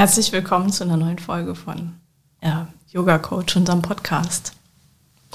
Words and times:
Herzlich 0.00 0.32
willkommen 0.32 0.72
zu 0.72 0.84
einer 0.84 0.96
neuen 0.96 1.18
Folge 1.18 1.54
von 1.54 1.92
ja, 2.42 2.68
Yoga 2.88 3.18
Coach, 3.18 3.54
unserem 3.56 3.82
Podcast. 3.82 4.54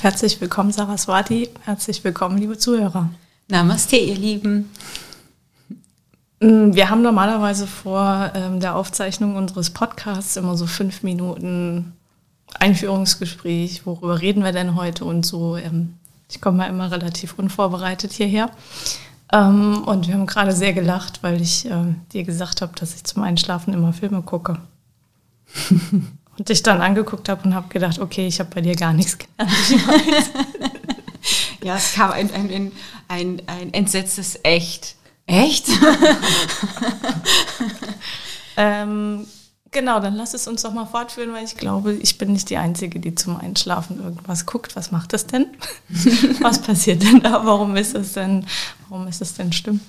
Herzlich 0.02 0.42
willkommen, 0.42 0.72
Saraswati. 0.72 1.50
Herzlich 1.62 2.04
willkommen, 2.04 2.40
liebe 2.40 2.58
Zuhörer. 2.58 3.12
Namaste, 3.48 3.96
ihr 3.96 4.16
Lieben. 4.16 4.72
Mm, 6.40 6.74
wir 6.74 6.90
haben 6.90 7.04
normalerweise 7.04 7.68
vor 7.68 8.32
ähm, 8.34 8.60
der 8.60 8.76
Aufzeichnung 8.76 9.36
unseres 9.36 9.70
Podcasts 9.70 10.36
immer 10.36 10.58
so 10.58 10.66
fünf 10.66 11.04
Minuten 11.04 11.94
Einführungsgespräch. 12.56 13.86
Worüber 13.86 14.20
reden 14.20 14.44
wir 14.44 14.52
denn 14.52 14.74
heute 14.74 15.06
und 15.06 15.28
so? 15.28 15.58
Ähm, 15.58 15.94
ich 16.28 16.42
komme 16.42 16.58
mal 16.58 16.70
immer 16.70 16.90
relativ 16.90 17.38
unvorbereitet 17.38 18.14
hierher. 18.14 18.50
Ähm, 19.36 19.84
und 19.86 20.08
wir 20.08 20.14
haben 20.14 20.26
gerade 20.26 20.54
sehr 20.54 20.72
gelacht, 20.72 21.22
weil 21.22 21.42
ich 21.42 21.66
äh, 21.66 21.94
dir 22.14 22.24
gesagt 22.24 22.62
habe, 22.62 22.72
dass 22.80 22.96
ich 22.96 23.04
zum 23.04 23.24
Einschlafen 23.24 23.74
immer 23.74 23.92
Filme 23.92 24.22
gucke. 24.22 24.60
und 26.38 26.50
dich 26.50 26.64
dann 26.64 26.82
angeguckt 26.82 27.28
habe 27.28 27.44
und 27.44 27.54
habe 27.54 27.68
gedacht, 27.68 28.00
okay, 28.00 28.28
ich 28.28 28.40
habe 28.40 28.50
bei 28.54 28.62
dir 28.62 28.76
gar 28.76 28.94
nichts 28.94 29.18
gelernt. 29.18 29.54
ja, 31.64 31.76
es 31.76 31.94
kam 31.94 32.12
ein, 32.12 32.34
ein, 32.34 32.72
ein, 33.10 33.42
ein 33.48 33.74
entsetztes 33.74 34.40
Echt. 34.44 34.96
Echt? 35.28 35.68
ähm, 38.58 39.26
Genau, 39.76 40.00
dann 40.00 40.16
lass 40.16 40.34
es 40.34 40.48
uns 40.48 40.62
doch 40.62 40.72
mal 40.72 40.86
fortführen, 40.86 41.34
weil 41.34 41.44
ich 41.44 41.58
glaube, 41.58 41.92
ich 41.92 42.18
bin 42.18 42.32
nicht 42.32 42.50
die 42.50 42.56
Einzige, 42.56 43.02
die 43.02 43.14
zum 43.14 43.36
Einschlafen 43.36 44.02
irgendwas 44.02 44.46
guckt. 44.46 44.78
Was 44.78 44.94
macht 44.94 45.12
das 45.12 45.28
denn? 45.28 45.48
Was 46.40 46.62
passiert 46.62 47.04
denn 47.04 47.20
da? 47.20 47.46
Warum 47.46 47.76
ist 47.76 47.94
es 47.94 48.14
denn, 48.14 48.46
warum 48.88 49.06
ist 49.10 49.22
es 49.22 49.34
denn 49.34 49.52
schlimm? 49.52 49.82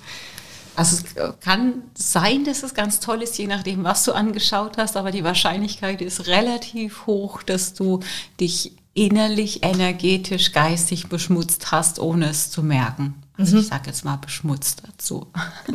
Also 0.75 0.97
es 0.97 1.39
kann 1.39 1.83
sein, 1.93 2.43
dass 2.43 2.63
es 2.63 2.73
ganz 2.73 2.99
toll 2.99 3.21
ist, 3.21 3.37
je 3.37 3.47
nachdem, 3.47 3.85
was 3.85 4.03
du 4.03 4.11
angeschaut 4.11 4.77
hast, 4.77 4.97
aber 4.97 5.11
die 5.11 5.23
Wahrscheinlichkeit 5.23 6.01
ist 6.01 6.27
relativ 6.27 7.07
hoch, 7.07 7.41
dass 7.41 7.73
du 7.73 8.01
dich 8.41 8.73
innerlich, 8.93 9.63
energetisch, 9.63 10.51
geistig 10.51 11.07
beschmutzt 11.07 11.71
hast, 11.71 11.97
ohne 11.97 12.27
es 12.29 12.51
zu 12.51 12.61
merken. 12.61 13.15
Also 13.37 13.55
mhm. 13.55 13.61
ich 13.61 13.67
sage 13.67 13.83
jetzt 13.87 14.03
mal 14.03 14.17
beschmutzt 14.17 14.83
dazu. 14.87 15.27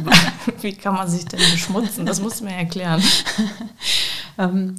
Wie 0.60 0.74
kann 0.74 0.94
man 0.94 1.08
sich 1.08 1.24
denn 1.26 1.38
beschmutzen? 1.38 2.06
Das 2.06 2.20
muss 2.20 2.40
mir 2.40 2.54
erklären. 2.54 3.02
Ähm, 4.38 4.76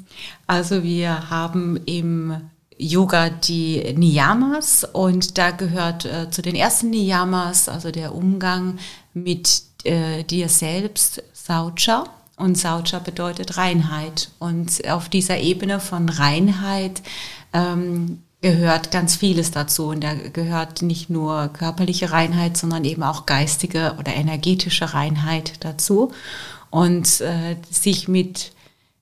also 0.47 0.81
wir 0.81 1.29
haben 1.29 1.77
im 1.85 2.41
Yoga 2.75 3.29
die 3.29 3.93
Niyamas 3.95 4.83
und 4.83 5.37
da 5.37 5.51
gehört 5.51 6.05
äh, 6.05 6.31
zu 6.31 6.41
den 6.41 6.55
ersten 6.55 6.89
Niyamas, 6.89 7.69
also 7.69 7.91
der 7.91 8.15
Umgang 8.15 8.79
mit 9.13 9.61
äh, 9.83 10.23
dir 10.23 10.49
selbst, 10.49 11.21
Saucha. 11.33 12.05
Und 12.35 12.57
Saucha 12.57 12.97
bedeutet 12.97 13.57
Reinheit. 13.57 14.31
Und 14.39 14.89
auf 14.89 15.07
dieser 15.07 15.37
Ebene 15.37 15.79
von 15.79 16.09
Reinheit 16.09 17.03
ähm, 17.53 18.23
gehört 18.43 18.91
ganz 18.91 19.15
vieles 19.15 19.51
dazu. 19.51 19.87
Und 19.87 20.03
da 20.03 20.13
gehört 20.13 20.83
nicht 20.83 21.09
nur 21.09 21.47
körperliche 21.47 22.11
Reinheit, 22.11 22.57
sondern 22.57 22.83
eben 22.83 23.01
auch 23.01 23.25
geistige 23.25 23.95
oder 23.97 24.13
energetische 24.13 24.93
Reinheit 24.93 25.53
dazu. 25.61 26.11
Und 26.69 27.21
äh, 27.21 27.55
sich 27.71 28.07
mit 28.07 28.51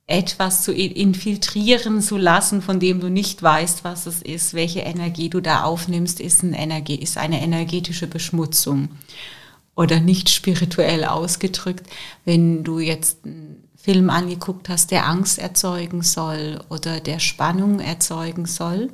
etwas 0.06 0.64
zu 0.64 0.74
infiltrieren 0.74 2.02
zu 2.02 2.18
lassen, 2.18 2.62
von 2.62 2.80
dem 2.80 3.00
du 3.00 3.10
nicht 3.10 3.42
weißt, 3.42 3.84
was 3.84 4.06
es 4.06 4.22
ist, 4.22 4.54
welche 4.54 4.82
Energie 4.82 5.30
du 5.30 5.42
da 5.42 5.64
aufnimmst, 5.64 6.20
ist, 6.20 6.44
ein 6.44 6.54
Energie, 6.54 6.96
ist 6.96 7.18
eine 7.18 7.42
energetische 7.42 8.08
Beschmutzung. 8.08 8.90
Oder 9.76 10.02
nicht 10.02 10.30
spirituell 10.30 11.06
ausgedrückt, 11.06 11.88
wenn 12.26 12.64
du 12.64 12.80
jetzt 12.80 13.26
einen 13.26 13.64
Film 13.76 14.12
angeguckt 14.12 14.70
hast, 14.70 14.92
der 14.92 15.08
Angst 15.08 15.40
erzeugen 15.40 16.04
soll 16.04 16.62
oder 16.70 17.00
der 17.00 17.20
Spannung 17.20 17.80
erzeugen 17.80 18.46
soll, 18.46 18.90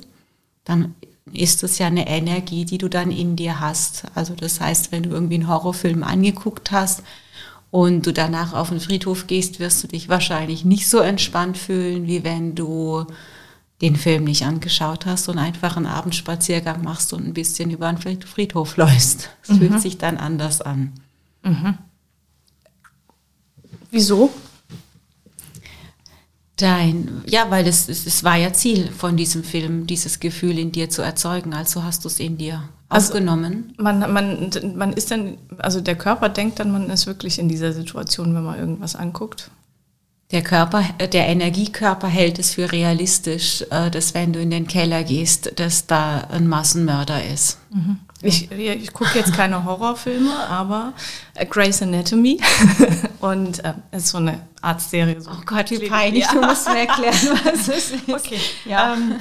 dann 0.68 0.94
ist 1.32 1.62
das 1.62 1.78
ja 1.78 1.86
eine 1.86 2.08
Energie, 2.08 2.64
die 2.64 2.78
du 2.78 2.88
dann 2.88 3.10
in 3.10 3.36
dir 3.36 3.60
hast. 3.60 4.04
Also 4.14 4.34
das 4.34 4.60
heißt, 4.60 4.92
wenn 4.92 5.02
du 5.02 5.10
irgendwie 5.10 5.34
einen 5.36 5.48
Horrorfilm 5.48 6.02
angeguckt 6.02 6.70
hast 6.70 7.02
und 7.70 8.06
du 8.06 8.12
danach 8.12 8.52
auf 8.52 8.68
den 8.68 8.80
Friedhof 8.80 9.26
gehst, 9.26 9.60
wirst 9.60 9.82
du 9.82 9.88
dich 9.88 10.08
wahrscheinlich 10.08 10.64
nicht 10.64 10.88
so 10.88 10.98
entspannt 10.98 11.58
fühlen, 11.58 12.06
wie 12.06 12.22
wenn 12.22 12.54
du 12.54 13.06
den 13.80 13.96
Film 13.96 14.24
nicht 14.24 14.44
angeschaut 14.44 15.06
hast 15.06 15.28
und 15.28 15.38
einfach 15.38 15.76
einen 15.76 15.86
Abendspaziergang 15.86 16.82
machst 16.82 17.12
und 17.12 17.26
ein 17.26 17.34
bisschen 17.34 17.70
über 17.70 17.92
den 17.92 18.20
Friedhof 18.22 18.76
läufst. 18.76 19.30
Es 19.42 19.50
mhm. 19.50 19.58
fühlt 19.58 19.80
sich 19.80 19.98
dann 19.98 20.16
anders 20.16 20.60
an. 20.60 20.92
Mhm. 21.42 21.78
Wieso? 23.90 24.30
Dein, 26.58 27.22
ja, 27.24 27.50
weil 27.50 27.68
es, 27.68 27.88
es, 27.88 28.04
es 28.04 28.24
war 28.24 28.36
ja 28.36 28.52
Ziel 28.52 28.90
von 28.90 29.16
diesem 29.16 29.44
Film, 29.44 29.86
dieses 29.86 30.18
Gefühl 30.18 30.58
in 30.58 30.72
dir 30.72 30.90
zu 30.90 31.02
erzeugen. 31.02 31.54
Also 31.54 31.84
hast 31.84 32.04
du 32.04 32.08
es 32.08 32.18
in 32.18 32.36
dir 32.36 32.68
also 32.88 33.12
aufgenommen. 33.12 33.74
Man, 33.78 34.00
man, 34.12 34.50
man 34.74 34.92
ist 34.92 35.12
dann, 35.12 35.38
also 35.58 35.80
der 35.80 35.94
Körper 35.94 36.28
denkt 36.28 36.58
dann, 36.58 36.72
man 36.72 36.90
ist 36.90 37.06
wirklich 37.06 37.38
in 37.38 37.48
dieser 37.48 37.72
Situation, 37.72 38.34
wenn 38.34 38.42
man 38.42 38.58
irgendwas 38.58 38.96
anguckt. 38.96 39.50
Der 40.32 40.42
Körper, 40.42 40.84
der 41.12 41.28
Energiekörper 41.28 42.08
hält 42.08 42.40
es 42.40 42.54
für 42.54 42.70
realistisch, 42.70 43.64
äh, 43.70 43.90
dass 43.90 44.12
wenn 44.12 44.32
du 44.32 44.40
in 44.40 44.50
den 44.50 44.66
Keller 44.66 45.04
gehst, 45.04 45.52
dass 45.56 45.86
da 45.86 46.18
ein 46.30 46.48
Massenmörder 46.48 47.24
ist. 47.24 47.58
Mhm. 47.72 48.00
Ich, 48.20 48.50
ich 48.50 48.92
gucke 48.92 49.16
jetzt 49.16 49.32
keine 49.32 49.64
Horrorfilme, 49.64 50.34
aber 50.48 50.92
äh, 51.34 51.46
Grey's 51.46 51.80
Anatomy 51.82 52.40
und 53.20 53.64
äh, 53.64 53.74
ist 53.92 54.08
so 54.08 54.18
eine 54.18 54.40
Arztserie. 54.60 55.20
So 55.20 55.30
oh 55.30 55.42
Gott, 55.46 55.70
wie 55.70 55.88
peinlich, 55.88 56.24
ja. 56.24 56.32
du 56.32 56.40
musst 56.40 56.68
mir 56.68 56.80
erklären, 56.80 57.14
was 57.44 57.68
es 57.68 57.90
ist. 57.92 58.08
Okay, 58.08 58.40
ja. 58.64 58.94
Ähm, 58.94 59.14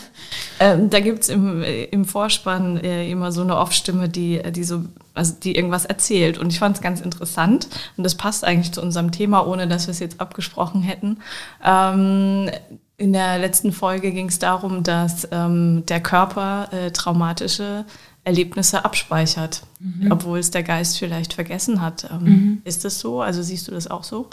ähm, 0.60 0.90
da 0.90 1.00
gibt's 1.00 1.30
im, 1.30 1.64
im 1.64 2.06
Vorspann 2.06 2.78
äh, 2.78 3.08
immer 3.10 3.32
so 3.32 3.42
eine 3.42 3.58
Off-Stimme, 3.58 4.10
die, 4.10 4.42
die 4.52 4.64
so, 4.64 4.86
also 5.14 5.36
die 5.44 5.56
irgendwas 5.56 5.86
erzählt. 5.86 6.40
Und 6.40 6.52
ich 6.52 6.58
fand 6.58 6.78
es 6.78 6.82
ganz 6.82 7.00
interessant 7.00 7.68
und 7.98 8.04
das 8.04 8.16
passt 8.16 8.44
eigentlich 8.44 8.72
zu 8.72 8.82
unserem 8.82 9.12
Thema, 9.12 9.46
ohne 9.46 9.68
dass 9.68 9.86
wir 9.86 9.92
es 9.92 10.00
jetzt 10.00 10.20
abgesprochen 10.20 10.82
hätten. 10.82 11.20
Ähm, 11.64 12.50
in 12.98 13.14
der 13.14 13.38
letzten 13.38 13.72
Folge 13.72 14.12
ging 14.12 14.28
es 14.28 14.40
darum, 14.40 14.82
dass 14.82 15.28
ähm, 15.32 15.86
der 15.86 16.02
Körper 16.02 16.70
äh, 16.72 16.90
traumatische 16.90 17.86
Erlebnisse 18.28 18.84
abspeichert, 18.84 19.64
mhm. 19.80 20.12
obwohl 20.12 20.40
es 20.40 20.52
der 20.52 20.62
Geist 20.62 21.00
vielleicht 21.00 21.34
vergessen 21.34 21.82
hat. 21.82 22.10
Ähm, 22.12 22.24
mhm. 22.24 22.62
Ist 22.66 22.84
das 22.84 23.00
so? 23.00 23.22
Also 23.22 23.42
siehst 23.42 23.68
du 23.68 23.72
das 23.72 23.88
auch 23.88 24.04
so? 24.04 24.30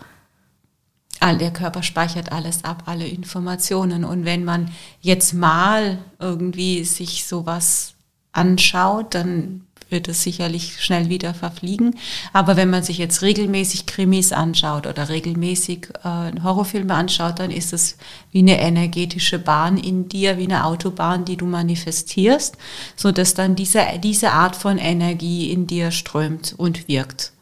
Der 1.23 1.53
Körper 1.53 1.83
speichert 1.83 2.33
alles 2.33 2.65
ab, 2.65 2.83
alle 2.85 3.07
Informationen. 3.07 4.05
Und 4.05 4.27
wenn 4.27 4.45
man 4.45 4.71
jetzt 5.01 5.33
mal 5.33 5.99
irgendwie 6.19 6.85
sich 6.85 7.25
sowas 7.25 7.95
anschaut, 8.33 9.15
dann 9.15 9.67
wird 9.95 10.09
es 10.09 10.23
sicherlich 10.23 10.83
schnell 10.85 11.09
wieder 11.09 11.33
verfliegen. 11.33 11.97
Aber 12.35 12.57
wenn 12.57 12.69
man 12.69 12.83
sich 12.83 12.99
jetzt 12.99 13.23
regelmäßig 13.23 13.87
Krimis 13.87 14.33
anschaut 14.33 14.87
oder 14.87 15.09
regelmäßig 15.09 15.89
äh, 16.03 16.43
Horrorfilme 16.43 16.93
anschaut, 16.93 17.39
dann 17.39 17.51
ist 17.51 17.73
es 17.73 17.97
wie 18.33 18.41
eine 18.41 18.61
energetische 18.61 19.39
Bahn 19.39 19.79
in 19.79 20.09
dir, 20.09 20.37
wie 20.37 20.45
eine 20.45 20.67
Autobahn, 20.67 21.25
die 21.25 21.39
du 21.39 21.47
manifestierst, 21.47 22.59
so 22.97 23.13
dass 23.13 23.33
dann 23.33 23.55
diese, 23.55 23.83
diese 24.03 24.33
Art 24.33 24.57
von 24.57 24.77
Energie 24.77 25.51
in 25.51 25.67
dir 25.67 25.91
strömt 25.93 26.55
und 26.59 26.89
wirkt. 26.89 27.34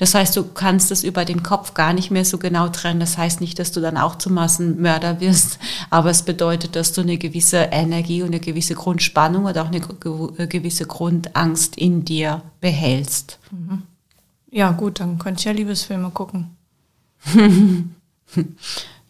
Das 0.00 0.14
heißt, 0.14 0.34
du 0.34 0.44
kannst 0.44 0.90
es 0.90 1.04
über 1.04 1.26
den 1.26 1.42
Kopf 1.42 1.74
gar 1.74 1.92
nicht 1.92 2.10
mehr 2.10 2.24
so 2.24 2.38
genau 2.38 2.68
trennen. 2.68 3.00
Das 3.00 3.18
heißt 3.18 3.42
nicht, 3.42 3.58
dass 3.58 3.70
du 3.70 3.82
dann 3.82 3.98
auch 3.98 4.16
zum 4.16 4.32
Massenmörder 4.32 5.20
wirst, 5.20 5.58
aber 5.90 6.08
es 6.08 6.22
bedeutet, 6.22 6.74
dass 6.74 6.94
du 6.94 7.02
eine 7.02 7.18
gewisse 7.18 7.58
Energie 7.70 8.22
und 8.22 8.28
eine 8.28 8.40
gewisse 8.40 8.74
Grundspannung 8.74 9.44
oder 9.44 9.62
auch 9.62 9.68
eine 9.68 9.80
gewisse 10.48 10.86
Grundangst 10.86 11.76
in 11.76 12.06
dir 12.06 12.40
behältst. 12.62 13.38
Mhm. 13.50 13.82
Ja, 14.50 14.70
gut, 14.72 15.00
dann 15.00 15.18
könnte 15.18 15.40
ich 15.40 15.44
ja 15.44 15.52
Liebesfilme 15.52 16.08
gucken. 16.08 16.56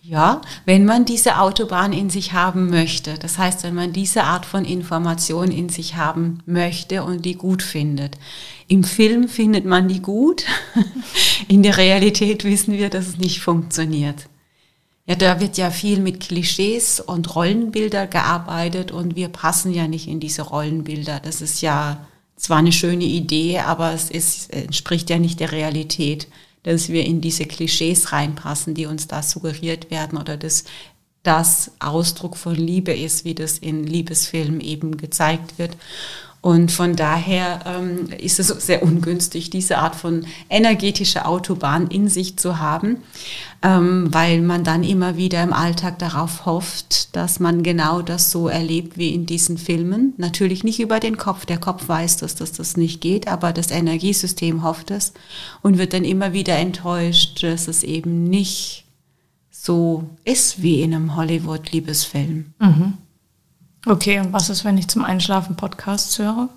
Ja, 0.02 0.40
wenn 0.64 0.86
man 0.86 1.04
diese 1.04 1.38
Autobahn 1.40 1.92
in 1.92 2.08
sich 2.08 2.32
haben 2.32 2.70
möchte. 2.70 3.18
Das 3.18 3.36
heißt, 3.36 3.64
wenn 3.64 3.74
man 3.74 3.92
diese 3.92 4.24
Art 4.24 4.46
von 4.46 4.64
Information 4.64 5.50
in 5.50 5.68
sich 5.68 5.96
haben 5.96 6.38
möchte 6.46 7.04
und 7.04 7.26
die 7.26 7.34
gut 7.34 7.62
findet. 7.62 8.16
Im 8.66 8.82
Film 8.82 9.28
findet 9.28 9.66
man 9.66 9.88
die 9.88 10.00
gut. 10.00 10.44
In 11.48 11.62
der 11.62 11.76
Realität 11.76 12.44
wissen 12.44 12.74
wir, 12.74 12.88
dass 12.88 13.08
es 13.08 13.18
nicht 13.18 13.40
funktioniert. 13.40 14.26
Ja, 15.06 15.16
da 15.16 15.40
wird 15.40 15.58
ja 15.58 15.70
viel 15.70 15.98
mit 15.98 16.20
Klischees 16.20 17.00
und 17.00 17.34
Rollenbilder 17.34 18.06
gearbeitet 18.06 18.92
und 18.92 19.16
wir 19.16 19.28
passen 19.28 19.74
ja 19.74 19.88
nicht 19.88 20.06
in 20.06 20.20
diese 20.20 20.42
Rollenbilder. 20.42 21.18
Das 21.18 21.40
ist 21.40 21.62
ja 21.62 22.06
zwar 22.36 22.58
eine 22.58 22.70
schöne 22.70 23.04
Idee, 23.04 23.58
aber 23.58 23.92
es 23.92 24.08
ist, 24.08 24.52
entspricht 24.52 25.10
ja 25.10 25.18
nicht 25.18 25.40
der 25.40 25.50
Realität 25.50 26.28
dass 26.62 26.88
wir 26.88 27.04
in 27.04 27.20
diese 27.20 27.46
Klischees 27.46 28.12
reinpassen, 28.12 28.74
die 28.74 28.86
uns 28.86 29.08
da 29.08 29.22
suggeriert 29.22 29.90
werden 29.90 30.18
oder 30.18 30.36
dass 30.36 30.64
das 31.22 31.72
Ausdruck 31.80 32.36
von 32.36 32.54
Liebe 32.54 32.92
ist, 32.92 33.24
wie 33.24 33.34
das 33.34 33.58
in 33.58 33.84
Liebesfilmen 33.84 34.60
eben 34.60 34.96
gezeigt 34.96 35.58
wird. 35.58 35.76
Und 36.42 36.72
von 36.72 36.96
daher 36.96 37.60
ähm, 37.66 38.08
ist 38.18 38.40
es 38.40 38.48
sehr 38.48 38.82
ungünstig, 38.82 39.50
diese 39.50 39.76
Art 39.76 39.94
von 39.94 40.24
energetischer 40.48 41.28
Autobahn 41.28 41.88
in 41.88 42.08
sich 42.08 42.38
zu 42.38 42.58
haben, 42.58 42.98
ähm, 43.62 44.08
weil 44.10 44.40
man 44.40 44.64
dann 44.64 44.82
immer 44.82 45.18
wieder 45.18 45.42
im 45.42 45.52
Alltag 45.52 45.98
darauf 45.98 46.46
hofft, 46.46 47.14
dass 47.14 47.40
man 47.40 47.62
genau 47.62 48.00
das 48.00 48.30
so 48.30 48.48
erlebt 48.48 48.96
wie 48.96 49.12
in 49.12 49.26
diesen 49.26 49.58
Filmen. 49.58 50.14
Natürlich 50.16 50.64
nicht 50.64 50.80
über 50.80 50.98
den 50.98 51.18
Kopf. 51.18 51.44
Der 51.44 51.58
Kopf 51.58 51.86
weiß, 51.88 52.16
dass 52.16 52.36
das, 52.36 52.52
das 52.52 52.78
nicht 52.78 53.02
geht, 53.02 53.28
aber 53.28 53.52
das 53.52 53.70
Energiesystem 53.70 54.62
hofft 54.62 54.90
es 54.90 55.12
und 55.60 55.76
wird 55.76 55.92
dann 55.92 56.04
immer 56.06 56.32
wieder 56.32 56.56
enttäuscht, 56.56 57.42
dass 57.42 57.68
es 57.68 57.82
eben 57.82 58.24
nicht 58.24 58.86
so 59.50 60.08
ist 60.24 60.62
wie 60.62 60.80
in 60.80 60.94
einem 60.94 61.16
Hollywood-Liebesfilm. 61.16 62.54
Mhm. 62.58 62.94
Okay, 63.86 64.20
und 64.20 64.32
was 64.32 64.50
ist, 64.50 64.64
wenn 64.64 64.78
ich 64.78 64.88
zum 64.88 65.04
Einschlafen 65.04 65.56
Podcasts 65.56 66.18
höre? 66.18 66.48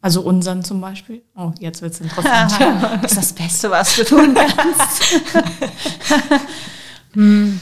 Also 0.00 0.22
unseren 0.22 0.62
zum 0.62 0.80
Beispiel. 0.80 1.22
Oh, 1.36 1.52
jetzt 1.58 1.82
wird 1.82 1.92
es 1.92 2.00
interessant. 2.00 2.52
das 3.02 3.12
ist 3.12 3.18
das 3.18 3.32
Beste, 3.32 3.70
was 3.70 3.96
du 3.96 4.04
tun 4.04 4.34
kannst. 4.34 5.02
Hm. 7.14 7.58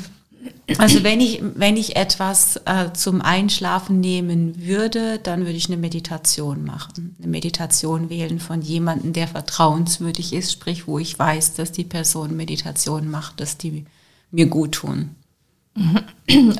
also 0.78 1.04
wenn 1.04 1.20
ich, 1.20 1.40
wenn 1.54 1.76
ich 1.76 1.94
etwas 1.94 2.56
äh, 2.64 2.92
zum 2.94 3.22
Einschlafen 3.22 4.00
nehmen 4.00 4.66
würde, 4.66 5.20
dann 5.20 5.42
würde 5.42 5.52
ich 5.52 5.68
eine 5.68 5.76
Meditation 5.76 6.64
machen. 6.64 7.14
Eine 7.18 7.28
Meditation 7.28 8.10
wählen 8.10 8.40
von 8.40 8.60
jemandem, 8.60 9.12
der 9.12 9.28
vertrauenswürdig 9.28 10.32
ist, 10.32 10.50
sprich, 10.50 10.88
wo 10.88 10.98
ich 10.98 11.16
weiß, 11.16 11.54
dass 11.54 11.70
die 11.70 11.84
Person 11.84 12.36
Meditation 12.36 13.08
macht, 13.08 13.38
dass 13.40 13.56
die 13.56 13.86
mir 14.32 14.46
gut 14.46 14.72
tun. 14.72 15.14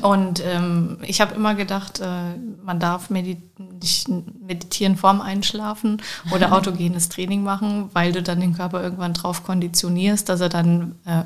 Und 0.03 0.43
ähm, 0.45 0.97
ich 1.01 1.21
habe 1.21 1.33
immer 1.33 1.55
gedacht, 1.55 1.99
äh, 1.99 2.37
man 2.63 2.79
darf 2.79 3.09
medit 3.09 3.39
nicht 3.59 4.07
meditieren 4.07 4.95
vorm 4.95 5.21
Einschlafen 5.21 6.01
oder 6.31 6.53
autogenes 6.53 7.09
Training 7.09 7.43
machen, 7.43 7.89
weil 7.93 8.11
du 8.11 8.21
dann 8.21 8.39
den 8.39 8.53
Körper 8.53 8.81
irgendwann 8.81 9.13
drauf 9.13 9.43
konditionierst, 9.43 10.29
dass 10.29 10.41
er 10.41 10.49
dann 10.49 10.95
äh, 11.05 11.23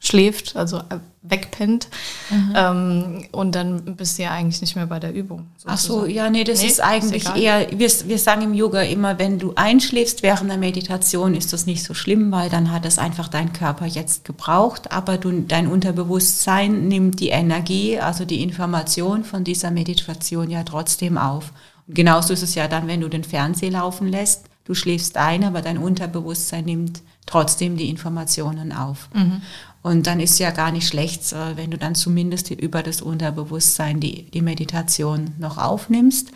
schläft, 0.00 0.56
also 0.56 0.78
äh, 0.78 0.98
wegpennt. 1.22 1.88
Mhm. 2.30 2.52
Ähm, 2.54 3.24
und 3.32 3.54
dann 3.54 3.96
bist 3.96 4.18
du 4.18 4.22
ja 4.22 4.30
eigentlich 4.30 4.60
nicht 4.60 4.76
mehr 4.76 4.86
bei 4.86 5.00
der 5.00 5.12
Übung. 5.12 5.46
Sozusagen. 5.56 5.74
Ach 5.74 5.78
so, 5.78 6.06
ja, 6.06 6.30
nee, 6.30 6.44
das 6.44 6.62
nee, 6.62 6.68
ist 6.68 6.80
eigentlich 6.80 7.24
ist 7.24 7.36
eher, 7.36 7.66
wir, 7.70 7.90
wir 8.06 8.18
sagen 8.18 8.42
im 8.42 8.54
Yoga 8.54 8.82
immer, 8.82 9.18
wenn 9.18 9.38
du 9.38 9.52
einschläfst 9.56 10.22
während 10.22 10.50
der 10.50 10.58
Meditation, 10.58 11.34
ist 11.34 11.52
das 11.52 11.66
nicht 11.66 11.82
so 11.82 11.94
schlimm, 11.94 12.30
weil 12.30 12.48
dann 12.48 12.72
hat 12.72 12.86
es 12.86 12.98
einfach 12.98 13.28
dein 13.28 13.52
Körper 13.52 13.86
jetzt 13.86 14.24
gebraucht, 14.24 14.92
aber 14.92 15.18
du, 15.18 15.42
dein 15.42 15.66
Unterbewusstsein 15.66 16.88
nimmt 16.88 17.20
die 17.20 17.30
Energie, 17.30 17.98
also 17.98 18.24
die 18.24 18.42
Information 18.42 19.24
von 19.24 19.44
dieser 19.44 19.70
Meditation 19.70 20.50
ja 20.50 20.62
trotzdem 20.62 21.18
auf. 21.18 21.52
Und 21.86 21.94
genauso 21.94 22.32
ist 22.32 22.42
es 22.42 22.54
ja 22.54 22.68
dann, 22.68 22.86
wenn 22.86 23.00
du 23.00 23.08
den 23.08 23.24
Fernseher 23.24 23.72
laufen 23.72 24.08
lässt, 24.08 24.44
du 24.64 24.74
schläfst 24.74 25.16
ein, 25.16 25.44
aber 25.44 25.62
dein 25.62 25.78
Unterbewusstsein 25.78 26.64
nimmt 26.64 27.02
trotzdem 27.28 27.76
die 27.76 27.88
Informationen 27.88 28.72
auf. 28.72 29.08
Mhm. 29.14 29.42
Und 29.82 30.06
dann 30.06 30.20
ist 30.20 30.38
ja 30.38 30.50
gar 30.50 30.72
nicht 30.72 30.88
schlecht, 30.88 31.32
äh, 31.32 31.56
wenn 31.56 31.70
du 31.70 31.78
dann 31.78 31.94
zumindest 31.94 32.50
über 32.50 32.82
das 32.82 33.00
Unterbewusstsein 33.00 34.00
die, 34.00 34.30
die 34.30 34.42
Meditation 34.42 35.34
noch 35.38 35.58
aufnimmst. 35.58 36.32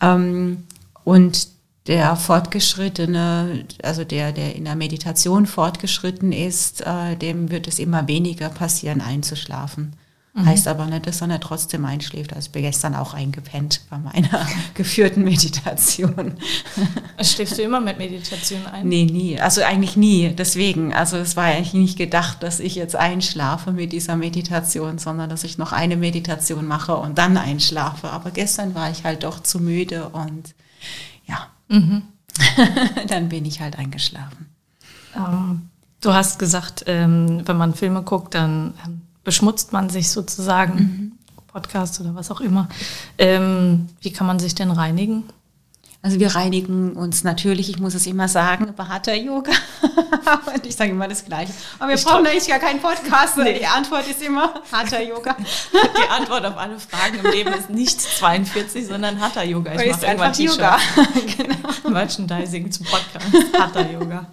Ähm, 0.00 0.64
und 1.04 1.48
der 1.86 2.16
Fortgeschrittene, 2.16 3.64
also 3.82 4.04
der, 4.04 4.32
der 4.32 4.56
in 4.56 4.64
der 4.64 4.74
Meditation 4.74 5.46
fortgeschritten 5.46 6.32
ist, 6.32 6.80
äh, 6.84 7.16
dem 7.16 7.50
wird 7.50 7.68
es 7.68 7.78
immer 7.78 8.08
weniger 8.08 8.48
passieren, 8.48 9.00
einzuschlafen. 9.00 9.94
Mhm. 10.36 10.44
Heißt 10.44 10.68
aber 10.68 10.84
nicht, 10.84 11.06
dass 11.06 11.22
er 11.22 11.28
nicht 11.28 11.42
trotzdem 11.42 11.86
einschläft. 11.86 12.34
Also 12.34 12.48
ich 12.48 12.52
bin 12.52 12.60
gestern 12.60 12.94
auch 12.94 13.14
eingepennt 13.14 13.80
bei 13.88 13.96
meiner 13.96 14.46
geführten 14.74 15.24
Meditation. 15.24 16.34
Schläfst 17.22 17.56
du 17.56 17.62
immer 17.62 17.80
mit 17.80 17.96
Meditation 17.96 18.66
ein? 18.66 18.86
Nee, 18.86 19.06
nie. 19.06 19.40
Also 19.40 19.62
eigentlich 19.62 19.96
nie. 19.96 20.28
Deswegen. 20.36 20.92
Also 20.92 21.16
es 21.16 21.36
war 21.36 21.44
eigentlich 21.44 21.72
nicht 21.72 21.96
gedacht, 21.96 22.42
dass 22.42 22.60
ich 22.60 22.74
jetzt 22.74 22.96
einschlafe 22.96 23.72
mit 23.72 23.92
dieser 23.92 24.16
Meditation, 24.16 24.98
sondern 24.98 25.30
dass 25.30 25.42
ich 25.42 25.56
noch 25.56 25.72
eine 25.72 25.96
Meditation 25.96 26.66
mache 26.66 26.96
und 26.96 27.16
dann 27.16 27.38
einschlafe. 27.38 28.10
Aber 28.10 28.30
gestern 28.30 28.74
war 28.74 28.90
ich 28.90 29.04
halt 29.04 29.24
doch 29.24 29.40
zu 29.40 29.58
müde 29.58 30.10
und 30.10 30.54
ja. 31.24 31.46
Mhm. 31.68 32.02
dann 33.08 33.30
bin 33.30 33.46
ich 33.46 33.62
halt 33.62 33.78
eingeschlafen. 33.78 34.54
Ähm, 35.16 35.70
du 36.02 36.12
hast 36.12 36.38
gesagt, 36.38 36.84
ähm, 36.86 37.40
wenn 37.46 37.56
man 37.56 37.72
Filme 37.72 38.02
guckt, 38.02 38.34
dann 38.34 38.74
ähm, 38.84 39.00
beschmutzt 39.26 39.72
man 39.72 39.90
sich 39.90 40.08
sozusagen, 40.08 40.78
mhm. 40.78 41.12
Podcast 41.48 42.00
oder 42.00 42.14
was 42.14 42.30
auch 42.30 42.40
immer. 42.40 42.68
Ähm, 43.18 43.88
wie 44.00 44.12
kann 44.12 44.26
man 44.26 44.38
sich 44.38 44.54
denn 44.54 44.70
reinigen? 44.70 45.24
Also 46.06 46.20
wir 46.20 46.36
reinigen 46.36 46.92
uns 46.92 47.24
natürlich, 47.24 47.68
ich 47.68 47.80
muss 47.80 47.94
es 47.94 48.06
immer 48.06 48.28
sagen, 48.28 48.68
über 48.68 48.88
Hatha 48.88 49.12
Yoga. 49.12 49.50
und 50.54 50.64
ich 50.64 50.76
sage 50.76 50.92
immer 50.92 51.08
das 51.08 51.24
Gleiche. 51.24 51.52
Aber 51.80 51.88
wir 51.88 51.96
ich 51.96 52.04
brauchen 52.04 52.24
eigentlich 52.24 52.46
gar 52.46 52.60
keinen 52.60 52.80
Podcast. 52.80 53.36
Nee. 53.38 53.58
Die 53.58 53.66
Antwort 53.66 54.06
ist 54.08 54.22
immer 54.22 54.54
Hatha 54.70 55.00
Yoga. 55.00 55.36
Die 55.72 56.08
Antwort 56.08 56.46
auf 56.46 56.56
alle 56.58 56.78
Fragen 56.78 57.18
im 57.24 57.32
Leben 57.32 57.52
ist 57.54 57.70
nicht 57.70 58.00
42, 58.00 58.86
sondern 58.86 59.18
Hatha 59.18 59.42
Yoga. 59.42 59.72
Ich 59.72 59.90
mache 59.90 60.06
irgendwann 60.06 60.34
Yoga. 60.34 60.78
genau. 61.36 61.90
Merchandising 61.90 62.70
zum 62.70 62.86
Podcast. 62.86 63.58
Hatha 63.58 63.80
Yoga. 63.80 64.28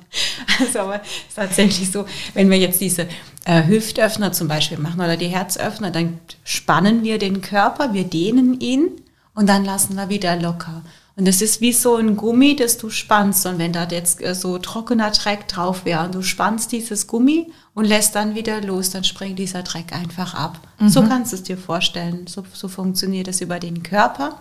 Also 0.60 0.80
aber 0.82 1.02
es 1.02 1.08
ist 1.30 1.36
tatsächlich 1.36 1.92
so, 1.92 2.06
wenn 2.36 2.52
wir 2.52 2.60
jetzt 2.60 2.82
diese 2.82 3.08
äh, 3.46 3.66
Hüftöffner 3.66 4.32
zum 4.32 4.48
Beispiel 4.48 4.78
machen 4.78 5.02
oder 5.02 5.18
die 5.18 5.30
Herzöffner, 5.30 5.90
dann 5.90 6.20
spannen 6.44 7.02
wir 7.02 7.18
den 7.18 7.42
Körper, 7.42 7.96
wir 7.96 8.04
dehnen 8.04 8.60
ihn 8.60 8.92
und 9.34 9.50
dann 9.50 9.66
lassen 9.66 9.96
wir 9.96 10.10
wieder 10.10 10.36
locker. 10.36 10.84
Und 11.16 11.28
es 11.28 11.44
ist 11.44 11.62
wie 11.62 11.74
so 11.74 11.96
ein 11.98 12.18
Gummi, 12.18 12.56
das 12.56 12.78
du 12.78 12.90
spannst. 12.90 13.46
Und 13.46 13.60
wenn 13.60 13.72
da 13.72 13.88
jetzt 13.88 14.22
äh, 14.22 14.34
so 14.34 14.58
trockener 14.58 15.12
Dreck 15.12 15.48
drauf 15.48 15.86
wäre 15.86 16.06
und 16.06 16.16
du 16.16 16.24
spannst 16.24 16.72
dieses 16.72 17.06
Gummi 17.06 17.52
und 17.76 17.86
lässt 17.86 18.16
dann 18.16 18.34
wieder 18.34 18.62
los, 18.62 18.90
dann 18.90 19.04
springt 19.04 19.38
dieser 19.38 19.62
Dreck 19.62 19.94
einfach 19.94 20.34
ab. 20.34 20.60
Mhm. 20.80 20.90
So 20.90 21.04
kannst 21.04 21.32
du 21.32 21.36
es 21.36 21.44
dir 21.44 21.58
vorstellen. 21.58 22.26
So, 22.26 22.44
so 22.52 22.68
funktioniert 22.68 23.28
es 23.28 23.42
über 23.42 23.60
den 23.60 23.84
Körper. 23.84 24.40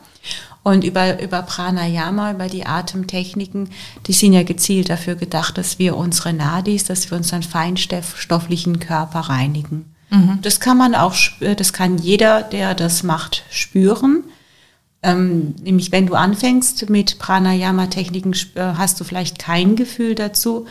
Und 0.62 0.85
über, 0.85 1.21
über 1.21 1.43
Pranayama, 1.43 2.31
über 2.31 2.47
die 2.47 2.64
Atemtechniken, 2.64 3.69
die 4.07 4.12
sind 4.12 4.33
ja 4.33 4.45
gezielt 4.45 4.88
dafür 4.88 5.17
gedacht, 5.17 5.59
dass 5.59 5.79
wir 5.79 5.97
unsere 5.97 6.33
Nadis, 6.33 6.85
dass 6.85 7.11
wir 7.11 7.19
unseren 7.19 7.43
feinstofflichen 7.43 8.79
Körper 8.79 9.21
reinigen. 9.21 9.93
Mhm. 10.11 10.38
Das 10.41 10.61
kann 10.61 10.79
man 10.79 10.95
auch, 10.95 11.17
das 11.41 11.73
kann 11.73 11.99
jeder, 11.99 12.43
der 12.43 12.75
das 12.75 13.02
macht, 13.02 13.45
spüren. 13.50 14.25
Ähm, 15.03 15.57
nämlich 15.63 15.91
wenn 15.91 16.07
du 16.07 16.15
anfängst 16.15 16.89
mit 16.89 17.19
Pranayama-Techniken, 17.19 18.35
äh, 18.55 18.61
hast 18.61 19.01
du 19.01 19.05
vielleicht 19.05 19.39
kein 19.39 19.75
Gefühl 19.75 20.15
dazu. 20.15 20.67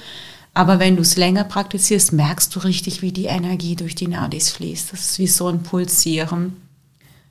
Aber 0.54 0.80
wenn 0.80 0.96
du 0.96 1.02
es 1.02 1.18
länger 1.18 1.44
praktizierst, 1.44 2.14
merkst 2.14 2.56
du 2.56 2.60
richtig, 2.60 3.02
wie 3.02 3.12
die 3.12 3.26
Energie 3.26 3.76
durch 3.76 3.96
die 3.96 4.08
Nadis 4.08 4.50
fließt. 4.50 4.92
Das 4.92 5.02
ist 5.02 5.20
wie 5.20 5.28
so 5.28 5.48
ein 5.48 5.64
Pulsieren, 5.64 6.58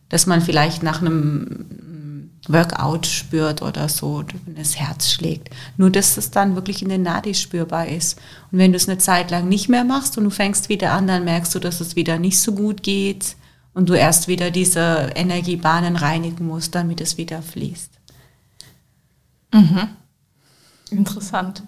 dass 0.08 0.26
man 0.26 0.40
vielleicht 0.40 0.82
nach 0.82 1.00
einem 1.00 2.30
Workout 2.48 3.06
spürt 3.06 3.60
oder 3.60 3.88
so, 3.88 4.24
wenn 4.46 4.56
das 4.56 4.76
Herz 4.76 5.10
schlägt. 5.10 5.50
Nur, 5.76 5.90
dass 5.90 6.16
es 6.16 6.30
dann 6.30 6.54
wirklich 6.54 6.82
in 6.82 6.88
den 6.88 7.02
Nadis 7.02 7.40
spürbar 7.40 7.88
ist. 7.88 8.18
Und 8.50 8.58
wenn 8.58 8.72
du 8.72 8.76
es 8.76 8.88
eine 8.88 8.98
Zeit 8.98 9.30
lang 9.30 9.48
nicht 9.48 9.68
mehr 9.68 9.84
machst 9.84 10.16
und 10.16 10.24
du 10.24 10.30
fängst 10.30 10.68
wieder 10.68 10.92
an, 10.92 11.06
dann 11.06 11.24
merkst 11.24 11.54
du, 11.54 11.58
dass 11.58 11.80
es 11.80 11.96
wieder 11.96 12.18
nicht 12.18 12.40
so 12.40 12.52
gut 12.52 12.82
geht 12.82 13.36
und 13.74 13.88
du 13.88 13.94
erst 13.94 14.28
wieder 14.28 14.50
diese 14.50 15.10
Energiebahnen 15.14 15.96
reinigen 15.96 16.46
musst, 16.46 16.74
damit 16.74 17.00
es 17.00 17.16
wieder 17.16 17.42
fließt. 17.42 17.92
Mhm. 19.52 19.88
Interessant. 20.90 21.62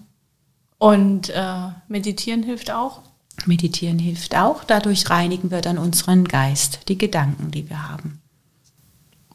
Und 0.78 1.30
äh, 1.30 1.68
meditieren 1.88 2.42
hilft 2.42 2.70
auch? 2.70 3.02
Meditieren 3.46 3.98
hilft 3.98 4.36
auch. 4.36 4.64
Dadurch 4.64 5.10
reinigen 5.10 5.50
wir 5.50 5.60
dann 5.60 5.78
unseren 5.78 6.26
Geist, 6.26 6.80
die 6.88 6.98
Gedanken, 6.98 7.50
die 7.50 7.68
wir 7.68 7.88
haben. 7.88 8.20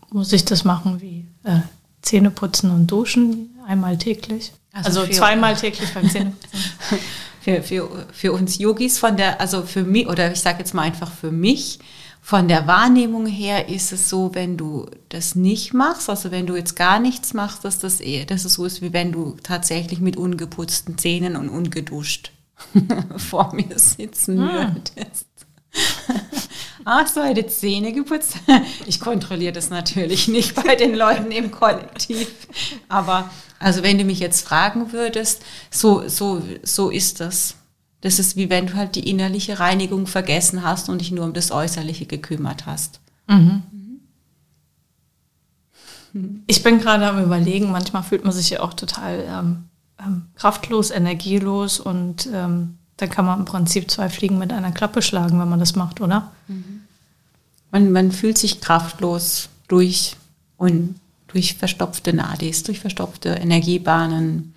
Muss 0.10 0.34
ich 0.34 0.46
das 0.46 0.64
machen 0.64 1.02
wie 1.02 1.26
äh, 1.44 1.60
Zähne 2.02 2.32
putzen 2.32 2.72
und 2.72 2.88
duschen 2.88 3.50
einmal 3.66 3.98
täglich? 3.98 4.54
Also, 4.72 5.02
also 5.02 5.14
zweimal 5.14 5.56
täglich 5.56 5.94
beim 5.94 6.10
Zähneputzen. 6.10 6.60
für, 7.42 7.64
für, 7.64 8.06
für 8.12 8.32
uns 8.34 8.58
Yogis 8.58 9.00
von 9.00 9.18
der, 9.18 9.42
also 9.42 9.64
für 9.64 9.84
mich, 9.84 10.08
oder 10.08 10.32
ich 10.32 10.40
sage 10.40 10.60
jetzt 10.60 10.74
mal 10.74 10.84
einfach 10.84 11.12
für 11.12 11.32
mich, 11.32 11.80
von 12.28 12.50
der 12.50 12.68
Wahrnehmung 12.68 13.26
her 13.26 13.70
ist 13.70 13.94
es 13.94 14.10
so, 14.10 14.36
wenn 14.36 14.58
du 14.58 14.86
das 15.08 15.36
nicht 15.36 15.74
machst, 15.74 16.10
also 16.10 16.30
wenn 16.30 16.46
du 16.46 16.58
jetzt 16.58 16.76
gar 16.76 17.00
nichts 17.00 17.34
machst, 17.34 17.64
dass 17.64 17.80
das 17.80 18.02
eher, 18.02 18.26
dass 18.26 18.44
es 18.44 18.56
so 18.56 18.66
ist, 18.66 18.82
wie 18.82 18.92
wenn 18.92 19.14
du 19.14 19.38
tatsächlich 19.44 20.02
mit 20.02 20.18
ungeputzten 20.18 20.98
Zähnen 20.98 21.38
und 21.38 21.48
ungeduscht 21.48 22.34
vor 23.16 23.56
mir 23.56 23.80
sitzen 23.80 24.40
hm. 24.40 24.50
würdest. 24.52 25.28
Ach 26.84 27.08
so, 27.14 27.24
hätte 27.24 27.48
Zähne 27.48 27.94
geputzt. 27.94 28.36
Ich 28.88 29.00
kontrolliere 29.00 29.54
das 29.54 29.70
natürlich 29.70 30.28
nicht 30.28 30.54
bei 30.54 30.76
den 30.76 30.96
Leuten 30.96 31.32
im 31.32 31.50
Kollektiv. 31.50 32.28
Aber 32.90 33.32
also 33.58 33.84
wenn 33.84 33.98
du 33.98 34.04
mich 34.04 34.20
jetzt 34.20 34.46
fragen 34.46 34.92
würdest, 34.92 35.44
so, 35.72 36.10
so, 36.10 36.42
so 36.62 36.90
ist 36.90 37.22
das. 37.22 37.56
Das 38.02 38.20
ist 38.20 38.36
wie 38.36 38.50
wenn 38.50 38.68
du 38.68 38.76
halt 38.76 38.96
die 38.96 39.10
innerliche 39.10 39.60
Reinigung 39.60 40.08
vergessen 40.08 40.64
hast 40.64 40.90
und 40.90 41.02
dich 41.02 41.12
nur 41.12 41.26
um 41.26 41.34
das 41.34 41.52
Äußerliche 41.52 42.06
gekümmert 42.06 42.66
hast. 42.66 43.00
Mhm. 43.28 43.64
Ich 46.48 46.64
bin 46.64 46.80
gerade 46.80 47.08
am 47.08 47.24
Überlegen, 47.24 47.72
manchmal 47.72 48.04
fühlt 48.04 48.24
man 48.24 48.34
sich 48.34 48.50
ja 48.50 48.62
auch 48.62 48.74
total 48.74 49.24
ähm, 49.28 49.66
ähm, 50.00 50.26
kraftlos, 50.36 50.92
energielos 50.92 51.80
und 51.80 52.28
ähm, 52.34 52.78
dann 52.98 53.10
kann 53.10 53.26
man 53.26 53.40
im 53.40 53.46
Prinzip 53.46 53.92
zwei 53.92 54.10
Fliegen 54.10 54.38
mit 54.38 54.52
einer 54.52 54.72
Klappe 54.72 55.02
schlagen, 55.02 55.40
wenn 55.40 55.50
man 55.50 55.60
das 55.60 55.76
macht, 55.76 56.02
oder? 56.02 56.32
Mhm. 56.48 56.82
Man, 57.72 57.92
man 57.92 58.12
fühlt 58.12 58.38
sich 58.38 58.62
kraftlos 58.62 59.50
durch 59.68 60.16
und 60.58 60.96
durch 61.28 61.56
verstopfte 61.56 62.14
Nadis, 62.14 62.64
durch 62.64 62.80
verstopfte 62.80 63.30
Energiebahnen, 63.30 64.54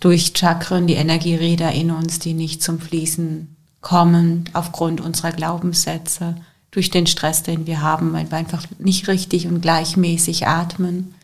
durch 0.00 0.32
Chakren, 0.36 0.86
die 0.86 0.94
Energieräder 0.94 1.72
in 1.72 1.90
uns, 1.90 2.18
die 2.18 2.34
nicht 2.34 2.62
zum 2.62 2.80
Fließen 2.80 3.56
kommen 3.80 4.44
aufgrund 4.52 5.00
unserer 5.00 5.32
Glaubenssätze, 5.32 6.36
durch 6.70 6.90
den 6.90 7.06
Stress, 7.06 7.42
den 7.42 7.66
wir 7.66 7.80
haben, 7.80 8.12
weil 8.12 8.30
wir 8.30 8.36
einfach 8.36 8.66
nicht 8.78 9.08
richtig 9.08 9.46
und 9.46 9.62
gleichmäßig 9.62 10.46
atmen. 10.46 11.14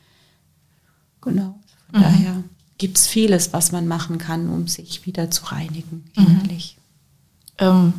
Genau. 1.20 1.58
Von 1.90 2.00
mhm. 2.00 2.04
daher 2.04 2.44
gibt 2.78 2.96
es 2.96 3.06
vieles, 3.06 3.52
was 3.52 3.70
man 3.70 3.86
machen 3.86 4.18
kann, 4.18 4.48
um 4.48 4.66
sich 4.66 5.04
wieder 5.04 5.30
zu 5.30 5.44
reinigen 5.46 6.04
innerlich. 6.14 6.78
Mhm. 7.60 7.66
Ähm, 7.66 7.92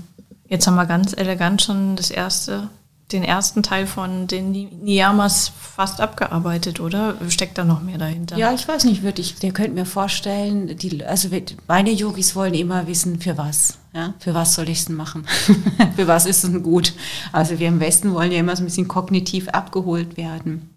jetzt 0.49 0.65
haben 0.65 0.75
wir 0.75 0.85
ganz 0.87 1.13
elegant 1.13 1.61
schon 1.61 1.95
das 1.95 2.09
erste 2.09 2.69
den 3.11 3.23
ersten 3.23 3.61
Teil 3.61 3.85
von 3.85 4.27
den 4.27 4.51
Niyamas 4.51 5.51
fast 5.59 6.01
abgearbeitet, 6.01 6.79
oder? 6.79 7.15
Steckt 7.29 7.57
da 7.57 7.63
noch 7.63 7.81
mehr 7.81 7.97
dahinter? 7.97 8.37
Ja, 8.37 8.53
ich 8.53 8.67
weiß 8.67 8.85
nicht, 8.85 9.03
würde 9.03 9.21
ich, 9.21 9.35
der 9.35 9.51
könnte 9.51 9.71
mir 9.71 9.85
vorstellen, 9.85 10.75
die, 10.77 11.03
also 11.05 11.29
meine 11.67 11.91
Yogis 11.91 12.35
wollen 12.35 12.53
immer 12.53 12.87
wissen, 12.87 13.19
für 13.19 13.37
was. 13.37 13.77
Ja, 13.93 14.15
für 14.17 14.33
was 14.33 14.55
soll 14.55 14.69
ich 14.69 14.79
es 14.79 14.85
denn 14.85 14.95
machen? 14.95 15.25
für 15.95 16.07
was 16.07 16.25
ist 16.25 16.43
es 16.43 16.51
denn 16.51 16.63
gut? 16.63 16.93
Also 17.31 17.59
wir 17.59 17.67
im 17.67 17.79
Westen 17.79 18.13
wollen 18.13 18.31
ja 18.31 18.39
immer 18.39 18.55
so 18.55 18.63
ein 18.63 18.65
bisschen 18.65 18.87
kognitiv 18.87 19.49
abgeholt 19.49 20.17
werden. 20.17 20.73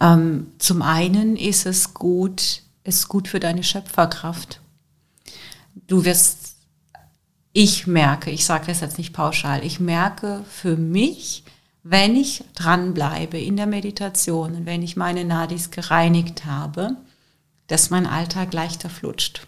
Ähm, 0.00 0.46
zum 0.58 0.80
einen 0.80 1.36
ist 1.36 1.66
es 1.66 1.92
gut, 1.92 2.62
ist 2.84 3.08
gut 3.08 3.28
für 3.28 3.40
deine 3.40 3.62
Schöpferkraft. 3.62 4.60
Du 5.86 6.04
wirst 6.04 6.37
ich 7.52 7.86
merke, 7.86 8.30
ich 8.30 8.44
sage 8.44 8.66
das 8.66 8.80
jetzt 8.80 8.98
nicht 8.98 9.12
pauschal, 9.12 9.64
ich 9.64 9.80
merke 9.80 10.44
für 10.48 10.76
mich, 10.76 11.44
wenn 11.82 12.16
ich 12.16 12.44
dranbleibe 12.54 13.38
in 13.38 13.56
der 13.56 13.66
Meditation 13.66 14.54
und 14.54 14.66
wenn 14.66 14.82
ich 14.82 14.96
meine 14.96 15.24
Nadis 15.24 15.70
gereinigt 15.70 16.44
habe, 16.44 16.96
dass 17.66 17.90
mein 17.90 18.06
Alltag 18.06 18.52
leichter 18.52 18.90
flutscht. 18.90 19.46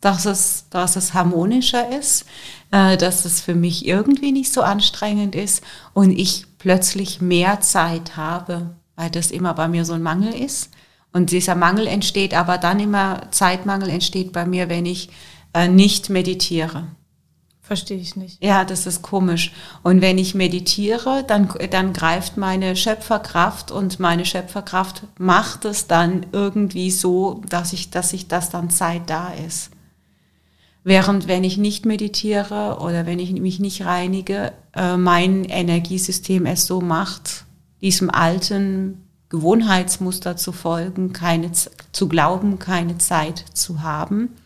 Dass 0.00 0.26
es, 0.26 0.66
dass 0.70 0.96
es 0.96 1.14
harmonischer 1.14 1.96
ist, 1.96 2.26
äh, 2.70 2.96
dass 2.96 3.24
es 3.24 3.40
für 3.40 3.54
mich 3.54 3.86
irgendwie 3.86 4.32
nicht 4.32 4.52
so 4.52 4.62
anstrengend 4.62 5.34
ist 5.34 5.62
und 5.94 6.10
ich 6.10 6.44
plötzlich 6.58 7.20
mehr 7.20 7.60
Zeit 7.60 8.16
habe, 8.16 8.76
weil 8.94 9.10
das 9.10 9.30
immer 9.30 9.54
bei 9.54 9.68
mir 9.68 9.84
so 9.84 9.94
ein 9.94 10.02
Mangel 10.02 10.34
ist. 10.34 10.70
Und 11.12 11.30
dieser 11.30 11.54
Mangel 11.54 11.86
entsteht 11.86 12.34
aber 12.34 12.58
dann 12.58 12.78
immer, 12.78 13.30
Zeitmangel 13.30 13.88
entsteht 13.88 14.32
bei 14.32 14.44
mir, 14.44 14.68
wenn 14.68 14.84
ich 14.84 15.08
äh, 15.54 15.68
nicht 15.68 16.10
meditiere. 16.10 16.88
Verstehe 17.66 17.98
ich 17.98 18.14
nicht. 18.14 18.44
Ja, 18.44 18.64
das 18.64 18.86
ist 18.86 19.02
komisch. 19.02 19.52
Und 19.82 20.00
wenn 20.00 20.18
ich 20.18 20.36
meditiere, 20.36 21.24
dann, 21.26 21.52
dann 21.72 21.92
greift 21.92 22.36
meine 22.36 22.76
Schöpferkraft 22.76 23.72
und 23.72 23.98
meine 23.98 24.24
Schöpferkraft 24.24 25.02
macht 25.18 25.64
es 25.64 25.88
dann 25.88 26.26
irgendwie 26.30 26.92
so, 26.92 27.42
dass 27.48 27.72
ich, 27.72 27.90
dass 27.90 28.12
ich, 28.12 28.28
dass 28.28 28.50
dann 28.50 28.70
Zeit 28.70 29.10
da 29.10 29.32
ist. 29.32 29.70
Während 30.84 31.26
wenn 31.26 31.42
ich 31.42 31.58
nicht 31.58 31.84
meditiere 31.86 32.78
oder 32.80 33.04
wenn 33.04 33.18
ich 33.18 33.32
mich 33.32 33.58
nicht 33.58 33.84
reinige, 33.84 34.52
äh, 34.72 34.96
mein 34.96 35.44
Energiesystem 35.44 36.46
es 36.46 36.66
so 36.66 36.80
macht, 36.80 37.46
diesem 37.80 38.10
alten 38.10 39.02
Gewohnheitsmuster 39.28 40.36
zu 40.36 40.52
folgen, 40.52 41.12
keine, 41.12 41.50
zu 41.90 42.06
glauben, 42.06 42.60
keine 42.60 42.98
Zeit 42.98 43.44
zu 43.54 43.82
haben. 43.82 44.36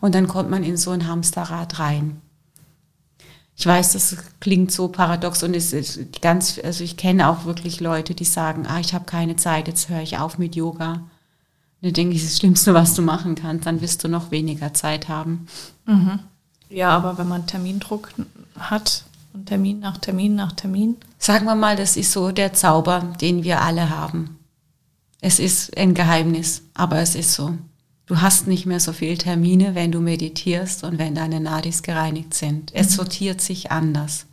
Und 0.00 0.14
dann 0.14 0.28
kommt 0.28 0.48
man 0.48 0.62
in 0.62 0.76
so 0.76 0.92
ein 0.92 1.08
Hamsterrad 1.08 1.80
rein. 1.80 2.22
Ich 3.58 3.66
weiß, 3.66 3.94
das 3.94 4.16
klingt 4.38 4.70
so 4.70 4.86
paradox 4.86 5.42
und 5.42 5.52
es 5.52 5.72
ist 5.72 6.22
ganz, 6.22 6.60
also 6.62 6.84
ich 6.84 6.96
kenne 6.96 7.28
auch 7.28 7.44
wirklich 7.44 7.80
Leute, 7.80 8.14
die 8.14 8.24
sagen, 8.24 8.68
ah, 8.68 8.78
ich 8.78 8.94
habe 8.94 9.04
keine 9.04 9.34
Zeit, 9.34 9.66
jetzt 9.66 9.88
höre 9.88 10.00
ich 10.00 10.16
auf 10.16 10.38
mit 10.38 10.54
Yoga. 10.54 10.92
Und 10.92 11.08
dann 11.82 11.92
denke 11.92 12.14
ich, 12.14 12.22
das 12.22 12.36
Schlimmste, 12.36 12.72
was 12.72 12.94
du 12.94 13.02
machen 13.02 13.34
kannst, 13.34 13.66
dann 13.66 13.80
wirst 13.80 14.04
du 14.04 14.08
noch 14.08 14.30
weniger 14.30 14.74
Zeit 14.74 15.08
haben. 15.08 15.48
Mhm. 15.86 16.20
Ja, 16.70 16.90
aber 16.90 17.18
wenn 17.18 17.26
man 17.26 17.48
Termindruck 17.48 18.12
hat 18.56 19.02
und 19.34 19.46
Termin 19.46 19.80
nach 19.80 19.98
Termin 19.98 20.36
nach 20.36 20.52
Termin. 20.52 20.96
Sagen 21.18 21.46
wir 21.46 21.56
mal, 21.56 21.74
das 21.74 21.96
ist 21.96 22.12
so 22.12 22.30
der 22.30 22.52
Zauber, 22.52 23.12
den 23.20 23.42
wir 23.42 23.60
alle 23.60 23.90
haben. 23.90 24.38
Es 25.20 25.40
ist 25.40 25.76
ein 25.76 25.94
Geheimnis, 25.94 26.62
aber 26.74 27.00
es 27.00 27.16
ist 27.16 27.32
so. 27.32 27.58
Du 28.08 28.22
hast 28.22 28.46
nicht 28.46 28.64
mehr 28.64 28.80
so 28.80 28.94
viele 28.94 29.18
Termine, 29.18 29.74
wenn 29.74 29.92
du 29.92 30.00
meditierst 30.00 30.82
und 30.82 30.98
wenn 30.98 31.14
deine 31.14 31.40
Nadis 31.40 31.82
gereinigt 31.82 32.32
sind. 32.32 32.74
Es 32.74 32.90
mhm. 32.90 32.94
sortiert 32.94 33.40
sich 33.42 33.70
anders. 33.70 34.24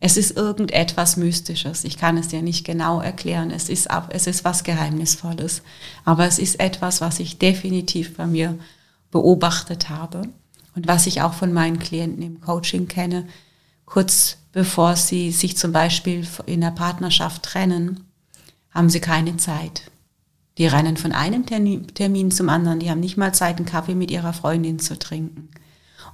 Es 0.00 0.16
ist 0.16 0.36
irgendetwas 0.36 1.18
Mystisches. 1.18 1.84
Ich 1.84 1.98
kann 1.98 2.16
es 2.16 2.28
dir 2.28 2.40
nicht 2.40 2.64
genau 2.64 3.00
erklären. 3.00 3.50
Es 3.50 3.68
ist, 3.68 3.88
es 4.08 4.26
ist 4.26 4.44
was 4.44 4.64
Geheimnisvolles. 4.64 5.62
Aber 6.06 6.26
es 6.26 6.38
ist 6.38 6.58
etwas, 6.58 7.02
was 7.02 7.20
ich 7.20 7.38
definitiv 7.38 8.16
bei 8.16 8.26
mir 8.26 8.58
beobachtet 9.10 9.90
habe 9.90 10.22
und 10.74 10.88
was 10.88 11.06
ich 11.06 11.20
auch 11.20 11.34
von 11.34 11.52
meinen 11.52 11.78
Klienten 11.78 12.22
im 12.22 12.40
Coaching 12.40 12.88
kenne. 12.88 13.28
Kurz 13.84 14.38
bevor 14.52 14.96
sie 14.96 15.32
sich 15.32 15.58
zum 15.58 15.72
Beispiel 15.72 16.26
in 16.46 16.62
der 16.62 16.70
Partnerschaft 16.70 17.42
trennen, 17.42 18.06
haben 18.70 18.88
sie 18.88 19.00
keine 19.00 19.36
Zeit. 19.36 19.91
Die 20.58 20.66
rennen 20.66 20.96
von 20.96 21.12
einem 21.12 21.46
Termin 21.46 22.30
zum 22.30 22.48
anderen. 22.48 22.78
Die 22.78 22.90
haben 22.90 23.00
nicht 23.00 23.16
mal 23.16 23.32
Zeit, 23.32 23.56
einen 23.56 23.66
Kaffee 23.66 23.94
mit 23.94 24.10
ihrer 24.10 24.32
Freundin 24.32 24.78
zu 24.78 24.98
trinken. 24.98 25.48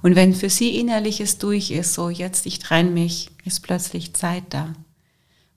Und 0.01 0.15
wenn 0.15 0.33
für 0.33 0.49
sie 0.49 0.79
innerliches 0.79 1.37
durch 1.39 1.71
ist, 1.71 1.93
so 1.93 2.09
jetzt 2.09 2.45
ich 2.45 2.59
trenne 2.59 2.89
mich, 2.89 3.31
ist 3.43 3.63
plötzlich 3.63 4.13
Zeit 4.13 4.43
da. 4.49 4.73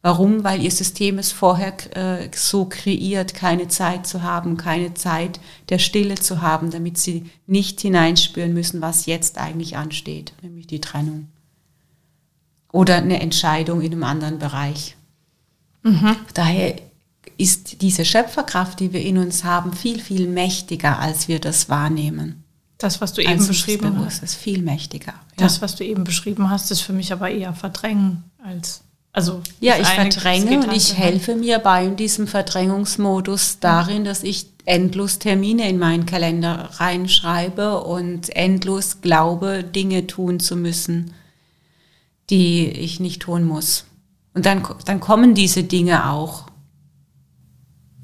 Warum? 0.04 0.42
Weil 0.42 0.60
ihr 0.62 0.70
System 0.72 1.18
es 1.18 1.30
vorher 1.30 1.74
äh, 1.96 2.28
so 2.34 2.64
kreiert, 2.64 3.34
keine 3.34 3.68
Zeit 3.68 4.04
zu 4.04 4.22
haben, 4.22 4.56
keine 4.56 4.94
Zeit 4.94 5.38
der 5.68 5.78
Stille 5.78 6.16
zu 6.16 6.42
haben, 6.42 6.72
damit 6.72 6.98
sie 6.98 7.30
nicht 7.46 7.80
hineinspüren 7.80 8.52
müssen, 8.52 8.80
was 8.80 9.06
jetzt 9.06 9.38
eigentlich 9.38 9.76
ansteht, 9.76 10.32
nämlich 10.42 10.66
die 10.66 10.80
Trennung. 10.80 11.28
Oder 12.72 12.96
eine 12.96 13.20
Entscheidung 13.20 13.80
in 13.80 13.92
einem 13.92 14.02
anderen 14.02 14.40
Bereich. 14.40 14.96
Mhm. 15.84 16.16
Daher 16.34 16.80
ist 17.38 17.82
diese 17.82 18.04
Schöpferkraft, 18.04 18.80
die 18.80 18.92
wir 18.92 19.02
in 19.02 19.18
uns 19.18 19.44
haben, 19.44 19.72
viel, 19.72 20.00
viel 20.00 20.28
mächtiger, 20.28 20.98
als 20.98 21.28
wir 21.28 21.40
das 21.40 21.68
wahrnehmen. 21.68 22.44
Das, 22.78 23.00
was 23.00 23.12
du 23.12 23.22
eben 23.22 23.32
also 23.32 23.48
beschrieben 23.48 24.04
hast, 24.04 24.22
ist 24.22 24.34
viel 24.34 24.62
mächtiger. 24.62 25.14
Das, 25.36 25.62
was 25.62 25.76
du 25.76 25.84
eben 25.84 26.04
beschrieben 26.04 26.50
hast, 26.50 26.70
ist 26.70 26.80
für 26.80 26.92
mich 26.92 27.12
aber 27.12 27.30
eher 27.30 27.54
Verdrängen 27.54 28.24
als 28.42 28.82
also 29.14 29.42
ja, 29.60 29.76
ich 29.78 29.88
verdränge 29.88 30.60
und 30.60 30.72
ich 30.72 30.96
helfe 30.96 31.36
mir 31.36 31.58
bei 31.58 31.88
diesem 31.88 32.26
Verdrängungsmodus 32.26 33.58
darin, 33.60 34.04
dass 34.04 34.22
ich 34.22 34.46
endlos 34.64 35.18
Termine 35.18 35.68
in 35.68 35.78
meinen 35.78 36.06
Kalender 36.06 36.70
reinschreibe 36.76 37.82
und 37.82 38.34
endlos 38.34 39.02
glaube, 39.02 39.64
Dinge 39.64 40.06
tun 40.06 40.40
zu 40.40 40.56
müssen, 40.56 41.12
die 42.30 42.66
ich 42.68 43.00
nicht 43.00 43.20
tun 43.20 43.44
muss. 43.44 43.84
Und 44.32 44.46
dann, 44.46 44.66
dann 44.86 45.00
kommen 45.00 45.34
diese 45.34 45.62
Dinge 45.62 46.10
auch 46.10 46.46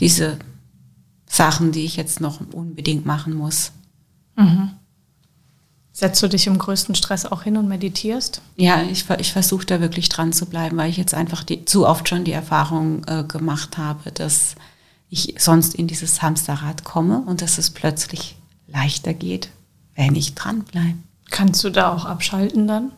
diese 0.00 0.38
Sachen, 1.26 1.72
die 1.72 1.84
ich 1.84 1.96
jetzt 1.96 2.20
noch 2.20 2.40
unbedingt 2.52 3.06
machen 3.06 3.34
muss. 3.34 3.72
Mhm. 4.36 4.70
Setzt 5.92 6.22
du 6.22 6.28
dich 6.28 6.46
im 6.46 6.58
größten 6.58 6.94
Stress 6.94 7.26
auch 7.26 7.42
hin 7.42 7.56
und 7.56 7.66
meditierst? 7.68 8.40
Ja, 8.56 8.82
ich, 8.82 9.10
ich 9.18 9.32
versuche 9.32 9.66
da 9.66 9.80
wirklich 9.80 10.08
dran 10.08 10.32
zu 10.32 10.46
bleiben, 10.46 10.76
weil 10.76 10.90
ich 10.90 10.96
jetzt 10.96 11.12
einfach 11.12 11.42
die, 11.42 11.64
zu 11.64 11.88
oft 11.88 12.08
schon 12.08 12.22
die 12.22 12.32
Erfahrung 12.32 13.02
äh, 13.06 13.24
gemacht 13.24 13.78
habe, 13.78 14.12
dass 14.12 14.54
ich 15.10 15.34
sonst 15.38 15.74
in 15.74 15.88
dieses 15.88 16.22
Hamsterrad 16.22 16.84
komme 16.84 17.22
und 17.26 17.42
dass 17.42 17.58
es 17.58 17.70
plötzlich 17.70 18.36
leichter 18.68 19.12
geht, 19.12 19.48
wenn 19.96 20.14
ich 20.14 20.34
dranbleibe. 20.34 20.98
Kannst 21.30 21.64
du 21.64 21.70
da 21.70 21.92
auch 21.92 22.04
abschalten 22.04 22.68
dann? 22.68 22.92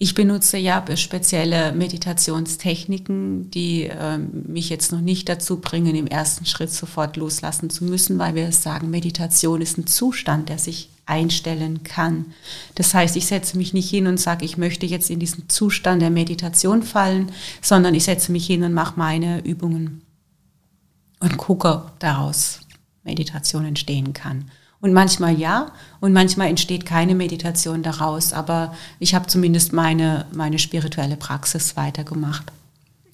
Ich 0.00 0.14
benutze 0.14 0.58
ja 0.58 0.84
spezielle 0.96 1.72
Meditationstechniken, 1.72 3.50
die 3.50 3.84
äh, 3.84 4.18
mich 4.18 4.68
jetzt 4.70 4.92
noch 4.92 5.00
nicht 5.00 5.28
dazu 5.28 5.60
bringen, 5.60 5.96
im 5.96 6.06
ersten 6.06 6.46
Schritt 6.46 6.70
sofort 6.70 7.16
loslassen 7.16 7.68
zu 7.68 7.84
müssen, 7.84 8.16
weil 8.16 8.36
wir 8.36 8.52
sagen, 8.52 8.90
Meditation 8.90 9.60
ist 9.60 9.76
ein 9.76 9.88
Zustand, 9.88 10.50
der 10.50 10.58
sich 10.58 10.90
einstellen 11.04 11.82
kann. 11.82 12.26
Das 12.76 12.94
heißt, 12.94 13.16
ich 13.16 13.26
setze 13.26 13.56
mich 13.56 13.72
nicht 13.72 13.90
hin 13.90 14.06
und 14.06 14.20
sage, 14.20 14.44
ich 14.44 14.56
möchte 14.56 14.86
jetzt 14.86 15.10
in 15.10 15.18
diesen 15.18 15.48
Zustand 15.48 16.00
der 16.00 16.10
Meditation 16.10 16.84
fallen, 16.84 17.32
sondern 17.60 17.94
ich 17.94 18.04
setze 18.04 18.30
mich 18.30 18.46
hin 18.46 18.62
und 18.62 18.74
mache 18.74 18.98
meine 18.98 19.44
Übungen 19.44 20.02
und 21.18 21.38
gucke, 21.38 21.68
ob 21.74 21.98
daraus 21.98 22.60
Meditation 23.02 23.64
entstehen 23.64 24.12
kann. 24.12 24.50
Und 24.80 24.92
manchmal 24.92 25.36
ja, 25.38 25.72
und 26.00 26.12
manchmal 26.12 26.48
entsteht 26.48 26.86
keine 26.86 27.14
Meditation 27.14 27.82
daraus, 27.82 28.32
aber 28.32 28.74
ich 29.00 29.14
habe 29.14 29.26
zumindest 29.26 29.72
meine, 29.72 30.26
meine 30.32 30.58
spirituelle 30.58 31.16
Praxis 31.16 31.76
weitergemacht. 31.76 32.52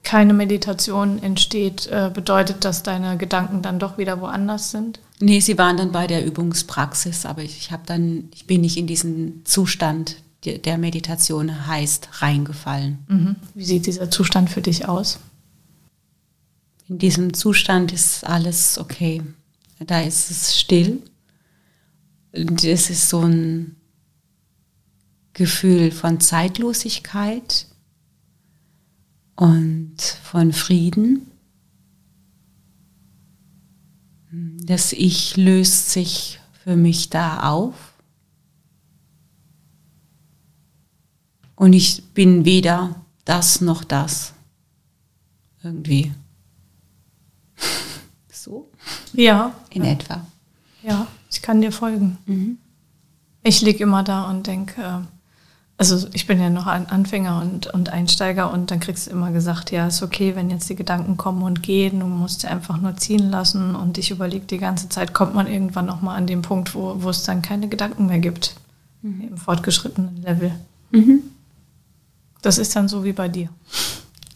Keine 0.02 0.34
Meditation 0.34 1.22
entsteht, 1.22 1.86
äh, 1.86 2.10
bedeutet, 2.12 2.66
dass 2.66 2.82
deine 2.82 3.16
Gedanken 3.16 3.62
dann 3.62 3.78
doch 3.78 3.96
wieder 3.96 4.20
woanders 4.20 4.70
sind? 4.70 5.00
Nee, 5.20 5.40
sie 5.40 5.56
waren 5.56 5.78
dann 5.78 5.92
bei 5.92 6.06
der 6.06 6.26
Übungspraxis, 6.26 7.24
aber 7.24 7.42
ich, 7.42 7.56
ich 7.56 7.72
habe 7.72 7.84
dann, 7.86 8.28
ich 8.34 8.46
bin 8.46 8.60
nicht 8.60 8.76
in 8.76 8.86
diesen 8.86 9.42
Zustand, 9.46 10.16
der 10.44 10.76
Meditation 10.76 11.66
heißt, 11.66 12.20
reingefallen. 12.20 12.98
Mhm. 13.08 13.36
Wie 13.54 13.64
sieht 13.64 13.86
dieser 13.86 14.10
Zustand 14.10 14.50
für 14.50 14.60
dich 14.60 14.86
aus? 14.86 15.18
In 16.86 16.98
diesem 16.98 17.32
Zustand 17.32 17.92
ist 17.92 18.26
alles 18.26 18.76
okay. 18.76 19.22
Da 19.80 20.02
ist 20.02 20.30
es 20.30 20.58
still. 20.58 21.02
Das 22.34 22.90
ist 22.90 23.10
so 23.10 23.20
ein 23.20 23.76
Gefühl 25.34 25.92
von 25.92 26.18
Zeitlosigkeit 26.18 27.68
und 29.36 30.00
von 30.00 30.52
Frieden. 30.52 31.30
Das 34.32 34.92
Ich 34.92 35.36
löst 35.36 35.90
sich 35.90 36.40
für 36.64 36.74
mich 36.74 37.08
da 37.08 37.50
auf. 37.50 37.92
Und 41.54 41.72
ich 41.72 42.02
bin 42.14 42.44
weder 42.44 43.00
das 43.24 43.60
noch 43.60 43.84
das. 43.84 44.34
Irgendwie. 45.62 46.12
so? 48.32 48.72
Ja. 49.12 49.54
In 49.70 49.84
etwa. 49.84 50.26
Ja, 50.82 51.06
ich 51.34 51.42
kann 51.42 51.60
dir 51.60 51.72
folgen. 51.72 52.18
Mhm. 52.26 52.58
Ich 53.42 53.60
liege 53.60 53.82
immer 53.82 54.02
da 54.02 54.30
und 54.30 54.46
denke, 54.46 54.80
äh, 54.80 55.00
also 55.76 56.06
ich 56.12 56.26
bin 56.26 56.40
ja 56.40 56.50
noch 56.50 56.66
ein 56.66 56.86
Anfänger 56.86 57.42
und, 57.42 57.66
und 57.66 57.90
Einsteiger 57.90 58.52
und 58.52 58.70
dann 58.70 58.80
kriegst 58.80 59.06
du 59.06 59.10
immer 59.10 59.32
gesagt, 59.32 59.72
ja, 59.72 59.88
ist 59.88 60.02
okay, 60.02 60.36
wenn 60.36 60.48
jetzt 60.48 60.70
die 60.70 60.76
Gedanken 60.76 61.16
kommen 61.16 61.42
und 61.42 61.62
gehen, 61.62 62.00
du 62.00 62.06
musst 62.06 62.42
sie 62.42 62.46
einfach 62.46 62.80
nur 62.80 62.96
ziehen 62.96 63.30
lassen 63.30 63.74
und 63.74 63.98
ich 63.98 64.10
überlege 64.10 64.46
die 64.46 64.58
ganze 64.58 64.88
Zeit, 64.88 65.12
kommt 65.12 65.34
man 65.34 65.48
irgendwann 65.48 65.86
nochmal 65.86 66.16
an 66.16 66.28
den 66.28 66.42
Punkt, 66.42 66.74
wo, 66.74 67.02
wo 67.02 67.10
es 67.10 67.24
dann 67.24 67.42
keine 67.42 67.68
Gedanken 67.68 68.06
mehr 68.06 68.20
gibt, 68.20 68.54
mhm. 69.02 69.28
im 69.30 69.36
fortgeschrittenen 69.36 70.22
Level. 70.22 70.52
Mhm. 70.92 71.24
Das 72.40 72.58
ist 72.58 72.76
dann 72.76 72.88
so 72.88 73.04
wie 73.04 73.12
bei 73.12 73.28
dir. 73.28 73.48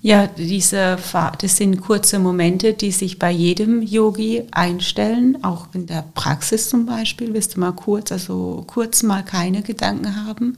Ja, 0.00 0.28
diese, 0.28 0.96
das 1.40 1.56
sind 1.56 1.80
kurze 1.80 2.20
Momente, 2.20 2.72
die 2.72 2.92
sich 2.92 3.18
bei 3.18 3.32
jedem 3.32 3.82
Yogi 3.82 4.44
einstellen, 4.52 5.42
auch 5.42 5.66
in 5.74 5.86
der 5.86 6.04
Praxis 6.14 6.68
zum 6.68 6.86
Beispiel, 6.86 7.34
wirst 7.34 7.56
du 7.56 7.60
mal 7.60 7.72
kurz, 7.72 8.12
also 8.12 8.64
kurz 8.68 9.02
mal 9.02 9.24
keine 9.24 9.62
Gedanken 9.62 10.24
haben 10.24 10.56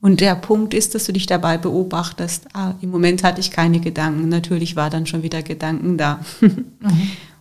und 0.00 0.20
der 0.20 0.36
Punkt 0.36 0.74
ist, 0.74 0.94
dass 0.94 1.04
du 1.04 1.12
dich 1.12 1.26
dabei 1.26 1.58
beobachtest, 1.58 2.46
ah, 2.52 2.74
im 2.80 2.90
Moment 2.90 3.24
hatte 3.24 3.40
ich 3.40 3.50
keine 3.50 3.80
Gedanken, 3.80 4.28
natürlich 4.28 4.76
war 4.76 4.90
dann 4.90 5.06
schon 5.06 5.22
wieder 5.22 5.42
Gedanken 5.42 5.96
da. 5.96 6.20
mhm. 6.40 6.62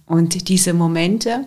Und 0.07 0.49
diese 0.49 0.73
Momente, 0.73 1.45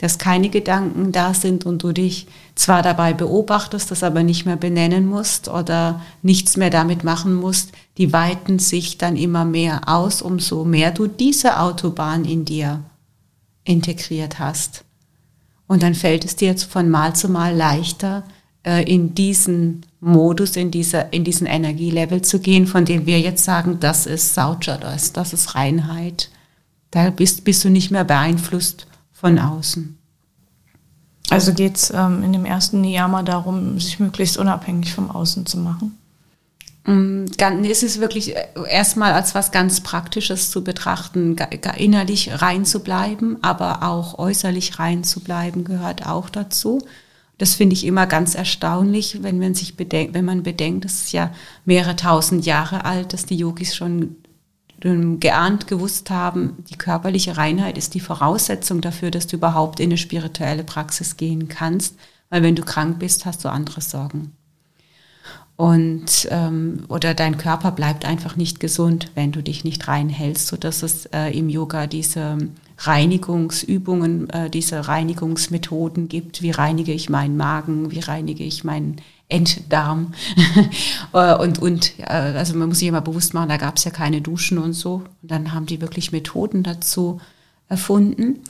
dass 0.00 0.16
keine 0.16 0.48
Gedanken 0.48 1.12
da 1.12 1.34
sind 1.34 1.66
und 1.66 1.82
du 1.82 1.92
dich 1.92 2.26
zwar 2.54 2.80
dabei 2.80 3.12
beobachtest, 3.12 3.90
das 3.90 4.02
aber 4.02 4.22
nicht 4.22 4.46
mehr 4.46 4.56
benennen 4.56 5.06
musst 5.06 5.48
oder 5.48 6.00
nichts 6.22 6.56
mehr 6.56 6.70
damit 6.70 7.04
machen 7.04 7.34
musst, 7.34 7.72
die 7.98 8.10
weiten 8.10 8.58
sich 8.58 8.96
dann 8.96 9.16
immer 9.16 9.44
mehr 9.44 9.88
aus, 9.90 10.22
umso 10.22 10.64
mehr 10.64 10.90
du 10.90 11.06
diese 11.06 11.60
Autobahn 11.60 12.24
in 12.24 12.46
dir 12.46 12.82
integriert 13.64 14.38
hast. 14.38 14.84
Und 15.66 15.82
dann 15.82 15.94
fällt 15.94 16.24
es 16.24 16.34
dir 16.34 16.48
jetzt 16.48 16.64
von 16.64 16.88
Mal 16.88 17.14
zu 17.14 17.28
Mal 17.28 17.54
leichter, 17.54 18.24
äh, 18.64 18.82
in 18.90 19.14
diesen 19.14 19.84
Modus, 20.00 20.56
in, 20.56 20.70
dieser, 20.70 21.12
in 21.12 21.24
diesen 21.24 21.46
Energielevel 21.46 22.22
zu 22.22 22.40
gehen, 22.40 22.66
von 22.66 22.86
dem 22.86 23.04
wir 23.04 23.20
jetzt 23.20 23.44
sagen, 23.44 23.76
das 23.80 24.06
ist 24.06 24.32
Saucha, 24.34 24.78
das, 24.78 25.12
das 25.12 25.34
ist 25.34 25.54
Reinheit. 25.54 26.30
Da 26.90 27.10
bist, 27.10 27.44
bist 27.44 27.62
du 27.64 27.68
nicht 27.68 27.90
mehr 27.90 28.04
beeinflusst 28.04 28.86
von 29.20 29.38
außen. 29.38 29.98
Also 31.28 31.52
geht 31.52 31.76
es 31.76 31.90
ähm, 31.90 32.24
in 32.24 32.32
dem 32.32 32.44
ersten 32.44 32.80
Niyama 32.80 33.22
darum, 33.22 33.78
sich 33.78 34.00
möglichst 34.00 34.36
unabhängig 34.36 34.92
vom 34.92 35.10
Außen 35.10 35.46
zu 35.46 35.58
machen? 35.58 35.96
Mm, 36.84 37.26
es 37.70 37.82
ist 37.82 38.00
wirklich 38.00 38.34
äh, 38.34 38.46
erstmal 38.68 39.12
als 39.12 39.34
was 39.34 39.52
ganz 39.52 39.80
Praktisches 39.80 40.50
zu 40.50 40.64
betrachten, 40.64 41.36
innerlich 41.76 42.42
rein 42.42 42.64
zu 42.64 42.80
bleiben, 42.80 43.36
aber 43.42 43.82
auch 43.82 44.18
äußerlich 44.18 44.78
rein 44.78 45.04
zu 45.04 45.20
bleiben 45.20 45.64
gehört 45.64 46.06
auch 46.06 46.30
dazu. 46.30 46.82
Das 47.38 47.54
finde 47.54 47.74
ich 47.74 47.86
immer 47.86 48.06
ganz 48.06 48.34
erstaunlich, 48.34 49.22
wenn 49.22 49.38
man 49.38 49.54
sich 49.54 49.76
bedenkt, 49.76 50.14
wenn 50.14 50.24
man 50.24 50.42
bedenkt, 50.42 50.84
das 50.84 50.94
ist 51.04 51.12
ja 51.12 51.32
mehrere 51.64 51.96
tausend 51.96 52.44
Jahre 52.44 52.84
alt, 52.84 53.12
dass 53.12 53.24
die 53.24 53.36
Yogis 53.36 53.74
schon 53.76 54.02
ähm, 54.02 54.16
geahnt, 54.80 55.66
gewusst 55.66 56.10
haben, 56.10 56.64
die 56.70 56.76
körperliche 56.76 57.36
Reinheit 57.36 57.76
ist 57.76 57.94
die 57.94 58.00
Voraussetzung 58.00 58.80
dafür, 58.80 59.10
dass 59.10 59.26
du 59.26 59.36
überhaupt 59.36 59.78
in 59.80 59.90
eine 59.90 59.98
spirituelle 59.98 60.64
Praxis 60.64 61.16
gehen 61.16 61.48
kannst. 61.48 61.96
Weil 62.30 62.42
wenn 62.42 62.54
du 62.54 62.62
krank 62.62 62.98
bist, 62.98 63.26
hast 63.26 63.44
du 63.44 63.50
andere 63.50 63.80
Sorgen. 63.80 64.32
Und 65.56 66.26
ähm, 66.30 66.84
oder 66.88 67.12
dein 67.12 67.36
Körper 67.36 67.72
bleibt 67.72 68.06
einfach 68.06 68.34
nicht 68.36 68.60
gesund, 68.60 69.10
wenn 69.14 69.30
du 69.30 69.42
dich 69.42 69.62
nicht 69.62 69.88
reinhältst, 69.88 70.46
sodass 70.46 70.82
es 70.82 71.04
äh, 71.06 71.36
im 71.36 71.50
Yoga 71.50 71.86
diese 71.86 72.38
Reinigungsübungen, 72.78 74.30
äh, 74.30 74.48
diese 74.48 74.88
Reinigungsmethoden 74.88 76.08
gibt. 76.08 76.40
Wie 76.40 76.50
reinige 76.50 76.92
ich 76.92 77.10
meinen 77.10 77.36
Magen? 77.36 77.90
Wie 77.90 78.00
reinige 78.00 78.42
ich 78.42 78.64
meinen 78.64 78.96
Enddarm? 79.30 80.14
Äh, 81.12 81.34
und 81.34 81.58
und 81.58 81.98
äh, 81.98 82.04
also 82.04 82.56
man 82.56 82.68
muss 82.68 82.78
sich 82.78 82.86
immer 82.86 83.00
bewusst 83.00 83.34
machen, 83.34 83.48
da 83.48 83.56
gab 83.56 83.78
es 83.78 83.84
ja 83.84 83.90
keine 83.90 84.20
Duschen 84.20 84.58
und 84.58 84.74
so. 84.74 85.02
Und 85.22 85.30
dann 85.30 85.52
haben 85.52 85.66
die 85.66 85.80
wirklich 85.80 86.12
Methoden 86.12 86.62
dazu 86.62 87.20
erfunden. 87.68 88.40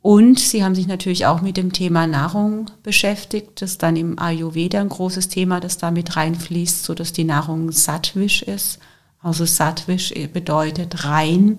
Und 0.00 0.38
sie 0.38 0.64
haben 0.64 0.74
sich 0.74 0.86
natürlich 0.86 1.26
auch 1.26 1.42
mit 1.42 1.58
dem 1.58 1.72
Thema 1.72 2.06
Nahrung 2.06 2.70
beschäftigt. 2.82 3.60
Das 3.60 3.76
dann 3.76 3.96
im 3.96 4.18
Ayurveda 4.18 4.80
ein 4.80 4.88
großes 4.88 5.28
Thema, 5.28 5.60
das 5.60 5.76
da 5.76 5.90
mit 5.90 6.16
reinfließt, 6.16 6.84
so 6.84 6.94
dass 6.94 7.12
die 7.12 7.24
Nahrung 7.24 7.72
sattwisch 7.72 8.42
ist. 8.42 8.78
Also 9.20 9.44
sattwisch 9.44 10.14
bedeutet 10.32 11.04
rein 11.04 11.58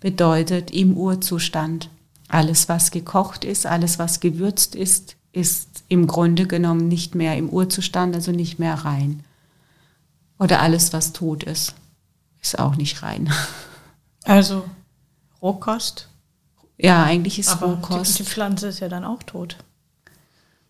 bedeutet 0.00 0.70
im 0.70 0.96
Urzustand. 0.96 1.90
Alles, 2.28 2.68
was 2.68 2.90
gekocht 2.90 3.44
ist, 3.44 3.66
alles, 3.66 3.98
was 3.98 4.20
gewürzt 4.20 4.74
ist, 4.74 5.16
ist 5.32 5.84
im 5.88 6.06
Grunde 6.06 6.46
genommen 6.46 6.88
nicht 6.88 7.14
mehr 7.14 7.36
im 7.36 7.48
Urzustand, 7.48 8.14
also 8.14 8.32
nicht 8.32 8.58
mehr 8.58 8.74
rein. 8.74 9.24
Oder 10.38 10.60
alles, 10.60 10.92
was 10.92 11.12
tot 11.12 11.44
ist, 11.44 11.74
ist 12.40 12.58
auch 12.58 12.76
nicht 12.76 13.02
rein. 13.02 13.32
Also 14.24 14.64
Rohkost? 15.40 16.08
Ja, 16.76 17.04
eigentlich 17.04 17.38
ist 17.38 17.48
Aber 17.48 17.68
Rohkost. 17.68 18.18
Die, 18.18 18.22
die 18.22 18.28
Pflanze 18.28 18.68
ist 18.68 18.80
ja 18.80 18.88
dann 18.88 19.02
auch 19.02 19.22
tot. 19.22 19.56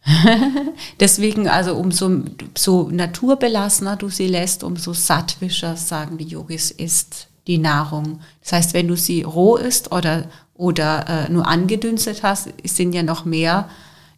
Deswegen, 1.00 1.48
also 1.48 1.74
umso 1.74 2.22
so 2.56 2.88
naturbelassener 2.90 3.96
du 3.96 4.08
sie 4.08 4.28
lässt, 4.28 4.62
umso 4.64 4.92
sattwischer, 4.92 5.76
sagen 5.76 6.16
die 6.16 6.28
Yogis, 6.28 6.70
ist 6.70 7.28
die 7.46 7.58
Nahrung. 7.58 8.20
Das 8.42 8.52
heißt, 8.52 8.74
wenn 8.74 8.88
du 8.88 8.96
sie 8.96 9.22
roh 9.22 9.56
isst 9.56 9.92
oder, 9.92 10.28
oder 10.54 11.08
äh, 11.08 11.30
nur 11.30 11.46
angedünstet 11.46 12.22
hast, 12.22 12.48
sind 12.64 12.92
ja 12.92 13.02
noch 13.02 13.24
mehr, 13.24 13.68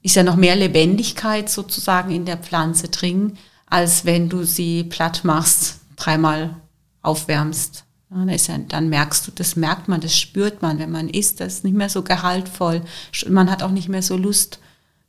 ist 0.02 0.16
ja 0.16 0.22
noch 0.22 0.36
mehr 0.36 0.56
Lebendigkeit 0.56 1.48
sozusagen 1.48 2.10
in 2.10 2.24
der 2.24 2.36
Pflanze 2.36 2.88
drin, 2.88 3.38
als 3.66 4.04
wenn 4.04 4.28
du 4.28 4.44
sie 4.44 4.84
platt 4.84 5.24
machst, 5.24 5.80
dreimal 5.96 6.56
aufwärmst. 7.02 7.84
Ja, 8.14 8.58
dann 8.68 8.90
merkst 8.90 9.26
du, 9.26 9.32
das 9.34 9.56
merkt 9.56 9.88
man, 9.88 10.02
das 10.02 10.18
spürt 10.18 10.60
man, 10.60 10.78
wenn 10.78 10.90
man 10.90 11.08
isst, 11.08 11.40
das 11.40 11.54
ist 11.54 11.64
nicht 11.64 11.76
mehr 11.76 11.88
so 11.88 12.02
gehaltvoll. 12.02 12.82
Man 13.26 13.50
hat 13.50 13.62
auch 13.62 13.70
nicht 13.70 13.88
mehr 13.88 14.02
so 14.02 14.18
Lust, 14.18 14.58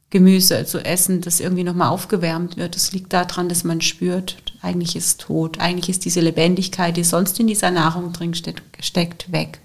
Gemüse 0.10 0.64
zu 0.66 0.80
essen, 0.86 1.22
das 1.22 1.40
irgendwie 1.40 1.64
nochmal 1.64 1.90
aufgewärmt 1.90 2.56
wird. 2.56 2.76
Das 2.76 2.94
liegt 2.94 3.12
daran, 3.12 3.50
dass 3.50 3.64
man 3.64 3.82
spürt, 3.82 4.38
eigentlich 4.62 4.96
ist 4.96 5.20
tot. 5.20 5.60
Eigentlich 5.60 5.90
ist 5.90 6.06
diese 6.06 6.22
Lebendigkeit, 6.22 6.96
die 6.96 7.04
sonst 7.04 7.40
in 7.40 7.48
dieser 7.48 7.72
Nahrung 7.72 8.14
drin 8.14 8.34
steckt 8.34 9.32
weg. 9.32 9.60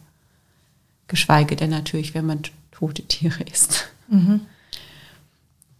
Geschweige 1.07 1.55
denn 1.55 1.71
natürlich, 1.71 2.15
wenn 2.15 2.27
man 2.27 2.43
tote 2.73 3.03
Tiere 3.03 3.45
isst. 3.45 3.89
Mhm. 4.09 4.41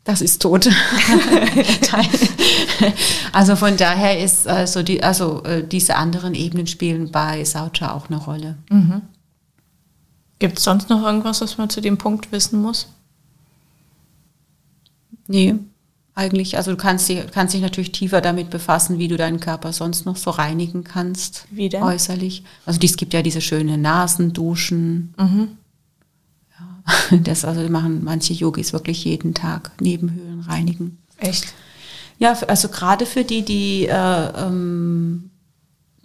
Das 0.09 0.23
ist 0.23 0.41
tot. 0.41 0.67
also 3.33 3.57
von 3.57 3.77
daher 3.77 4.25
ist 4.25 4.49
also 4.49 4.83
die, 4.83 5.03
also 5.03 5.43
äh, 5.43 5.63
diese 5.63 5.97
anderen 5.97 6.35
Ebenen 6.35 6.67
spielen 6.67 7.11
bei 7.13 7.45
Saucha 7.45 7.93
auch 7.93 8.09
eine 8.09 8.17
Rolle. 8.17 8.57
Mhm. 8.71 9.03
Gibt 10.39 10.57
es 10.57 10.65
sonst 10.65 10.89
noch 10.89 11.03
irgendwas, 11.03 11.43
was 11.43 11.59
man 11.59 11.69
zu 11.69 11.83
dem 11.83 11.99
Punkt 11.99 12.33
wissen 12.33 12.63
muss? 12.63 12.89
Nee, 15.27 15.57
eigentlich. 16.15 16.57
Also 16.57 16.71
du 16.71 16.79
kannst, 16.79 17.11
dich, 17.11 17.31
kannst 17.31 17.53
dich 17.53 17.61
natürlich 17.61 17.93
tiefer 17.93 18.23
damit 18.23 18.49
befassen, 18.49 18.99
wie 18.99 19.09
du 19.09 19.19
deinen 19.19 19.41
Körper 19.41 19.75
sonst 19.75 20.07
noch 20.07 20.17
so 20.17 20.31
reinigen 20.31 20.85
kannst. 20.85 21.45
Wie 21.51 21.69
denn? 21.69 21.83
Äußerlich. 21.83 22.45
Also 22.65 22.81
es 22.83 22.97
gibt 22.97 23.13
ja 23.13 23.21
diese 23.21 23.43
schönen 23.43 23.83
Nasenduschen. 23.83 25.13
Mhm. 25.19 25.59
Das 27.23 27.45
also 27.45 27.69
machen 27.69 28.03
manche 28.05 28.33
Yogis 28.33 28.73
wirklich 28.73 29.05
jeden 29.05 29.35
Tag 29.35 29.73
Nebenhöhlen 29.81 30.41
reinigen. 30.41 30.99
Echt? 31.19 31.55
Ja, 32.19 32.33
also 32.49 32.69
gerade 32.69 33.07
für 33.07 33.25
die, 33.25 33.43
die 33.43 33.87
äh, 33.87 34.47
ähm, 34.47 35.31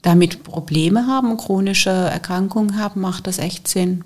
damit 0.02 0.44
Probleme 0.44 1.08
haben, 1.08 1.38
chronische 1.38 1.90
Erkrankungen 1.90 2.78
haben, 2.78 3.02
macht 3.02 3.28
das 3.28 3.40
echt 3.40 3.68
Sinn. 3.68 4.04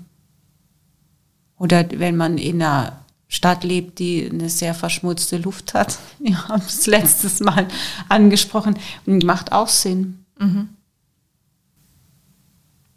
Oder 1.58 1.84
wenn 1.90 2.16
man 2.16 2.38
in 2.38 2.62
einer 2.62 3.04
Stadt 3.28 3.62
lebt, 3.62 3.98
die 3.98 4.28
eine 4.30 4.48
sehr 4.48 4.74
verschmutzte 4.74 5.36
Luft 5.36 5.74
hat. 5.74 5.98
Wir 6.18 6.48
haben 6.48 6.62
es 6.66 6.86
letztes 6.86 7.40
Mal 7.40 7.68
angesprochen. 8.08 8.78
Macht 9.04 9.52
auch 9.52 9.68
Sinn. 9.68 10.24
Mhm. 10.38 10.70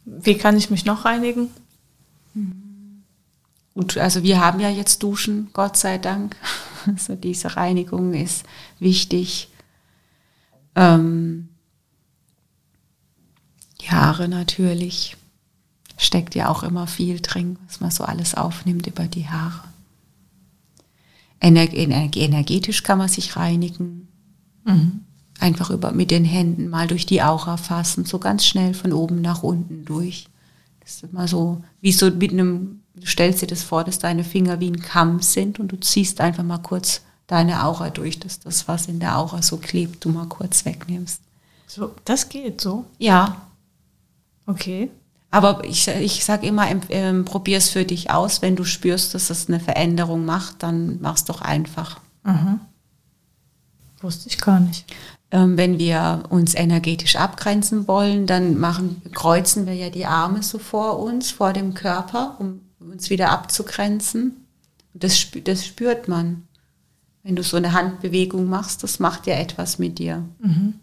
Wie 0.06 0.38
kann 0.38 0.58
ich 0.58 0.70
mich 0.70 0.86
noch 0.86 1.06
reinigen? 1.06 1.50
Und 3.74 3.98
also 3.98 4.24
wir 4.24 4.42
haben 4.42 4.60
ja 4.60 4.70
jetzt 4.70 5.02
Duschen, 5.04 5.50
Gott 5.54 5.78
sei 5.78 5.98
Dank. 5.98 6.36
Also 6.88 7.14
diese 7.14 7.58
Reinigung 7.58 8.16
ist 8.16 8.44
wichtig. 8.80 9.50
Ähm, 10.74 11.50
die 13.80 13.92
Haare 13.92 14.28
natürlich. 14.28 15.16
Steckt 15.96 16.34
ja 16.34 16.50
auch 16.50 16.64
immer 16.64 16.88
viel 16.88 17.20
drin, 17.20 17.60
was 17.68 17.80
man 17.82 17.92
so 17.92 18.04
alles 18.04 18.34
aufnimmt 18.34 18.88
über 18.88 19.04
die 19.04 19.30
Haare. 19.30 19.62
Energetisch 21.40 22.82
kann 22.82 22.98
man 22.98 23.08
sich 23.08 23.36
reinigen. 23.36 24.08
Mhm. 24.66 25.02
Einfach 25.40 25.70
über, 25.70 25.92
mit 25.92 26.10
den 26.12 26.26
Händen 26.26 26.70
mal 26.70 26.88
durch 26.88 27.06
die 27.06 27.22
Aura 27.22 27.58
fassen, 27.58 28.06
so 28.06 28.18
ganz 28.18 28.46
schnell 28.46 28.74
von 28.74 28.94
oben 28.94 29.22
nach 29.22 29.44
unten 29.44 29.86
durch. 29.86 30.28
Das 30.80 30.96
ist 30.96 31.04
immer 31.04 31.28
so, 31.28 31.64
wie 31.82 31.92
so 31.92 32.10
mit 32.10 32.32
einem, 32.32 32.81
du 32.96 33.08
stellst 33.08 33.42
dir 33.42 33.48
das 33.48 33.64
vor, 33.64 33.84
dass 33.84 34.00
deine 34.00 34.24
Finger 34.24 34.60
wie 34.60 34.70
ein 34.70 34.82
Kamm 34.82 35.22
sind 35.22 35.60
und 35.60 35.72
du 35.72 35.80
ziehst 35.80 36.22
einfach 36.22 36.44
mal 36.44 36.60
kurz 36.60 37.02
deine 37.28 37.64
Aura 37.64 37.90
durch, 37.90 38.20
dass 38.20 38.40
das, 38.40 38.68
was 38.68 38.88
in 38.88 39.00
der 39.00 39.18
Aura 39.18 39.42
so 39.42 39.58
klebt, 39.58 40.04
du 40.04 40.10
mal 40.10 40.28
kurz 40.28 40.66
wegnimmst. 40.66 41.22
So, 41.66 41.96
das 42.04 42.28
geht 42.28 42.60
so? 42.60 42.86
Ja. 42.98 43.48
Okay. 44.46 44.92
Aber 45.30 45.64
ich, 45.64 45.88
ich 45.88 46.26
sage 46.26 46.46
immer, 46.46 46.68
ähm, 46.90 47.24
probier 47.24 47.58
es 47.58 47.70
für 47.70 47.86
dich 47.86 48.12
aus. 48.12 48.42
Wenn 48.42 48.58
du 48.58 48.66
spürst, 48.66 49.14
dass 49.16 49.30
es 49.30 49.48
eine 49.48 49.62
Veränderung 49.62 50.26
macht, 50.26 50.62
dann 50.62 51.00
mach 51.02 51.16
es 51.16 51.24
doch 51.24 51.42
einfach. 51.42 52.02
Mhm. 52.24 52.60
Wusste 54.02 54.28
ich 54.28 54.38
gar 54.38 54.60
nicht. 54.60 54.94
Ähm, 55.32 55.56
wenn 55.56 55.80
wir 55.80 56.24
uns 56.28 56.54
energetisch 56.54 57.16
abgrenzen 57.16 57.88
wollen, 57.88 58.28
dann 58.28 58.60
machen, 58.60 59.02
kreuzen 59.14 59.66
wir 59.66 59.74
ja 59.74 59.90
die 59.90 60.06
Arme 60.06 60.44
so 60.44 60.60
vor 60.60 61.00
uns, 61.00 61.32
vor 61.32 61.54
dem 61.54 61.74
Körper, 61.74 62.36
um 62.40 62.60
uns 62.90 63.10
wieder 63.10 63.30
abzugrenzen. 63.30 64.46
Das, 64.94 65.28
das 65.44 65.66
spürt 65.66 66.08
man. 66.08 66.44
Wenn 67.24 67.36
du 67.36 67.44
so 67.44 67.58
eine 67.58 67.74
Handbewegung 67.74 68.50
machst, 68.50 68.84
das 68.84 69.00
macht 69.00 69.28
ja 69.28 69.36
etwas 69.36 69.78
mit 69.78 70.00
dir. 70.00 70.24
Mhm. 70.40 70.74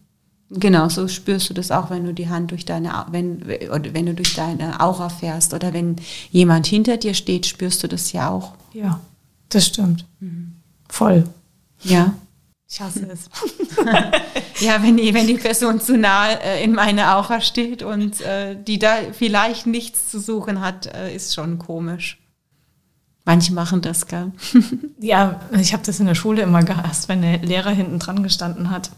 Genau, 0.50 0.88
so 0.88 1.08
spürst 1.08 1.50
du 1.50 1.54
das 1.54 1.70
auch, 1.70 1.90
wenn 1.90 2.04
du 2.04 2.14
die 2.14 2.28
Hand 2.28 2.52
durch 2.52 2.64
deine, 2.64 3.06
wenn, 3.10 3.42
oder 3.42 3.92
wenn 3.92 4.06
du 4.06 4.14
durch 4.14 4.34
deine 4.34 4.80
Aura 4.80 5.10
fährst 5.10 5.52
oder 5.52 5.74
wenn 5.74 5.96
jemand 6.30 6.66
hinter 6.66 6.96
dir 6.96 7.12
steht, 7.12 7.44
spürst 7.44 7.82
du 7.82 7.88
das 7.88 8.12
ja 8.12 8.30
auch. 8.30 8.54
Ja, 8.72 9.00
das 9.50 9.66
stimmt. 9.66 10.06
Mhm. 10.20 10.54
Voll. 10.88 11.24
Ja. 11.82 12.14
Ich 12.70 12.80
hasse 12.82 13.08
es. 13.10 13.30
ja, 14.60 14.82
wenn 14.82 14.98
die, 14.98 15.14
wenn 15.14 15.26
die 15.26 15.38
Person 15.38 15.80
zu 15.80 15.96
nah 15.96 16.30
äh, 16.32 16.62
in 16.62 16.74
meine 16.74 17.14
Aura 17.14 17.40
steht 17.40 17.82
und 17.82 18.20
äh, 18.20 18.62
die 18.62 18.78
da 18.78 18.96
vielleicht 19.12 19.66
nichts 19.66 20.10
zu 20.10 20.20
suchen 20.20 20.60
hat, 20.60 20.86
äh, 20.86 21.14
ist 21.14 21.34
schon 21.34 21.58
komisch. 21.58 22.18
Manche 23.24 23.54
machen 23.54 23.80
das, 23.80 24.06
gell? 24.06 24.32
ja, 25.00 25.40
ich 25.58 25.72
habe 25.72 25.82
das 25.84 26.00
in 26.00 26.06
der 26.06 26.14
Schule 26.14 26.42
immer 26.42 26.62
gehasst, 26.62 27.08
wenn 27.08 27.22
der 27.22 27.38
Lehrer 27.38 27.70
hinten 27.70 27.98
dran 27.98 28.22
gestanden 28.22 28.70
hat. 28.70 28.90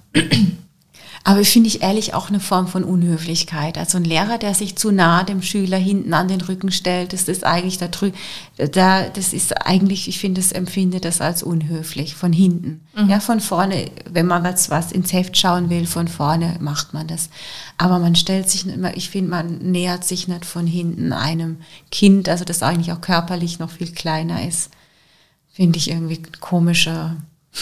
Aber 1.22 1.44
finde 1.44 1.68
ich 1.68 1.82
ehrlich 1.82 2.14
auch 2.14 2.30
eine 2.30 2.40
Form 2.40 2.66
von 2.66 2.82
Unhöflichkeit. 2.82 3.76
Also 3.76 3.98
ein 3.98 4.04
Lehrer, 4.04 4.38
der 4.38 4.54
sich 4.54 4.76
zu 4.76 4.90
nah 4.90 5.22
dem 5.22 5.42
Schüler 5.42 5.76
hinten 5.76 6.14
an 6.14 6.28
den 6.28 6.40
Rücken 6.40 6.72
stellt, 6.72 7.12
das 7.12 7.24
ist 7.24 7.44
eigentlich 7.44 7.76
da 7.76 7.88
drüben, 7.88 8.16
da, 8.56 9.06
das 9.08 9.34
ist 9.34 9.66
eigentlich, 9.66 10.08
ich 10.08 10.18
finde, 10.18 10.40
das 10.40 10.52
empfinde 10.52 10.98
das 10.98 11.20
als 11.20 11.42
unhöflich 11.42 12.14
von 12.14 12.32
hinten. 12.32 12.80
Mhm. 12.96 13.10
Ja, 13.10 13.20
von 13.20 13.40
vorne, 13.40 13.90
wenn 14.10 14.26
man 14.26 14.44
was, 14.44 14.70
was 14.70 14.92
ins 14.92 15.12
Heft 15.12 15.36
schauen 15.36 15.68
will, 15.68 15.86
von 15.86 16.08
vorne 16.08 16.56
macht 16.58 16.94
man 16.94 17.06
das. 17.06 17.28
Aber 17.76 17.98
man 17.98 18.16
stellt 18.16 18.48
sich 18.48 18.64
nicht 18.64 18.78
mehr, 18.78 18.96
ich 18.96 19.10
finde, 19.10 19.30
man 19.30 19.58
nähert 19.58 20.04
sich 20.04 20.26
nicht 20.26 20.46
von 20.46 20.66
hinten 20.66 21.12
einem 21.12 21.58
Kind, 21.90 22.30
also 22.30 22.46
das 22.46 22.62
eigentlich 22.62 22.92
auch 22.92 23.02
körperlich 23.02 23.58
noch 23.58 23.70
viel 23.70 23.92
kleiner 23.92 24.46
ist. 24.48 24.70
Finde 25.52 25.78
ich 25.78 25.90
irgendwie 25.90 26.22
komischer. 26.40 27.16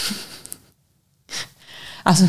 Also 2.05 2.27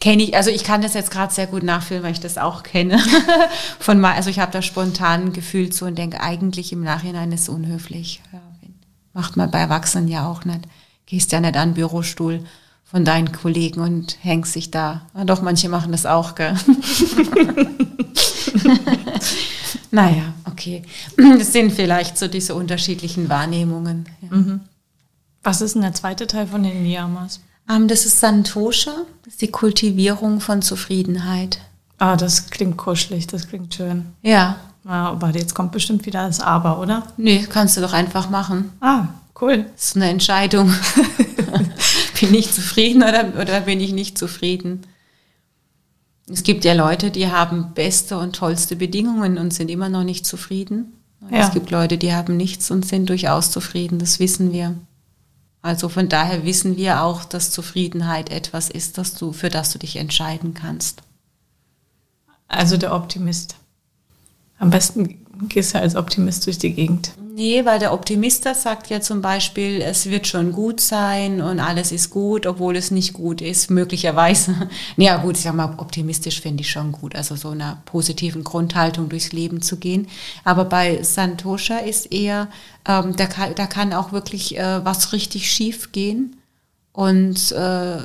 kenne 0.00 0.22
ich, 0.22 0.36
also 0.36 0.50
ich 0.50 0.64
kann 0.64 0.82
das 0.82 0.94
jetzt 0.94 1.10
gerade 1.10 1.32
sehr 1.32 1.46
gut 1.46 1.62
nachfühlen, 1.62 2.02
weil 2.02 2.12
ich 2.12 2.20
das 2.20 2.38
auch 2.38 2.62
kenne. 2.62 2.98
Von 3.78 4.00
mal, 4.00 4.14
also 4.14 4.30
ich 4.30 4.38
habe 4.38 4.52
da 4.52 4.62
spontan 4.62 5.26
ein 5.26 5.32
Gefühl 5.32 5.70
zu 5.70 5.86
und 5.86 5.96
denke, 5.96 6.20
eigentlich 6.20 6.72
im 6.72 6.82
Nachhinein 6.82 7.32
ist 7.32 7.42
es 7.42 7.48
unhöflich. 7.48 8.20
Ja, 8.32 8.40
macht 9.18 9.36
man 9.36 9.50
bei 9.50 9.58
Erwachsenen 9.58 10.06
ja 10.06 10.28
auch 10.28 10.44
nicht. 10.44 10.60
Gehst 11.06 11.32
ja 11.32 11.40
nicht 11.40 11.56
an 11.56 11.70
den 11.70 11.74
Bürostuhl 11.74 12.44
von 12.84 13.04
deinen 13.04 13.32
Kollegen 13.32 13.80
und 13.80 14.16
hängst 14.22 14.52
sich 14.52 14.70
da. 14.70 15.02
Ja, 15.14 15.24
doch, 15.24 15.42
manche 15.42 15.68
machen 15.68 15.90
das 15.90 16.06
auch, 16.06 16.36
gell? 16.36 16.54
naja, 19.90 20.34
okay. 20.44 20.82
Das 21.16 21.52
sind 21.52 21.72
vielleicht 21.72 22.16
so 22.16 22.28
diese 22.28 22.54
unterschiedlichen 22.54 23.28
Wahrnehmungen. 23.28 24.08
Ja. 24.20 24.36
Mhm. 24.36 24.60
Was 25.42 25.60
ist 25.60 25.74
denn 25.74 25.82
der 25.82 25.94
zweite 25.94 26.26
Teil 26.26 26.46
von 26.46 26.62
den 26.62 26.82
Niyamas? 26.82 27.40
Ähm, 27.68 27.88
das 27.88 28.06
ist 28.06 28.20
Santosha, 28.20 28.94
das 29.24 29.34
ist 29.34 29.42
die 29.42 29.50
Kultivierung 29.50 30.40
von 30.40 30.62
Zufriedenheit. 30.62 31.60
Ah, 31.98 32.16
das 32.16 32.50
klingt 32.50 32.76
kuschelig, 32.76 33.26
das 33.26 33.48
klingt 33.48 33.74
schön. 33.74 34.06
Ja. 34.22 34.56
ja 34.84 35.08
aber 35.08 35.30
jetzt 35.30 35.54
kommt 35.54 35.72
bestimmt 35.72 36.06
wieder 36.06 36.26
das 36.26 36.40
Aber, 36.40 36.80
oder? 36.80 37.02
Nee, 37.16 37.46
kannst 37.48 37.76
du 37.76 37.80
doch 37.80 37.92
einfach 37.92 38.30
machen. 38.30 38.72
Ah, 38.80 39.08
cool. 39.40 39.66
Das 39.74 39.86
ist 39.86 39.96
eine 39.96 40.08
Entscheidung. 40.08 40.72
bin 42.20 42.34
ich 42.34 42.52
zufrieden 42.52 43.02
oder, 43.02 43.32
oder 43.40 43.60
bin 43.60 43.80
ich 43.80 43.92
nicht 43.92 44.16
zufrieden? 44.16 44.86
Es 46.30 46.42
gibt 46.42 46.64
ja 46.64 46.74
Leute, 46.74 47.10
die 47.10 47.28
haben 47.28 47.72
beste 47.74 48.18
und 48.18 48.36
tollste 48.36 48.76
Bedingungen 48.76 49.38
und 49.38 49.52
sind 49.52 49.70
immer 49.70 49.88
noch 49.88 50.04
nicht 50.04 50.26
zufrieden. 50.26 50.92
Ja. 51.30 51.38
Es 51.38 51.52
gibt 51.52 51.70
Leute, 51.70 51.98
die 51.98 52.12
haben 52.12 52.36
nichts 52.36 52.70
und 52.70 52.86
sind 52.86 53.08
durchaus 53.08 53.50
zufrieden, 53.50 53.98
das 53.98 54.20
wissen 54.20 54.52
wir. 54.52 54.74
Also 55.60 55.88
von 55.88 56.08
daher 56.08 56.44
wissen 56.44 56.76
wir 56.76 57.02
auch, 57.02 57.24
dass 57.24 57.50
Zufriedenheit 57.50 58.30
etwas 58.30 58.70
ist, 58.70 58.98
das 58.98 59.14
du, 59.14 59.32
für 59.32 59.48
das 59.48 59.72
du 59.72 59.78
dich 59.78 59.96
entscheiden 59.96 60.54
kannst. 60.54 61.02
Also 62.46 62.76
der 62.76 62.94
Optimist. 62.94 63.56
Am 64.58 64.70
besten 64.70 65.26
gehst 65.48 65.74
du 65.74 65.80
als 65.80 65.96
Optimist 65.96 66.46
durch 66.46 66.58
die 66.58 66.72
Gegend. 66.72 67.12
Nee, 67.38 67.64
weil 67.64 67.78
der 67.78 67.92
Optimist 67.92 68.42
sagt 68.42 68.90
ja 68.90 69.00
zum 69.00 69.22
Beispiel, 69.22 69.80
es 69.80 70.10
wird 70.10 70.26
schon 70.26 70.50
gut 70.50 70.80
sein 70.80 71.40
und 71.40 71.60
alles 71.60 71.92
ist 71.92 72.10
gut, 72.10 72.46
obwohl 72.46 72.74
es 72.74 72.90
nicht 72.90 73.12
gut 73.12 73.40
ist, 73.40 73.70
möglicherweise. 73.70 74.68
Ja 74.96 75.18
gut, 75.18 75.36
ich 75.36 75.44
sag 75.44 75.54
mal, 75.54 75.74
optimistisch 75.76 76.40
finde 76.40 76.62
ich 76.62 76.70
schon 76.70 76.90
gut, 76.90 77.14
also 77.14 77.36
so 77.36 77.50
einer 77.50 77.80
positiven 77.84 78.42
Grundhaltung 78.42 79.08
durchs 79.08 79.30
Leben 79.30 79.62
zu 79.62 79.76
gehen. 79.76 80.08
Aber 80.42 80.64
bei 80.64 81.04
Santosha 81.04 81.78
ist 81.78 82.12
eher, 82.12 82.48
ähm, 82.88 83.14
da, 83.14 83.26
kann, 83.26 83.54
da 83.54 83.66
kann 83.66 83.92
auch 83.92 84.10
wirklich 84.10 84.58
äh, 84.58 84.84
was 84.84 85.12
richtig 85.12 85.48
schief 85.48 85.92
gehen. 85.92 86.37
Und 86.98 87.52
äh, 87.52 87.98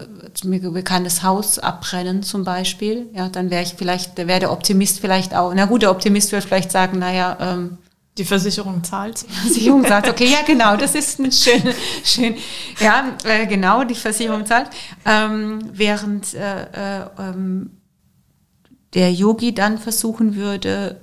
mir 0.44 0.60
das 1.04 1.24
Haus 1.24 1.58
abbrennen 1.58 2.22
zum 2.22 2.44
Beispiel. 2.44 3.10
Ja, 3.16 3.28
dann 3.28 3.50
wäre 3.50 3.64
ich 3.64 3.74
vielleicht, 3.74 4.16
wäre 4.18 4.40
der 4.40 4.52
Optimist 4.52 5.00
vielleicht 5.00 5.34
auch, 5.34 5.52
na 5.56 5.66
gut, 5.66 5.82
der 5.82 5.90
Optimist 5.90 6.32
würde 6.32 6.46
vielleicht 6.46 6.72
sagen, 6.72 7.00
naja, 7.00 7.36
ähm, 7.42 7.80
Die 8.20 8.24
Versicherung 8.24 8.84
zahlt. 8.84 9.24
Die 9.24 9.34
Versicherung 9.34 9.84
zahlt, 9.84 10.08
okay, 10.08 10.28
ja 10.28 10.44
genau, 10.46 10.78
das 10.78 10.94
ist 10.94 11.20
ein 11.20 11.32
schön, 11.44 11.64
schön, 12.04 12.36
ja, 12.80 13.18
äh, 13.24 13.48
genau, 13.48 13.84
die 13.84 13.96
Versicherung 13.96 14.46
zahlt. 14.46 14.70
Ähm, 15.06 15.72
während 15.74 16.36
äh, 16.36 16.62
äh, 17.02 17.06
ähm, 17.18 17.72
der 18.94 19.12
Yogi 19.12 19.56
dann 19.56 19.80
versuchen 19.80 20.36
würde, 20.36 21.02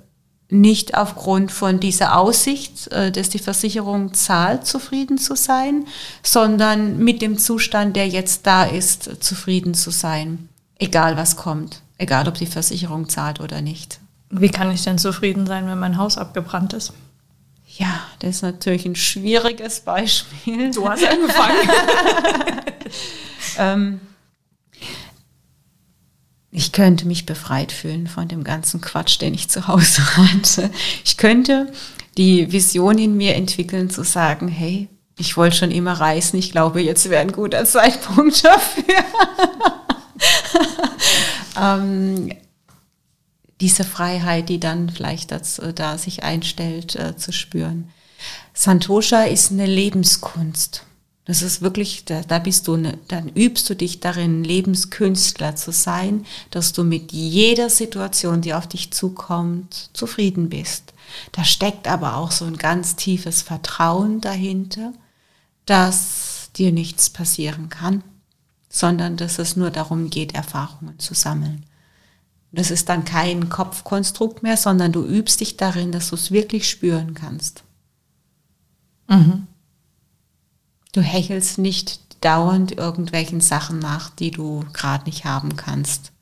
nicht 0.50 0.96
aufgrund 0.96 1.52
von 1.52 1.80
dieser 1.80 2.16
Aussicht, 2.16 2.88
äh, 2.88 3.10
dass 3.10 3.28
die 3.28 3.38
Versicherung 3.38 4.14
zahlt, 4.14 4.66
zufrieden 4.66 5.18
zu 5.18 5.36
sein, 5.36 5.86
sondern 6.22 6.98
mit 6.98 7.22
dem 7.22 7.38
Zustand, 7.38 7.96
der 7.96 8.08
jetzt 8.08 8.46
da 8.46 8.64
ist, 8.64 9.22
zufrieden 9.22 9.74
zu 9.74 9.90
sein, 9.90 10.48
egal 10.78 11.16
was 11.16 11.36
kommt, 11.36 11.82
egal 11.98 12.28
ob 12.28 12.34
die 12.34 12.46
Versicherung 12.46 13.08
zahlt 13.08 13.40
oder 13.40 13.60
nicht. 13.60 14.00
Wie 14.30 14.50
kann 14.50 14.70
ich 14.70 14.82
denn 14.82 14.98
zufrieden 14.98 15.46
sein, 15.46 15.66
wenn 15.66 15.78
mein 15.78 15.96
Haus 15.96 16.18
abgebrannt 16.18 16.72
ist? 16.72 16.92
Ja, 17.66 18.00
das 18.18 18.36
ist 18.36 18.42
natürlich 18.42 18.84
ein 18.84 18.96
schwieriges 18.96 19.80
Beispiel. 19.80 20.72
Du 20.72 20.88
hast 20.88 21.04
angefangen. 21.04 21.70
ähm, 23.58 24.00
ich 26.52 26.72
könnte 26.72 27.06
mich 27.06 27.26
befreit 27.26 27.70
fühlen 27.72 28.06
von 28.06 28.26
dem 28.26 28.42
ganzen 28.42 28.80
Quatsch, 28.80 29.20
den 29.20 29.34
ich 29.34 29.48
zu 29.48 29.68
Hause 29.68 30.02
hatte. 30.16 30.70
Ich 31.04 31.16
könnte 31.16 31.72
die 32.16 32.50
Vision 32.52 32.98
in 32.98 33.16
mir 33.16 33.36
entwickeln, 33.36 33.88
zu 33.90 34.02
sagen, 34.04 34.48
hey, 34.48 34.88
ich 35.16 35.36
wollte 35.36 35.56
schon 35.56 35.70
immer 35.70 35.92
reisen, 35.92 36.38
ich 36.38 36.50
glaube, 36.50 36.80
jetzt 36.80 37.08
wäre 37.10 37.20
ein 37.20 37.32
guter 37.32 37.64
Zeitpunkt 37.64 38.44
dafür. 38.44 39.04
ähm, 41.60 42.32
diese 43.60 43.84
Freiheit, 43.84 44.48
die 44.48 44.58
dann 44.58 44.88
vielleicht 44.88 45.30
das, 45.30 45.60
da 45.74 45.98
sich 45.98 46.22
einstellt, 46.24 46.96
äh, 46.96 47.16
zu 47.16 47.32
spüren. 47.32 47.90
Santosha 48.54 49.24
ist 49.24 49.52
eine 49.52 49.66
Lebenskunst. 49.66 50.84
Das 51.30 51.42
ist 51.42 51.62
wirklich, 51.62 52.04
da, 52.06 52.22
da 52.22 52.40
bist 52.40 52.66
du, 52.66 52.76
ne, 52.76 52.98
dann 53.06 53.28
übst 53.28 53.70
du 53.70 53.76
dich 53.76 54.00
darin, 54.00 54.42
Lebenskünstler 54.42 55.54
zu 55.54 55.70
sein, 55.70 56.26
dass 56.50 56.72
du 56.72 56.82
mit 56.82 57.12
jeder 57.12 57.70
Situation, 57.70 58.40
die 58.40 58.52
auf 58.52 58.66
dich 58.66 58.90
zukommt, 58.90 59.90
zufrieden 59.92 60.48
bist. 60.48 60.92
Da 61.30 61.44
steckt 61.44 61.86
aber 61.86 62.16
auch 62.16 62.32
so 62.32 62.46
ein 62.46 62.56
ganz 62.56 62.96
tiefes 62.96 63.42
Vertrauen 63.42 64.20
dahinter, 64.20 64.92
dass 65.66 66.50
dir 66.56 66.72
nichts 66.72 67.10
passieren 67.10 67.68
kann, 67.68 68.02
sondern 68.68 69.16
dass 69.16 69.38
es 69.38 69.54
nur 69.54 69.70
darum 69.70 70.10
geht, 70.10 70.34
Erfahrungen 70.34 70.98
zu 70.98 71.14
sammeln. 71.14 71.64
Das 72.50 72.72
ist 72.72 72.88
dann 72.88 73.04
kein 73.04 73.50
Kopfkonstrukt 73.50 74.42
mehr, 74.42 74.56
sondern 74.56 74.90
du 74.90 75.06
übst 75.06 75.38
dich 75.38 75.56
darin, 75.56 75.92
dass 75.92 76.08
du 76.08 76.16
es 76.16 76.32
wirklich 76.32 76.68
spüren 76.68 77.14
kannst. 77.14 77.62
Mhm. 79.06 79.46
Du 80.92 81.00
hechelst 81.00 81.58
nicht 81.58 82.00
dauernd 82.24 82.72
irgendwelchen 82.72 83.40
Sachen 83.40 83.78
nach, 83.78 84.10
die 84.10 84.30
du 84.30 84.64
gerade 84.72 85.04
nicht 85.04 85.24
haben 85.24 85.56
kannst. 85.56 86.12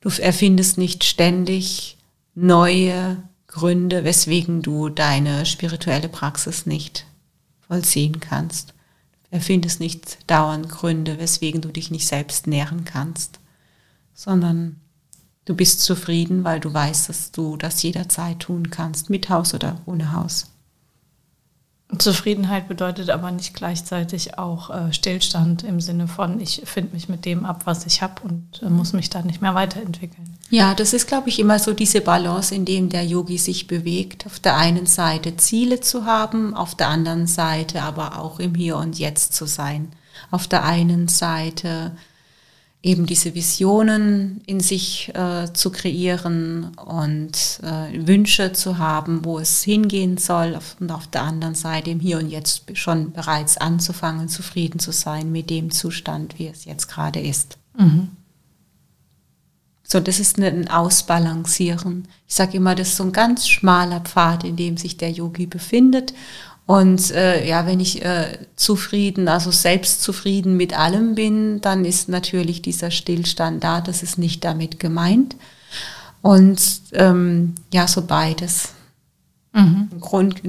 Du 0.00 0.08
erfindest 0.08 0.78
nicht 0.78 1.04
ständig 1.04 1.96
neue 2.34 3.22
Gründe, 3.46 4.04
weswegen 4.04 4.62
du 4.62 4.88
deine 4.88 5.46
spirituelle 5.46 6.08
Praxis 6.08 6.66
nicht 6.66 7.06
vollziehen 7.66 8.20
kannst. 8.20 8.70
Du 9.24 9.36
erfindest 9.36 9.80
nicht 9.80 10.18
dauernd 10.30 10.68
Gründe, 10.68 11.18
weswegen 11.18 11.60
du 11.60 11.68
dich 11.68 11.90
nicht 11.90 12.06
selbst 12.06 12.46
nähren 12.46 12.84
kannst, 12.84 13.40
sondern 14.14 14.80
du 15.44 15.54
bist 15.54 15.80
zufrieden, 15.80 16.44
weil 16.44 16.60
du 16.60 16.72
weißt, 16.72 17.08
dass 17.08 17.32
du 17.32 17.56
das 17.56 17.82
jederzeit 17.82 18.40
tun 18.40 18.70
kannst, 18.70 19.10
mit 19.10 19.28
Haus 19.28 19.54
oder 19.54 19.80
ohne 19.86 20.12
Haus. 20.12 20.46
Zufriedenheit 21.98 22.66
bedeutet 22.66 23.10
aber 23.10 23.30
nicht 23.30 23.54
gleichzeitig 23.54 24.38
auch 24.38 24.70
äh, 24.70 24.92
Stillstand 24.92 25.62
im 25.62 25.80
Sinne 25.80 26.08
von, 26.08 26.40
ich 26.40 26.62
finde 26.64 26.94
mich 26.94 27.08
mit 27.08 27.24
dem 27.24 27.44
ab, 27.44 27.62
was 27.64 27.86
ich 27.86 28.02
habe 28.02 28.22
und 28.22 28.60
äh, 28.62 28.68
muss 28.68 28.92
mich 28.92 29.08
da 29.08 29.22
nicht 29.22 29.40
mehr 29.40 29.54
weiterentwickeln. 29.54 30.36
Ja, 30.50 30.74
das 30.74 30.92
ist, 30.92 31.06
glaube 31.06 31.28
ich, 31.28 31.38
immer 31.38 31.60
so 31.60 31.72
diese 31.72 32.00
Balance, 32.00 32.54
in 32.54 32.64
dem 32.64 32.88
der 32.88 33.04
Yogi 33.04 33.38
sich 33.38 33.68
bewegt. 33.68 34.26
Auf 34.26 34.40
der 34.40 34.56
einen 34.56 34.86
Seite 34.86 35.36
Ziele 35.36 35.80
zu 35.80 36.04
haben, 36.04 36.54
auf 36.54 36.74
der 36.74 36.88
anderen 36.88 37.28
Seite 37.28 37.82
aber 37.82 38.18
auch 38.18 38.40
im 38.40 38.54
Hier 38.54 38.76
und 38.76 38.98
Jetzt 38.98 39.34
zu 39.34 39.46
sein. 39.46 39.92
Auf 40.30 40.48
der 40.48 40.64
einen 40.64 41.06
Seite 41.06 41.92
eben 42.86 43.04
diese 43.04 43.34
Visionen 43.34 44.40
in 44.46 44.60
sich 44.60 45.12
äh, 45.12 45.52
zu 45.52 45.70
kreieren 45.70 46.70
und 46.76 47.32
äh, 47.64 48.06
Wünsche 48.06 48.52
zu 48.52 48.78
haben, 48.78 49.24
wo 49.24 49.40
es 49.40 49.64
hingehen 49.64 50.18
soll 50.18 50.56
und 50.78 50.92
auf 50.92 51.08
der 51.08 51.22
anderen 51.22 51.56
Seite 51.56 51.90
im 51.90 51.98
Hier 51.98 52.18
und 52.18 52.28
Jetzt 52.28 52.78
schon 52.78 53.10
bereits 53.10 53.58
anzufangen, 53.58 54.28
zufrieden 54.28 54.78
zu 54.78 54.92
sein 54.92 55.32
mit 55.32 55.50
dem 55.50 55.72
Zustand, 55.72 56.38
wie 56.38 56.46
es 56.46 56.64
jetzt 56.64 56.86
gerade 56.86 57.18
ist. 57.18 57.58
Mhm. 57.76 58.10
So, 59.82 59.98
das 59.98 60.20
ist 60.20 60.38
ein 60.38 60.68
Ausbalancieren. 60.68 62.06
Ich 62.28 62.36
sage 62.36 62.56
immer, 62.56 62.76
das 62.76 62.88
ist 62.88 62.96
so 62.96 63.04
ein 63.04 63.12
ganz 63.12 63.48
schmaler 63.48 64.00
Pfad, 64.00 64.44
in 64.44 64.54
dem 64.54 64.76
sich 64.76 64.96
der 64.96 65.10
Yogi 65.10 65.46
befindet 65.46 66.14
und 66.66 67.12
äh, 67.12 67.46
ja, 67.48 67.64
wenn 67.64 67.78
ich 67.78 68.04
äh, 68.04 68.38
zufrieden, 68.56 69.28
also 69.28 69.52
selbst 69.52 70.02
zufrieden 70.02 70.56
mit 70.56 70.76
allem 70.76 71.14
bin, 71.14 71.60
dann 71.60 71.84
ist 71.84 72.08
natürlich 72.08 72.60
dieser 72.60 72.90
Stillstand 72.90 73.62
da. 73.62 73.80
Das 73.80 74.02
ist 74.02 74.18
nicht 74.18 74.44
damit 74.44 74.80
gemeint. 74.80 75.36
Und 76.22 76.60
ähm, 76.92 77.54
ja, 77.72 77.86
so 77.86 78.02
beides. 78.02 78.70
Mhm. 79.52 79.90
Grund, 80.00 80.42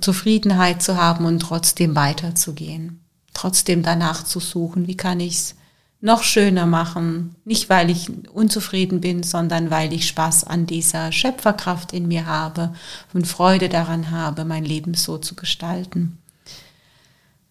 Zufriedenheit 0.00 0.82
zu 0.82 0.96
haben 0.96 1.26
und 1.26 1.40
trotzdem 1.40 1.94
weiterzugehen. 1.94 3.04
Trotzdem 3.34 3.82
danach 3.82 4.24
zu 4.24 4.40
suchen, 4.40 4.86
wie 4.86 4.96
kann 4.96 5.20
ich 5.20 5.34
es 5.34 5.54
noch 6.00 6.22
schöner 6.22 6.66
machen. 6.66 7.34
Nicht, 7.44 7.68
weil 7.68 7.90
ich 7.90 8.10
unzufrieden 8.30 9.00
bin, 9.00 9.22
sondern 9.22 9.70
weil 9.70 9.92
ich 9.92 10.08
Spaß 10.08 10.44
an 10.44 10.66
dieser 10.66 11.12
Schöpferkraft 11.12 11.92
in 11.92 12.08
mir 12.08 12.26
habe 12.26 12.74
und 13.12 13.26
Freude 13.26 13.68
daran 13.68 14.10
habe, 14.10 14.44
mein 14.44 14.64
Leben 14.64 14.94
so 14.94 15.18
zu 15.18 15.34
gestalten, 15.34 16.18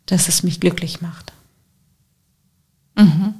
dass 0.08 0.28
es 0.28 0.44
mich 0.44 0.60
glücklich 0.60 1.02
macht. 1.02 1.32
Mhm. 2.96 3.36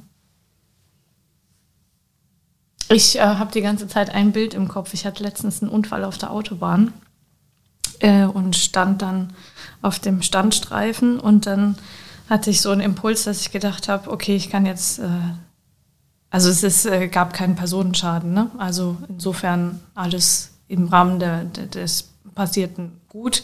Ich 2.88 3.16
äh, 3.16 3.20
habe 3.20 3.52
die 3.52 3.60
ganze 3.60 3.86
Zeit 3.86 4.10
ein 4.10 4.32
Bild 4.32 4.54
im 4.54 4.68
Kopf. 4.68 4.94
Ich 4.94 5.06
hatte 5.06 5.22
letztens 5.22 5.62
einen 5.62 5.70
Unfall 5.70 6.04
auf 6.04 6.18
der 6.18 6.30
Autobahn 6.32 6.92
äh, 8.00 8.24
und 8.24 8.56
stand 8.56 9.02
dann 9.02 9.32
auf 9.82 9.98
dem 9.98 10.22
Standstreifen 10.22 11.20
und 11.20 11.46
dann 11.46 11.76
hatte 12.30 12.48
ich 12.48 12.60
so 12.60 12.70
einen 12.70 12.80
Impuls, 12.80 13.24
dass 13.24 13.40
ich 13.40 13.50
gedacht 13.50 13.88
habe, 13.88 14.10
okay, 14.10 14.36
ich 14.36 14.48
kann 14.48 14.64
jetzt, 14.64 15.00
äh, 15.00 15.08
also 16.30 16.48
es 16.48 16.62
ist, 16.62 16.86
äh, 16.86 17.08
gab 17.08 17.34
keinen 17.34 17.56
Personenschaden, 17.56 18.32
ne? 18.32 18.50
Also 18.56 18.96
insofern 19.08 19.80
alles 19.94 20.52
im 20.68 20.86
Rahmen 20.86 21.18
der, 21.18 21.44
der, 21.44 21.66
des 21.66 22.10
Passierten 22.34 22.92
gut. 23.08 23.42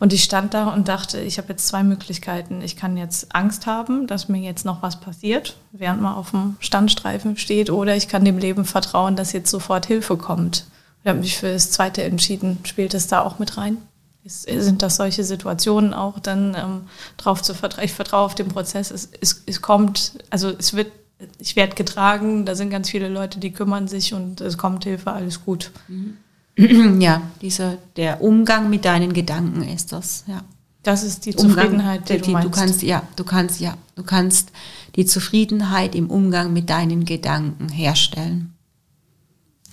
Und 0.00 0.12
ich 0.12 0.22
stand 0.22 0.54
da 0.54 0.68
und 0.68 0.88
dachte, 0.88 1.20
ich 1.20 1.38
habe 1.38 1.48
jetzt 1.48 1.66
zwei 1.66 1.82
Möglichkeiten. 1.82 2.60
Ich 2.62 2.76
kann 2.76 2.96
jetzt 2.96 3.34
Angst 3.34 3.66
haben, 3.66 4.06
dass 4.06 4.28
mir 4.28 4.40
jetzt 4.40 4.64
noch 4.64 4.82
was 4.82 5.00
passiert, 5.00 5.56
während 5.72 6.00
man 6.02 6.14
auf 6.14 6.30
dem 6.30 6.56
Standstreifen 6.60 7.36
steht, 7.36 7.70
oder 7.70 7.96
ich 7.96 8.08
kann 8.08 8.24
dem 8.24 8.38
Leben 8.38 8.64
vertrauen, 8.64 9.16
dass 9.16 9.32
jetzt 9.32 9.50
sofort 9.50 9.86
Hilfe 9.86 10.16
kommt. 10.16 10.66
Ich 11.02 11.08
habe 11.08 11.20
mich 11.20 11.36
für 11.36 11.52
das 11.52 11.70
Zweite 11.70 12.02
entschieden. 12.02 12.58
Spielt 12.64 12.94
es 12.94 13.06
da 13.06 13.22
auch 13.22 13.38
mit 13.38 13.56
rein? 13.56 13.78
Ist, 14.24 14.42
sind 14.42 14.82
das 14.82 14.96
solche 14.96 15.24
Situationen 15.24 15.94
auch 15.94 16.18
dann 16.18 16.54
ähm, 16.54 16.80
drauf 17.16 17.42
zu 17.42 17.54
vertrauen. 17.54 17.84
Ich 17.84 17.92
vertraue 17.92 18.24
auf 18.24 18.34
den 18.34 18.48
Prozess. 18.48 18.90
Es, 18.90 19.08
es, 19.20 19.42
es 19.46 19.62
kommt, 19.62 20.12
also 20.30 20.50
es 20.50 20.74
wird, 20.74 20.92
ich 21.38 21.56
werde 21.56 21.74
getragen, 21.74 22.44
da 22.44 22.54
sind 22.54 22.70
ganz 22.70 22.90
viele 22.90 23.08
Leute, 23.08 23.40
die 23.40 23.52
kümmern 23.52 23.88
sich 23.88 24.14
und 24.14 24.40
es 24.40 24.58
kommt 24.58 24.84
Hilfe, 24.84 25.12
alles 25.12 25.44
gut. 25.44 25.70
Ja, 26.98 27.22
dieser, 27.40 27.78
der 27.94 28.20
Umgang 28.20 28.68
mit 28.68 28.84
deinen 28.84 29.12
Gedanken 29.12 29.62
ist 29.62 29.92
das, 29.92 30.24
ja. 30.26 30.42
Das 30.82 31.04
ist 31.04 31.26
die 31.26 31.36
Zufriedenheit, 31.36 32.00
Umgang, 32.00 32.16
die, 32.16 32.22
du, 32.22 32.30
meinst. 32.32 32.46
du 32.46 32.50
kannst, 32.50 32.82
ja, 32.82 33.02
du 33.14 33.22
kannst, 33.22 33.60
ja, 33.60 33.74
du 33.94 34.02
kannst 34.02 34.50
die 34.96 35.06
Zufriedenheit 35.06 35.94
im 35.94 36.10
Umgang 36.10 36.52
mit 36.52 36.68
deinen 36.68 37.04
Gedanken 37.04 37.68
herstellen. 37.68 38.57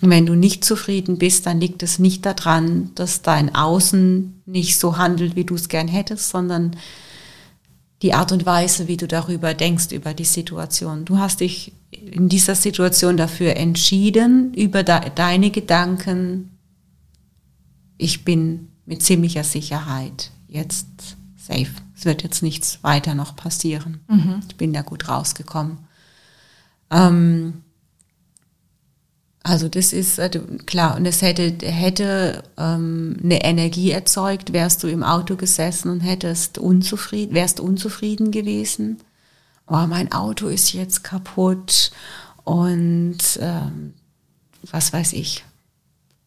Und 0.02 0.10
wenn 0.10 0.26
du 0.26 0.34
nicht 0.34 0.64
zufrieden 0.64 1.18
bist, 1.18 1.46
dann 1.46 1.60
liegt 1.60 1.82
es 1.82 1.98
nicht 1.98 2.26
daran, 2.26 2.90
dass 2.94 3.22
dein 3.22 3.54
Außen 3.54 4.42
nicht 4.44 4.78
so 4.78 4.98
handelt, 4.98 5.36
wie 5.36 5.44
du 5.44 5.54
es 5.54 5.68
gern 5.68 5.88
hättest, 5.88 6.28
sondern 6.28 6.76
die 8.02 8.12
Art 8.12 8.30
und 8.30 8.44
Weise, 8.44 8.88
wie 8.88 8.98
du 8.98 9.08
darüber 9.08 9.54
denkst, 9.54 9.92
über 9.92 10.12
die 10.12 10.24
Situation. 10.24 11.06
Du 11.06 11.18
hast 11.18 11.40
dich 11.40 11.72
in 11.90 12.28
dieser 12.28 12.54
Situation 12.54 13.16
dafür 13.16 13.56
entschieden, 13.56 14.52
über 14.52 14.82
de 14.82 15.10
deine 15.14 15.50
Gedanken, 15.50 16.50
ich 17.96 18.24
bin 18.24 18.68
mit 18.84 19.02
ziemlicher 19.02 19.44
Sicherheit 19.44 20.30
jetzt 20.46 20.86
safe. 21.36 21.72
Es 21.96 22.04
wird 22.04 22.22
jetzt 22.22 22.42
nichts 22.42 22.78
weiter 22.82 23.14
noch 23.14 23.34
passieren. 23.34 24.00
Mhm. 24.08 24.42
Ich 24.46 24.56
bin 24.56 24.74
da 24.74 24.82
gut 24.82 25.08
rausgekommen. 25.08 25.78
Ähm, 26.90 27.62
Also 29.46 29.68
das 29.68 29.92
ist 29.92 30.18
äh, 30.18 30.28
klar 30.66 30.96
und 30.96 31.06
es 31.06 31.22
hätte 31.22 31.54
hätte 31.64 32.42
ähm, 32.58 33.16
eine 33.22 33.44
Energie 33.44 33.92
erzeugt, 33.92 34.52
wärst 34.52 34.82
du 34.82 34.88
im 34.88 35.04
Auto 35.04 35.36
gesessen 35.36 35.88
und 35.88 36.00
hättest 36.00 36.58
unzufrieden, 36.58 37.32
wärst 37.32 37.60
unzufrieden 37.60 38.32
gewesen. 38.32 38.98
Oh, 39.68 39.86
mein 39.86 40.10
Auto 40.10 40.48
ist 40.48 40.72
jetzt 40.72 41.04
kaputt 41.04 41.92
und 42.42 43.18
ähm, 43.40 43.94
was 44.68 44.92
weiß 44.92 45.12
ich. 45.12 45.44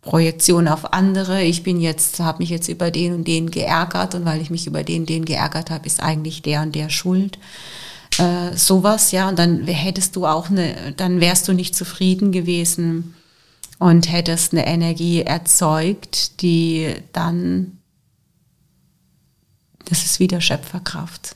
Projektion 0.02 0.70
auf 0.70 0.94
andere. 0.94 1.44
Ich 1.44 1.62
bin 1.64 1.82
jetzt, 1.82 2.22
habe 2.22 2.38
mich 2.38 2.50
jetzt 2.50 2.70
über 2.70 2.90
den 2.90 3.14
und 3.16 3.28
den 3.28 3.52
geärgert 3.52 4.16
und 4.16 4.24
weil 4.24 4.42
ich 4.42 4.50
mich 4.50 4.66
über 4.66 4.84
den 4.84 5.02
und 5.02 5.10
den 5.10 5.26
geärgert 5.26 5.72
habe, 5.72 5.86
ist 5.88 6.02
eigentlich 6.02 6.42
der 6.42 6.62
und 6.62 6.74
der 6.74 6.88
schuld 6.88 7.38
äh, 8.20 8.56
sowas, 8.56 9.12
ja, 9.12 9.30
und 9.30 9.40
dann 9.40 9.66
hättest 9.66 10.16
du 10.16 10.26
auch 10.26 10.50
eine, 10.50 10.94
dann 10.98 11.22
wärst 11.22 11.48
du 11.48 11.54
nicht 11.54 11.76
zufrieden 11.76 12.32
gewesen 12.32 13.16
und 13.80 14.12
hättest 14.12 14.54
eine 14.54 14.68
Energie 14.68 15.22
erzeugt, 15.22 16.42
die 16.42 16.94
dann, 17.14 17.78
das 19.86 20.06
ist 20.06 20.20
wieder 20.20 20.42
Schöpferkraft, 20.42 21.36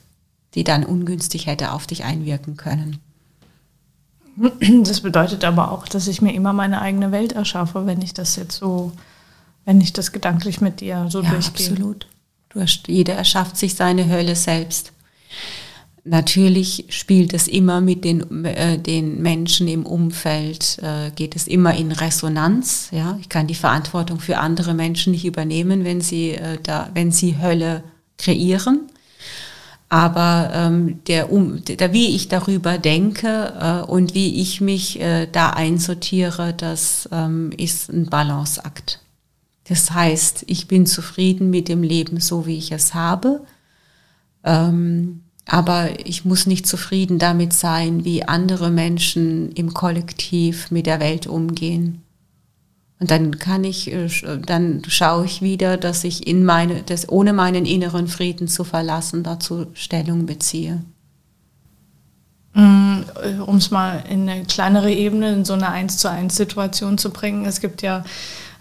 die 0.56 0.63
dann 0.63 0.84
ungünstig 0.84 1.48
hätte 1.48 1.72
auf 1.72 1.88
dich 1.88 2.04
einwirken 2.04 2.58
können. 2.58 3.00
Das 4.36 5.02
bedeutet 5.02 5.43
aber 5.46 5.72
auch, 5.72 5.88
dass 5.88 6.08
ich 6.08 6.22
mir 6.22 6.34
immer 6.34 6.54
meine 6.54 6.82
eigene 6.82 7.12
Welt 7.12 7.34
erschaffe, 7.34 7.86
wenn 7.86 8.02
ich 8.02 8.13
das 8.13 8.36
jetzt 8.36 8.58
so, 8.58 8.91
wenn 9.63 9.80
ich 9.80 9.93
das 9.93 10.12
gedanklich 10.12 10.60
mit 10.60 10.82
dir 10.82 11.06
so 11.10 11.22
ja, 11.22 11.30
durchgehe. 11.30 11.69
Absolut. 11.69 12.08
Du 12.50 12.60
hast, 12.60 12.88
jeder 12.88 13.13
erschafft 13.13 13.58
sich 13.58 13.76
seine 13.76 14.10
Hölle 14.10 14.36
selbst. 14.36 14.91
Natürlich 16.06 16.86
spielt 16.89 17.34
es 17.34 17.48
immer 17.48 17.80
mit 17.80 18.04
den, 18.04 18.44
äh, 18.44 18.78
den 18.78 19.22
Menschen 19.22 19.70
im 19.70 19.86
Umfeld, 19.86 20.78
äh, 20.82 21.12
geht 21.12 21.36
es 21.36 21.48
immer 21.48 21.76
in 21.76 21.94
Resonanz. 21.94 22.89
Ja? 22.92 23.18
Ich 23.22 23.30
kann 23.30 23.48
die 23.48 23.56
Verantwortung 23.56 24.20
für 24.20 24.38
andere 24.38 24.74
Menschen 24.74 25.12
nicht 25.12 25.24
übernehmen, 25.24 25.86
wenn 25.86 26.02
sie, 26.02 26.32
äh, 26.32 26.58
da, 26.62 26.89
wenn 26.94 27.12
sie 27.12 27.38
Hölle 27.42 27.84
kreieren. 28.18 28.82
Aber 29.88 30.52
ähm, 30.54 31.02
der, 31.08 31.32
um, 31.32 31.63
der, 31.63 31.94
wie 31.94 32.16
ich 32.16 32.28
darüber 32.28 32.78
denke 32.78 33.54
äh, 33.62 33.89
und 33.89 34.13
wie 34.13 34.42
ich 34.42 34.60
mich 34.60 35.00
äh, 35.00 35.28
da 35.32 35.52
einsortiere, 35.52 36.54
das 36.54 37.08
ähm, 37.13 37.52
ist 37.56 37.89
ein 37.89 38.08
Balanceakt. 38.08 39.00
Das 39.70 39.92
heißt, 39.92 40.46
ich 40.48 40.68
bin 40.68 40.86
zufrieden 40.86 41.50
mit 41.50 41.70
dem 41.70 41.84
Leben 41.84 42.20
so, 42.20 42.46
wie 42.46 42.58
ich 42.58 42.72
es 42.74 42.94
habe. 42.94 43.46
Ähm, 44.44 45.23
aber 45.46 46.00
ich 46.06 46.26
muss 46.26 46.46
nicht 46.46 46.68
zufrieden 46.68 47.20
damit 47.20 47.54
sein, 47.54 48.06
wie 48.06 48.24
andere 48.24 48.70
Menschen 48.70 49.52
im 49.52 49.74
Kollektiv 49.74 50.72
mit 50.72 50.86
der 50.86 51.00
Welt 51.00 51.28
umgehen. 51.28 52.02
Und 53.00 53.12
dann 53.12 53.38
kann 53.38 53.66
ich, 53.66 53.92
äh, 53.92 54.08
dann 54.46 54.82
schaue 54.88 55.26
ich 55.26 55.42
wieder, 55.42 55.76
dass 55.76 56.06
ich 56.06 56.26
in 56.26 56.46
meine, 56.46 56.84
das, 56.84 57.10
ohne 57.10 57.34
meinen 57.34 57.66
inneren 57.66 58.08
Frieden 58.08 58.48
zu 58.48 58.64
verlassen, 58.64 59.24
dazu 59.24 59.66
Stellung 59.74 60.26
beziehe. 60.26 60.82
Mm, 62.54 63.00
um 63.46 63.58
es 63.58 63.72
mal 63.72 64.04
in 64.10 64.30
eine 64.30 64.46
kleinere 64.46 64.92
Ebene, 64.92 65.34
in 65.34 65.44
so 65.44 65.52
eine 65.52 65.70
Eins 65.70 65.98
zu 65.98 66.10
eins 66.10 66.38
Situation 66.38 66.98
zu 66.98 67.10
bringen. 67.10 67.46
Es 67.46 67.60
gibt 67.60 67.82
ja, 67.82 68.06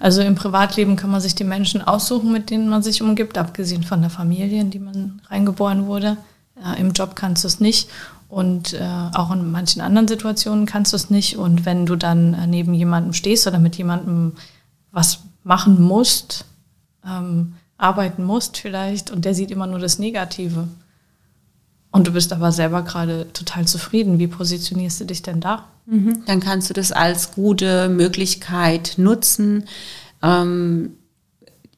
also 0.00 0.22
im 0.22 0.34
Privatleben 0.34 0.96
kann 0.96 1.10
man 1.10 1.20
sich 1.20 1.36
die 1.36 1.44
Menschen 1.44 1.80
aussuchen, 1.80 2.32
mit 2.32 2.50
denen 2.50 2.68
man 2.68 2.82
sich 2.82 3.00
umgibt, 3.00 3.38
abgesehen 3.38 3.84
von 3.84 4.00
der 4.00 4.10
Familie, 4.10 4.60
in 4.60 4.70
die 4.70 4.80
man 4.80 5.22
reingeboren 5.28 5.86
wurde. 5.86 6.16
Ja, 6.62 6.74
Im 6.74 6.92
Job 6.92 7.16
kannst 7.16 7.44
du 7.44 7.48
es 7.48 7.60
nicht 7.60 7.88
und 8.28 8.72
äh, 8.72 9.10
auch 9.12 9.30
in 9.30 9.50
manchen 9.50 9.82
anderen 9.82 10.08
Situationen 10.08 10.64
kannst 10.64 10.92
du 10.92 10.96
es 10.96 11.10
nicht. 11.10 11.36
Und 11.36 11.66
wenn 11.66 11.84
du 11.84 11.96
dann 11.96 12.32
äh, 12.32 12.46
neben 12.46 12.72
jemandem 12.72 13.12
stehst 13.12 13.46
oder 13.46 13.58
mit 13.58 13.76
jemandem 13.76 14.32
was 14.90 15.20
machen 15.44 15.82
musst, 15.82 16.46
ähm, 17.06 17.54
arbeiten 17.76 18.24
musst 18.24 18.56
vielleicht 18.56 19.10
und 19.10 19.26
der 19.26 19.34
sieht 19.34 19.50
immer 19.50 19.66
nur 19.66 19.80
das 19.80 19.98
Negative. 19.98 20.68
Und 21.90 22.06
du 22.06 22.12
bist 22.12 22.32
aber 22.32 22.52
selber 22.52 22.82
gerade 22.82 23.30
total 23.34 23.66
zufrieden. 23.66 24.18
Wie 24.18 24.28
positionierst 24.28 25.00
du 25.00 25.04
dich 25.04 25.20
denn 25.20 25.40
da? 25.40 25.66
Mhm. 25.84 26.22
Dann 26.24 26.40
kannst 26.40 26.70
du 26.70 26.74
das 26.74 26.90
als 26.90 27.32
gute 27.32 27.90
Möglichkeit 27.90 28.94
nutzen, 28.96 29.64
ähm, 30.22 30.96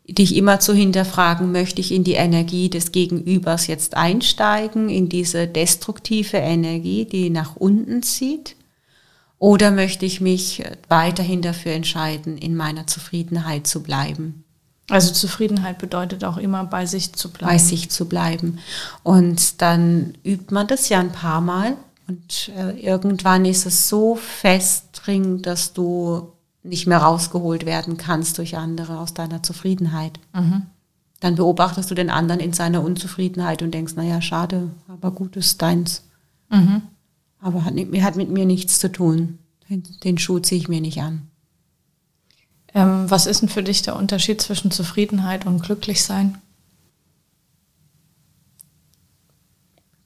dich 0.06 0.36
immer 0.36 0.60
zu 0.60 0.74
hinterfragen, 0.74 1.52
möchte 1.52 1.80
ich 1.80 1.92
in 1.92 2.04
die 2.04 2.14
Energie 2.14 2.68
des 2.68 2.92
Gegenübers 2.92 3.66
jetzt 3.66 3.96
einsteigen, 3.96 4.88
in 4.88 5.08
diese 5.08 5.46
destruktive 5.46 6.36
Energie, 6.36 7.06
die 7.06 7.30
nach 7.30 7.56
unten 7.56 8.02
zieht? 8.02 8.56
Oder 9.38 9.70
möchte 9.70 10.06
ich 10.06 10.20
mich 10.20 10.62
weiterhin 10.88 11.42
dafür 11.42 11.72
entscheiden, 11.72 12.38
in 12.38 12.54
meiner 12.54 12.86
Zufriedenheit 12.86 13.66
zu 13.66 13.82
bleiben? 13.82 14.44
Also 14.90 15.12
Zufriedenheit 15.12 15.78
bedeutet 15.78 16.24
auch 16.24 16.36
immer 16.36 16.64
bei 16.64 16.84
sich 16.84 17.14
zu 17.14 17.30
bleiben. 17.30 17.52
Bei 17.52 17.58
sich 17.58 17.90
zu 17.90 18.06
bleiben. 18.06 18.58
Und 19.02 19.62
dann 19.62 20.14
übt 20.22 20.52
man 20.52 20.66
das 20.66 20.90
ja 20.90 21.00
ein 21.00 21.12
paar 21.12 21.40
Mal 21.40 21.76
und 22.06 22.50
äh, 22.54 22.78
irgendwann 22.80 23.44
ist 23.46 23.64
es 23.64 23.88
so 23.88 24.14
fest 24.14 24.88
drin, 24.92 25.40
dass 25.40 25.72
du 25.72 26.33
nicht 26.64 26.86
mehr 26.86 26.98
rausgeholt 26.98 27.66
werden 27.66 27.96
kannst 27.98 28.38
durch 28.38 28.56
andere 28.56 28.98
aus 28.98 29.14
deiner 29.14 29.42
Zufriedenheit. 29.42 30.18
Mhm. 30.32 30.62
Dann 31.20 31.36
beobachtest 31.36 31.90
du 31.90 31.94
den 31.94 32.10
anderen 32.10 32.40
in 32.40 32.52
seiner 32.52 32.82
Unzufriedenheit 32.82 33.62
und 33.62 33.72
denkst, 33.72 33.94
naja, 33.94 34.20
schade, 34.20 34.70
aber 34.88 35.10
gut 35.10 35.36
ist 35.36 35.62
deins. 35.62 36.02
Mhm. 36.50 36.82
Aber 37.40 37.64
hat, 37.64 37.74
hat, 37.74 38.16
mit 38.16 38.30
mir 38.30 38.46
nichts 38.46 38.78
zu 38.78 38.90
tun. 38.90 39.38
Den, 39.68 39.82
den 40.02 40.18
Schuh 40.18 40.38
ziehe 40.38 40.60
ich 40.60 40.68
mir 40.68 40.80
nicht 40.80 41.00
an. 41.00 41.28
Ähm, 42.72 43.10
was 43.10 43.26
ist 43.26 43.42
denn 43.42 43.48
für 43.48 43.62
dich 43.62 43.82
der 43.82 43.96
Unterschied 43.96 44.40
zwischen 44.40 44.70
Zufriedenheit 44.70 45.46
und 45.46 45.62
Glücklichsein? 45.62 46.38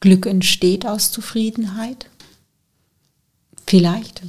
Glück 0.01 0.27
entsteht 0.27 0.87
aus 0.87 1.11
Zufriedenheit. 1.12 2.11
Vielleicht. 3.66 4.23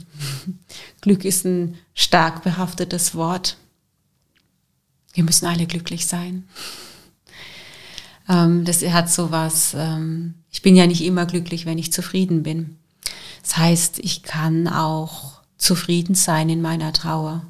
Glück 1.02 1.26
ist 1.26 1.46
ein 1.46 1.78
stark 1.94 2.44
behaftetes 2.44 3.16
Wort. 3.16 3.58
Wir 5.14 5.24
müssen 5.24 5.46
alle 5.46 5.66
glücklich 5.66 6.08
sein. 6.08 6.48
Ähm, 8.28 8.66
das 8.66 8.84
hat 8.84 9.10
so 9.10 9.32
was, 9.32 9.74
ähm, 9.78 10.36
ich 10.52 10.62
bin 10.62 10.76
ja 10.76 10.88
nicht 10.88 11.04
immer 11.04 11.26
glücklich, 11.26 11.66
wenn 11.66 11.78
ich 11.78 11.94
zufrieden 11.94 12.44
bin. 12.44 12.78
Das 13.42 13.58
heißt, 13.58 14.00
ich 14.00 14.24
kann 14.24 14.68
auch 14.68 15.42
zufrieden 15.58 16.16
sein 16.16 16.50
in 16.50 16.62
meiner 16.62 16.94
Trauer, 16.94 17.44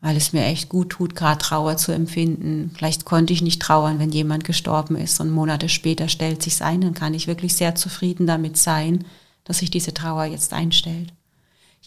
weil 0.00 0.16
es 0.16 0.32
mir 0.32 0.44
echt 0.44 0.68
gut 0.68 0.90
tut, 0.90 1.14
gerade 1.14 1.38
Trauer 1.38 1.76
zu 1.76 1.92
empfinden. 1.92 2.72
Vielleicht 2.74 3.04
konnte 3.04 3.32
ich 3.32 3.42
nicht 3.42 3.60
trauern, 3.60 3.98
wenn 3.98 4.10
jemand 4.10 4.44
gestorben 4.44 4.96
ist 4.96 5.20
und 5.20 5.30
Monate 5.30 5.68
später 5.68 6.08
stellt 6.08 6.42
sich's 6.42 6.62
ein, 6.62 6.80
dann 6.80 6.94
kann 6.94 7.14
ich 7.14 7.26
wirklich 7.26 7.54
sehr 7.54 7.74
zufrieden 7.74 8.26
damit 8.26 8.56
sein, 8.56 9.04
dass 9.44 9.58
sich 9.58 9.70
diese 9.70 9.92
Trauer 9.92 10.24
jetzt 10.24 10.52
einstellt 10.52 11.12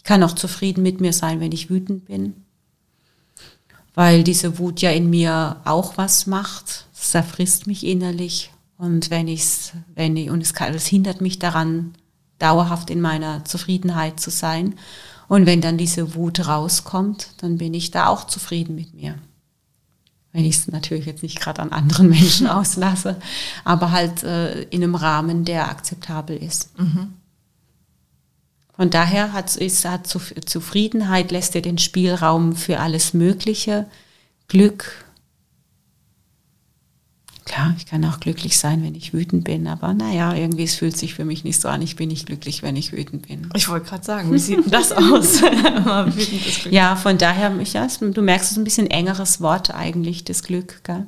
kann 0.06 0.22
auch 0.22 0.34
zufrieden 0.34 0.82
mit 0.82 1.00
mir 1.00 1.12
sein, 1.12 1.40
wenn 1.40 1.52
ich 1.52 1.68
wütend 1.68 2.06
bin, 2.06 2.34
weil 3.94 4.24
diese 4.24 4.58
Wut 4.58 4.80
ja 4.80 4.90
in 4.90 5.10
mir 5.10 5.60
auch 5.64 5.98
was 5.98 6.26
macht. 6.26 6.86
Es 6.94 7.10
zerfrisst 7.10 7.66
mich 7.66 7.84
innerlich 7.84 8.50
und 8.78 9.10
wenn 9.10 9.28
ich's, 9.28 9.72
wenn 9.94 10.16
ich, 10.16 10.30
und 10.30 10.42
es, 10.42 10.54
kann, 10.54 10.74
es 10.74 10.86
hindert 10.86 11.20
mich 11.20 11.38
daran, 11.38 11.94
dauerhaft 12.38 12.90
in 12.90 13.00
meiner 13.00 13.44
Zufriedenheit 13.44 14.20
zu 14.20 14.30
sein. 14.30 14.74
Und 15.28 15.46
wenn 15.46 15.60
dann 15.60 15.78
diese 15.78 16.14
Wut 16.14 16.46
rauskommt, 16.46 17.30
dann 17.38 17.58
bin 17.58 17.74
ich 17.74 17.90
da 17.90 18.06
auch 18.06 18.26
zufrieden 18.26 18.74
mit 18.74 18.94
mir. 18.94 19.16
Wenn 20.32 20.44
ich 20.44 20.56
es 20.56 20.68
natürlich 20.68 21.06
jetzt 21.06 21.22
nicht 21.22 21.40
gerade 21.40 21.62
an 21.62 21.72
anderen 21.72 22.08
Menschen 22.10 22.46
auslasse, 22.46 23.16
aber 23.64 23.90
halt 23.90 24.22
äh, 24.22 24.62
in 24.64 24.82
einem 24.82 24.94
Rahmen, 24.94 25.44
der 25.44 25.70
akzeptabel 25.70 26.36
ist. 26.36 26.78
Mhm. 26.78 27.14
Von 28.76 28.90
daher 28.90 29.32
hat, 29.32 29.56
ist, 29.56 29.84
hat 29.86 30.06
Zufriedenheit 30.06 31.30
lässt 31.30 31.54
dir 31.54 31.62
den 31.62 31.78
Spielraum 31.78 32.54
für 32.54 32.78
alles 32.78 33.14
Mögliche. 33.14 33.86
Glück. 34.48 35.06
Klar, 37.46 37.74
ich 37.78 37.86
kann 37.86 38.04
auch 38.04 38.18
glücklich 38.18 38.58
sein, 38.58 38.82
wenn 38.82 38.96
ich 38.96 39.14
wütend 39.14 39.44
bin, 39.44 39.68
aber 39.68 39.94
naja, 39.94 40.34
irgendwie 40.34 40.64
es 40.64 40.74
fühlt 40.74 40.96
sich 40.96 41.14
für 41.14 41.24
mich 41.24 41.44
nicht 41.44 41.60
so 41.60 41.68
an. 41.68 41.80
Ich 41.80 41.94
bin 41.94 42.08
nicht 42.08 42.26
glücklich, 42.26 42.64
wenn 42.64 42.74
ich 42.74 42.92
wütend 42.92 43.28
bin. 43.28 43.48
Ich 43.54 43.68
wollte 43.68 43.88
gerade 43.88 44.04
sagen, 44.04 44.32
wie 44.32 44.38
sieht 44.38 44.64
denn 44.64 44.70
das 44.70 44.90
aus? 44.92 45.40
ja, 46.70 46.96
von 46.96 47.16
daher, 47.18 47.52
ja, 47.62 47.86
du 48.00 48.22
merkst, 48.22 48.46
es 48.46 48.52
ist 48.52 48.58
ein 48.58 48.64
bisschen 48.64 48.90
engeres 48.90 49.40
Wort 49.40 49.72
eigentlich, 49.72 50.24
das 50.24 50.42
Glück. 50.42 50.82
Gell? 50.82 51.06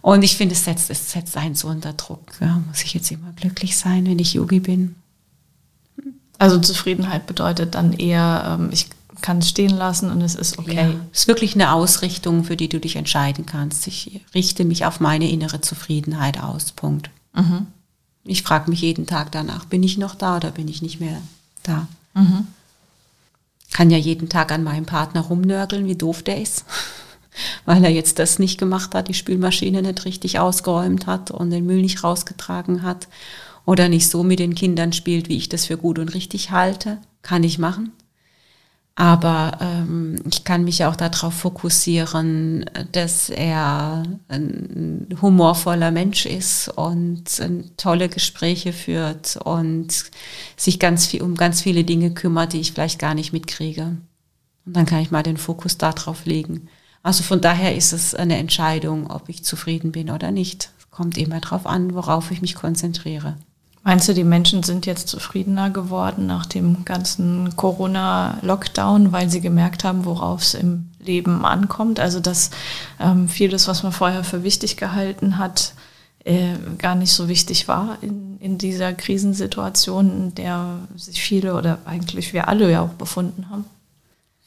Und 0.00 0.24
ich 0.24 0.36
finde, 0.36 0.56
es 0.56 0.64
setzt, 0.64 0.90
es 0.90 1.12
setzt 1.12 1.36
einen 1.36 1.54
so 1.54 1.68
unter 1.68 1.92
Druck. 1.92 2.32
Ja, 2.40 2.60
muss 2.66 2.82
ich 2.82 2.92
jetzt 2.92 3.10
immer 3.12 3.32
glücklich 3.36 3.76
sein, 3.76 4.04
wenn 4.06 4.18
ich 4.18 4.34
Yogi 4.34 4.58
bin? 4.58 4.96
Also 6.42 6.58
Zufriedenheit 6.58 7.28
bedeutet 7.28 7.76
dann 7.76 7.92
eher, 7.92 8.58
ähm, 8.58 8.70
ich 8.72 8.88
kann 9.20 9.38
es 9.38 9.48
stehen 9.48 9.70
lassen 9.70 10.10
und 10.10 10.20
es 10.22 10.34
ist 10.34 10.58
okay. 10.58 10.74
Ja, 10.74 10.94
es 11.12 11.20
ist 11.20 11.28
wirklich 11.28 11.54
eine 11.54 11.72
Ausrichtung, 11.72 12.42
für 12.42 12.56
die 12.56 12.68
du 12.68 12.80
dich 12.80 12.96
entscheiden 12.96 13.46
kannst. 13.46 13.86
Ich 13.86 14.22
richte 14.34 14.64
mich 14.64 14.84
auf 14.84 14.98
meine 14.98 15.30
innere 15.30 15.60
Zufriedenheit 15.60 16.42
aus. 16.42 16.72
Punkt. 16.72 17.10
Mhm. 17.32 17.68
Ich 18.24 18.42
frage 18.42 18.70
mich 18.70 18.80
jeden 18.80 19.06
Tag 19.06 19.30
danach, 19.30 19.66
bin 19.66 19.84
ich 19.84 19.98
noch 19.98 20.16
da 20.16 20.38
oder 20.38 20.50
bin 20.50 20.66
ich 20.66 20.82
nicht 20.82 20.98
mehr 20.98 21.22
da? 21.62 21.86
Mhm. 22.14 22.48
kann 23.72 23.90
ja 23.90 23.96
jeden 23.96 24.28
Tag 24.28 24.50
an 24.50 24.64
meinem 24.64 24.84
Partner 24.84 25.20
rumnörgeln, 25.20 25.86
wie 25.86 25.94
doof 25.94 26.24
der 26.24 26.42
ist, 26.42 26.64
weil 27.66 27.84
er 27.84 27.90
jetzt 27.90 28.18
das 28.18 28.40
nicht 28.40 28.58
gemacht 28.58 28.96
hat, 28.96 29.06
die 29.06 29.14
Spülmaschine 29.14 29.80
nicht 29.80 30.04
richtig 30.06 30.40
ausgeräumt 30.40 31.06
hat 31.06 31.30
und 31.30 31.50
den 31.50 31.66
Müll 31.66 31.82
nicht 31.82 32.02
rausgetragen 32.02 32.82
hat 32.82 33.06
oder 33.64 33.88
nicht 33.88 34.08
so 34.08 34.22
mit 34.22 34.38
den 34.38 34.54
Kindern 34.54 34.92
spielt, 34.92 35.28
wie 35.28 35.36
ich 35.36 35.48
das 35.48 35.66
für 35.66 35.76
gut 35.76 35.98
und 35.98 36.14
richtig 36.14 36.50
halte. 36.50 36.98
Kann 37.22 37.44
ich 37.44 37.58
machen. 37.58 37.92
Aber 38.94 39.58
ähm, 39.60 40.16
ich 40.30 40.44
kann 40.44 40.64
mich 40.64 40.84
auch 40.84 40.96
darauf 40.96 41.32
fokussieren, 41.32 42.66
dass 42.92 43.30
er 43.30 44.02
ein 44.28 45.08
humorvoller 45.20 45.90
Mensch 45.90 46.26
ist 46.26 46.68
und 46.68 47.24
tolle 47.78 48.10
Gespräche 48.10 48.74
führt 48.74 49.38
und 49.38 49.88
sich 50.56 50.78
ganz 50.78 51.06
viel 51.06 51.22
um 51.22 51.36
ganz 51.36 51.62
viele 51.62 51.84
Dinge 51.84 52.12
kümmert, 52.12 52.52
die 52.52 52.60
ich 52.60 52.72
vielleicht 52.72 52.98
gar 52.98 53.14
nicht 53.14 53.32
mitkriege. 53.32 53.96
Und 54.66 54.76
dann 54.76 54.86
kann 54.86 55.00
ich 55.00 55.10
mal 55.10 55.22
den 55.22 55.38
Fokus 55.38 55.78
darauf 55.78 56.26
legen. 56.26 56.68
Also 57.02 57.24
von 57.24 57.40
daher 57.40 57.74
ist 57.74 57.92
es 57.92 58.14
eine 58.14 58.36
Entscheidung, 58.36 59.10
ob 59.10 59.28
ich 59.28 59.42
zufrieden 59.42 59.90
bin 59.90 60.10
oder 60.10 60.30
nicht. 60.30 60.70
Kommt 60.90 61.16
immer 61.16 61.40
darauf 61.40 61.66
an, 61.66 61.94
worauf 61.94 62.30
ich 62.30 62.42
mich 62.42 62.54
konzentriere. 62.54 63.36
Meinst 63.84 64.08
du, 64.08 64.14
die 64.14 64.24
Menschen 64.24 64.62
sind 64.62 64.86
jetzt 64.86 65.08
zufriedener 65.08 65.70
geworden 65.70 66.26
nach 66.26 66.46
dem 66.46 66.84
ganzen 66.84 67.56
Corona-Lockdown, 67.56 69.10
weil 69.10 69.28
sie 69.28 69.40
gemerkt 69.40 69.82
haben, 69.82 70.04
worauf 70.04 70.42
es 70.42 70.54
im 70.54 70.90
Leben 71.00 71.44
ankommt? 71.44 71.98
Also 71.98 72.20
dass 72.20 72.50
ähm, 73.00 73.28
vieles, 73.28 73.66
was 73.66 73.82
man 73.82 73.90
vorher 73.90 74.22
für 74.22 74.44
wichtig 74.44 74.76
gehalten 74.76 75.36
hat, 75.36 75.74
äh, 76.24 76.54
gar 76.78 76.94
nicht 76.94 77.12
so 77.12 77.28
wichtig 77.28 77.66
war 77.66 77.98
in, 78.02 78.38
in 78.38 78.56
dieser 78.56 78.92
Krisensituation, 78.92 80.10
in 80.10 80.34
der 80.36 80.78
sich 80.94 81.20
viele 81.20 81.54
oder 81.54 81.78
eigentlich 81.84 82.32
wir 82.32 82.46
alle 82.46 82.70
ja 82.70 82.82
auch 82.82 82.90
befunden 82.90 83.50
haben? 83.50 83.64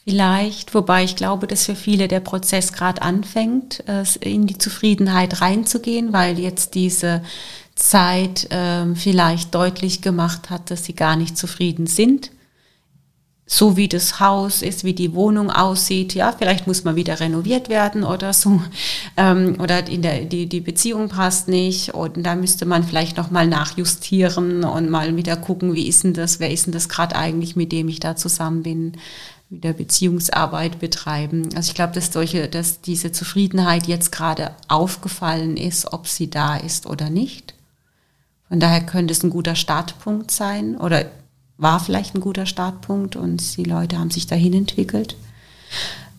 Vielleicht, 0.06 0.74
wobei 0.76 1.04
ich 1.04 1.16
glaube, 1.16 1.48
dass 1.48 1.66
für 1.66 1.76
viele 1.76 2.08
der 2.08 2.20
Prozess 2.20 2.74
gerade 2.74 3.02
anfängt, 3.02 3.84
in 4.20 4.46
die 4.46 4.58
Zufriedenheit 4.60 5.42
reinzugehen, 5.42 6.14
weil 6.14 6.38
jetzt 6.38 6.76
diese 6.76 7.24
Zeit 7.76 8.50
äh, 8.52 8.96
vielleicht 8.96 9.54
deutlich 9.54 10.02
gemacht 10.02 10.50
hat, 10.50 10.72
dass 10.72 10.86
sie 10.86 10.96
gar 10.96 11.16
nicht 11.16 11.38
zufrieden 11.38 11.88
sind. 11.88 12.32
So 13.48 13.78
wie 13.78 13.88
das 13.88 14.20
Haus 14.20 14.64
ist, 14.64 14.84
wie 14.84 14.94
die 14.94 15.14
Wohnung 15.14 15.52
aussieht, 15.52 16.16
ja, 16.16 16.32
vielleicht 16.32 16.66
muss 16.66 16.84
man 16.84 16.96
wieder 16.96 17.20
renoviert 17.20 17.70
werden 17.70 18.04
oder 18.04 18.34
so, 18.34 18.60
ähm, 19.18 19.58
oder 19.60 19.88
in 19.88 20.02
der, 20.02 20.22
die, 20.22 20.48
die 20.48 20.62
Beziehung 20.62 21.10
passt 21.10 21.48
nicht 21.48 21.94
und 21.94 22.24
da 22.24 22.36
müsste 22.36 22.66
man 22.66 22.84
vielleicht 22.84 23.18
nochmal 23.18 23.46
nachjustieren 23.46 24.64
und 24.64 24.90
mal 24.90 25.16
wieder 25.16 25.38
gucken, 25.38 25.76
wie 25.76 25.88
ist 25.88 26.04
denn 26.06 26.14
das, 26.14 26.40
wer 26.40 26.50
ist 26.50 26.66
denn 26.66 26.74
das 26.74 26.90
gerade 26.90 27.16
eigentlich, 27.16 27.56
mit 27.56 27.72
dem 27.72 27.88
ich 27.88 28.00
da 28.00 28.16
zusammen 28.16 28.64
bin, 28.64 28.94
wieder 29.50 29.74
Beziehungsarbeit 29.74 30.80
betreiben. 30.80 31.50
Also 31.56 31.70
ich 31.70 31.76
glaube, 31.76 31.94
dass 31.94 32.12
solche, 32.12 32.48
dass 32.48 32.82
diese 32.82 33.12
Zufriedenheit 33.12 33.86
jetzt 33.86 34.12
gerade 34.12 34.56
aufgefallen 34.68 35.56
ist, 35.56 35.94
ob 35.94 36.08
sie 36.08 36.32
da 36.32 36.56
ist 36.56 36.88
oder 36.88 37.12
nicht. 37.12 37.55
Von 38.56 38.62
daher 38.62 38.86
könnte 38.86 39.12
es 39.12 39.22
ein 39.22 39.32
guter 39.32 39.54
Startpunkt 39.54 40.32
sein 40.32 40.78
oder 40.78 41.12
war 41.58 41.78
vielleicht 41.82 42.16
ein 42.16 42.22
guter 42.22 42.46
Startpunkt 42.46 43.18
und 43.18 43.58
die 43.58 43.66
Leute 43.66 44.00
haben 44.00 44.12
sich 44.12 44.28
dahin 44.28 44.54
entwickelt. 44.54 45.18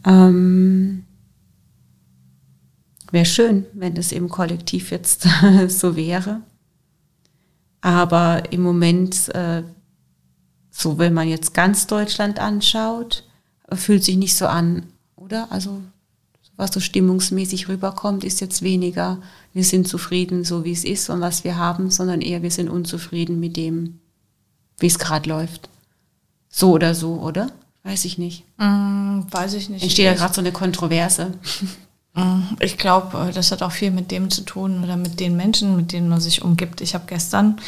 Ähm, 0.05 1.07
wäre 3.11 3.25
schön, 3.25 3.65
wenn 3.73 3.95
das 3.95 4.13
im 4.13 4.29
Kollektiv 4.29 4.91
jetzt 4.91 5.27
so 5.69 5.97
wäre. 5.97 6.43
Aber 7.81 8.53
im 8.53 8.61
Moment, 8.61 9.35
äh, 9.35 9.63
so 10.71 10.99
wenn 10.99 11.15
man 11.15 11.29
jetzt 11.29 11.55
ganz 11.55 11.87
Deutschland 11.87 12.39
anschaut, 12.39 13.25
fühlt 13.73 14.05
sich 14.05 14.19
nicht 14.19 14.37
so 14.37 14.47
an, 14.47 14.83
oder? 15.15 15.51
Also 15.51 15.81
was 16.57 16.73
so 16.73 16.81
stimmungsmäßig 16.81 17.69
rüberkommt, 17.69 18.25
ist 18.25 18.41
jetzt 18.41 18.63
weniger, 18.63 19.19
wir 19.53 19.65
sind 19.65 19.89
zufrieden, 19.89 20.45
so 20.45 20.65
wie 20.65 20.73
es 20.73 20.85
ist 20.85 21.11
und 21.11 21.21
was 21.21 21.45
wir 21.45 21.57
haben, 21.57 21.91
sondern 21.91 22.21
eher, 22.21 22.43
wir 22.43 22.51
sind 22.51 22.69
unzufrieden 22.69 23.41
mit 23.41 23.57
dem, 23.57 24.01
wie 24.79 24.87
es 24.87 24.99
gerade 24.99 25.29
läuft. 25.29 25.69
So 26.49 26.73
oder 26.73 26.95
so, 26.95 27.21
oder? 27.21 27.51
Weiß 27.83 28.05
ich 28.05 28.19
nicht. 28.19 28.45
Mm, 28.59 29.21
weiß 29.31 29.55
ich 29.55 29.69
nicht. 29.69 29.83
Entsteht 29.83 30.07
ja 30.07 30.15
gerade 30.15 30.35
so 30.35 30.41
eine 30.41 30.53
Kontroverse. 30.53 31.33
Mm, 32.15 32.41
ich 32.61 32.79
glaube, 32.79 33.29
äh, 33.29 33.33
das 33.33 33.53
hat 33.53 33.63
auch 33.63 33.73
viel 33.73 33.91
mit 33.91 34.11
dem 34.11 34.31
zu 34.31 34.41
tun 34.41 34.83
oder 34.83 34.97
mit 34.97 35.21
den 35.21 35.37
Menschen, 35.37 35.77
mit 35.77 35.93
denen 35.93 36.09
man 36.09 36.19
sich 36.19 36.41
umgibt. 36.41 36.81
Ich 36.81 36.95
habe 36.95 37.05
gestern 37.07 37.61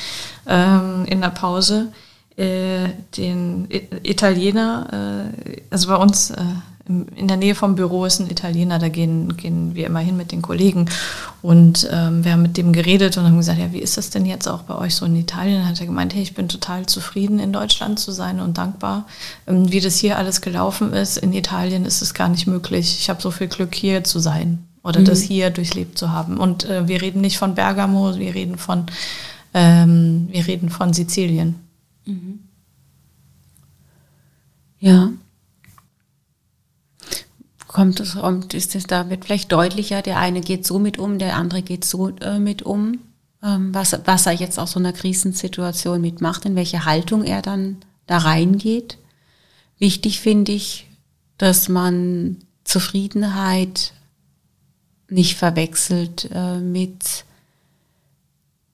ähm, 0.46 1.04
in 1.04 1.20
der 1.20 1.28
Pause 1.28 1.92
äh, 2.36 2.88
den 3.16 3.68
Italiener, 4.02 5.32
äh, 5.44 5.60
also 5.70 5.88
bei 5.88 5.96
uns 5.96 6.30
äh, 6.30 6.44
in 6.88 7.28
der 7.28 7.36
Nähe 7.36 7.54
vom 7.54 7.74
Büro 7.74 8.06
ist 8.06 8.18
ein 8.18 8.30
Italiener, 8.30 8.78
da 8.78 8.88
gehen, 8.88 9.36
gehen 9.36 9.74
wir 9.74 9.86
immer 9.86 9.98
hin 9.98 10.16
mit 10.16 10.32
den 10.32 10.40
Kollegen. 10.40 10.88
Und 11.42 11.86
ähm, 11.92 12.24
wir 12.24 12.32
haben 12.32 12.42
mit 12.42 12.56
dem 12.56 12.72
geredet 12.72 13.18
und 13.18 13.24
haben 13.24 13.36
gesagt, 13.36 13.58
ja, 13.58 13.72
wie 13.72 13.78
ist 13.78 13.98
das 13.98 14.08
denn 14.08 14.24
jetzt 14.24 14.48
auch 14.48 14.62
bei 14.62 14.74
euch 14.74 14.94
so 14.94 15.04
in 15.04 15.14
Italien? 15.14 15.58
Dann 15.58 15.68
hat 15.68 15.80
er 15.80 15.86
gemeint, 15.86 16.14
hey, 16.14 16.22
ich 16.22 16.34
bin 16.34 16.48
total 16.48 16.86
zufrieden, 16.86 17.40
in 17.40 17.52
Deutschland 17.52 17.98
zu 17.98 18.10
sein 18.10 18.40
und 18.40 18.56
dankbar. 18.56 19.06
Ähm, 19.46 19.70
wie 19.70 19.80
das 19.80 19.98
hier 19.98 20.16
alles 20.16 20.40
gelaufen 20.40 20.94
ist, 20.94 21.18
in 21.18 21.34
Italien 21.34 21.84
ist 21.84 22.00
es 22.00 22.14
gar 22.14 22.30
nicht 22.30 22.46
möglich. 22.46 22.96
Ich 23.00 23.10
habe 23.10 23.20
so 23.20 23.30
viel 23.30 23.48
Glück, 23.48 23.74
hier 23.74 24.02
zu 24.02 24.18
sein 24.18 24.64
oder 24.82 25.00
mhm. 25.00 25.04
das 25.04 25.20
hier 25.20 25.50
durchlebt 25.50 25.98
zu 25.98 26.10
haben. 26.10 26.38
Und 26.38 26.64
äh, 26.64 26.88
wir 26.88 27.02
reden 27.02 27.20
nicht 27.20 27.36
von 27.36 27.54
Bergamo, 27.54 28.16
wir 28.16 28.34
reden 28.34 28.56
von, 28.56 28.86
ähm, 29.52 30.28
wir 30.30 30.46
reden 30.46 30.70
von 30.70 30.94
Sizilien. 30.94 31.56
Mhm. 32.06 32.40
Ja 34.80 35.10
kommt 37.78 38.00
es, 38.00 38.16
ist 38.54 38.74
es 38.74 38.84
da 38.84 39.08
wird 39.08 39.24
vielleicht 39.24 39.52
deutlicher, 39.52 40.02
der 40.02 40.18
eine 40.18 40.40
geht 40.40 40.66
so 40.66 40.78
mit 40.78 40.98
um, 40.98 41.18
der 41.18 41.36
andere 41.36 41.62
geht 41.62 41.84
so 41.84 42.08
äh, 42.20 42.38
mit 42.38 42.62
um, 42.62 42.98
ähm, 43.42 43.72
was, 43.72 43.96
was 44.04 44.26
er 44.26 44.32
jetzt 44.32 44.58
aus 44.58 44.72
so 44.72 44.80
einer 44.80 44.92
Krisensituation 44.92 46.00
mitmacht, 46.00 46.44
in 46.44 46.56
welche 46.56 46.84
Haltung 46.84 47.24
er 47.24 47.40
dann 47.40 47.76
da 48.06 48.18
reingeht. 48.18 48.98
Wichtig 49.78 50.20
finde 50.20 50.52
ich, 50.52 50.88
dass 51.36 51.68
man 51.68 52.38
Zufriedenheit 52.64 53.92
nicht 55.08 55.36
verwechselt 55.36 56.28
äh, 56.32 56.58
mit 56.58 57.24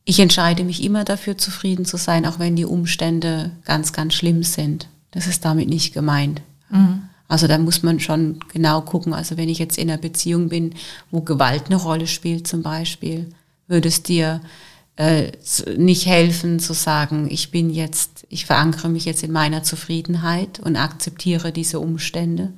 ich 0.06 0.20
entscheide 0.20 0.64
mich 0.64 0.82
immer 0.82 1.04
dafür, 1.04 1.38
zufrieden 1.38 1.86
zu 1.86 1.96
sein, 1.96 2.26
auch 2.26 2.38
wenn 2.38 2.56
die 2.56 2.66
Umstände 2.66 3.52
ganz, 3.64 3.94
ganz 3.94 4.12
schlimm 4.14 4.42
sind. 4.42 4.88
Das 5.12 5.26
ist 5.26 5.44
damit 5.46 5.68
nicht 5.68 5.94
gemeint. 5.94 6.42
Mhm. 6.68 7.08
Also 7.28 7.46
da 7.46 7.58
muss 7.58 7.82
man 7.82 8.00
schon 8.00 8.40
genau 8.52 8.82
gucken. 8.82 9.14
Also 9.14 9.36
wenn 9.36 9.48
ich 9.48 9.58
jetzt 9.58 9.78
in 9.78 9.90
einer 9.90 10.00
Beziehung 10.00 10.48
bin, 10.48 10.74
wo 11.10 11.22
Gewalt 11.22 11.66
eine 11.66 11.76
Rolle 11.76 12.06
spielt 12.06 12.46
zum 12.46 12.62
Beispiel, 12.62 13.30
würde 13.66 13.88
es 13.88 14.02
dir 14.02 14.40
äh, 14.96 15.32
nicht 15.76 16.06
helfen 16.06 16.60
zu 16.60 16.72
sagen, 16.72 17.28
ich 17.30 17.50
bin 17.50 17.70
jetzt, 17.70 18.26
ich 18.28 18.46
verankere 18.46 18.88
mich 18.88 19.04
jetzt 19.04 19.22
in 19.22 19.32
meiner 19.32 19.62
Zufriedenheit 19.62 20.60
und 20.60 20.76
akzeptiere 20.76 21.50
diese 21.50 21.80
Umstände, 21.80 22.52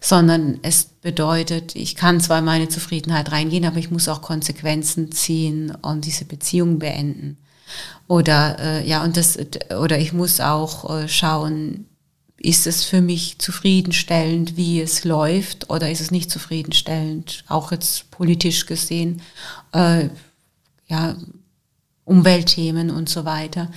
sondern 0.00 0.58
es 0.62 0.84
bedeutet, 0.84 1.76
ich 1.76 1.94
kann 1.94 2.20
zwar 2.20 2.40
in 2.40 2.44
meine 2.44 2.68
Zufriedenheit 2.68 3.30
reingehen, 3.30 3.64
aber 3.64 3.76
ich 3.76 3.90
muss 3.90 4.08
auch 4.08 4.22
Konsequenzen 4.22 5.12
ziehen 5.12 5.72
und 5.82 6.04
diese 6.04 6.24
Beziehung 6.24 6.78
beenden. 6.78 7.36
Oder 8.08 8.58
äh, 8.58 8.88
ja, 8.88 9.04
und 9.04 9.16
das, 9.16 9.38
oder 9.78 9.98
ich 9.98 10.12
muss 10.12 10.40
auch 10.40 10.98
äh, 10.98 11.08
schauen, 11.08 11.86
ist 12.38 12.66
es 12.66 12.84
für 12.84 13.00
mich 13.00 13.38
zufriedenstellend, 13.38 14.56
wie 14.56 14.80
es 14.80 15.04
läuft, 15.04 15.70
oder 15.70 15.90
ist 15.90 16.00
es 16.00 16.10
nicht 16.10 16.30
zufriedenstellend, 16.30 17.44
auch 17.48 17.72
jetzt 17.72 18.10
politisch 18.10 18.66
gesehen, 18.66 19.22
äh, 19.72 20.08
ja, 20.86 21.16
Umweltthemen 22.04 22.90
und 22.90 23.08
so 23.08 23.26
weiter, 23.26 23.70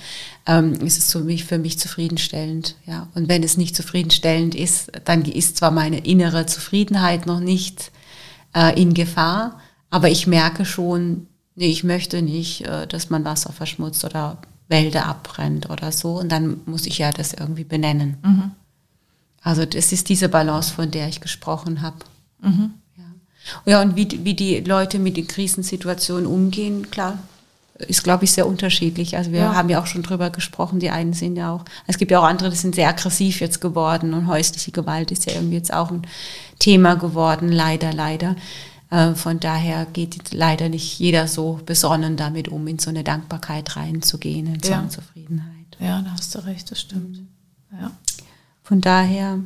ähm, 0.46 0.72
ist 0.74 0.96
es 0.96 1.12
für 1.12 1.20
mich, 1.20 1.44
für 1.44 1.58
mich 1.58 1.78
zufriedenstellend. 1.78 2.76
Ja. 2.86 3.08
Und 3.14 3.28
wenn 3.28 3.42
es 3.42 3.58
nicht 3.58 3.76
zufriedenstellend 3.76 4.54
ist, 4.54 4.90
dann 5.04 5.22
ist 5.26 5.58
zwar 5.58 5.70
meine 5.70 5.98
innere 5.98 6.46
Zufriedenheit 6.46 7.26
noch 7.26 7.40
nicht 7.40 7.92
äh, 8.54 8.80
in 8.80 8.94
Gefahr, 8.94 9.60
aber 9.90 10.08
ich 10.08 10.26
merke 10.26 10.64
schon, 10.64 11.26
nee, 11.56 11.66
ich 11.66 11.84
möchte 11.84 12.22
nicht, 12.22 12.62
äh, 12.62 12.86
dass 12.86 13.10
man 13.10 13.24
Wasser 13.26 13.52
verschmutzt 13.52 14.04
oder 14.04 14.38
Wälder 14.72 15.06
abbrennt 15.06 15.70
oder 15.70 15.92
so. 15.92 16.18
Und 16.18 16.32
dann 16.32 16.60
muss 16.66 16.86
ich 16.86 16.98
ja 16.98 17.12
das 17.12 17.32
irgendwie 17.32 17.62
benennen. 17.62 18.16
Mhm. 18.24 18.50
Also 19.42 19.64
das 19.64 19.92
ist 19.92 20.08
diese 20.08 20.28
Balance, 20.28 20.74
von 20.74 20.90
der 20.90 21.06
ich 21.06 21.20
gesprochen 21.20 21.82
habe. 21.82 21.98
Mhm. 22.40 22.72
Ja. 22.96 23.04
ja, 23.72 23.82
und 23.82 23.94
wie, 23.94 24.08
wie 24.24 24.34
die 24.34 24.60
Leute 24.60 24.98
mit 24.98 25.16
den 25.16 25.28
Krisensituationen 25.28 26.26
umgehen, 26.26 26.90
klar, 26.90 27.18
ist, 27.78 28.04
glaube 28.04 28.24
ich, 28.24 28.32
sehr 28.32 28.46
unterschiedlich. 28.46 29.16
Also 29.16 29.32
wir 29.32 29.40
ja. 29.40 29.54
haben 29.54 29.68
ja 29.68 29.80
auch 29.80 29.86
schon 29.86 30.02
drüber 30.02 30.30
gesprochen, 30.30 30.80
die 30.80 30.90
einen 30.90 31.12
sind 31.12 31.36
ja 31.36 31.52
auch, 31.52 31.64
es 31.86 31.98
gibt 31.98 32.10
ja 32.10 32.20
auch 32.20 32.24
andere, 32.24 32.50
die 32.50 32.56
sind 32.56 32.74
sehr 32.74 32.88
aggressiv 32.88 33.40
jetzt 33.40 33.60
geworden 33.60 34.14
und 34.14 34.26
häusliche 34.26 34.72
Gewalt 34.72 35.10
ist 35.10 35.26
ja 35.28 35.34
irgendwie 35.36 35.56
jetzt 35.56 35.72
auch 35.72 35.90
ein 35.90 36.02
Thema 36.58 36.94
geworden, 36.94 37.50
leider, 37.50 37.92
leider. 37.92 38.36
Äh, 38.92 39.14
von 39.14 39.40
daher 39.40 39.86
geht 39.86 40.34
leider 40.34 40.68
nicht 40.68 40.98
jeder 40.98 41.26
so 41.26 41.58
besonnen 41.64 42.18
damit 42.18 42.48
um, 42.48 42.66
in 42.66 42.78
so 42.78 42.90
eine 42.90 43.02
Dankbarkeit 43.02 43.74
reinzugehen, 43.74 44.46
in 44.54 44.62
so 44.62 44.74
eine 44.74 44.90
Zufriedenheit. 44.90 45.78
Ja, 45.80 46.02
da 46.02 46.10
hast 46.10 46.34
du 46.34 46.44
recht, 46.44 46.70
das 46.70 46.82
stimmt. 46.82 47.20
Ja. 47.72 47.90
Von 48.62 48.82
daher, 48.82 49.38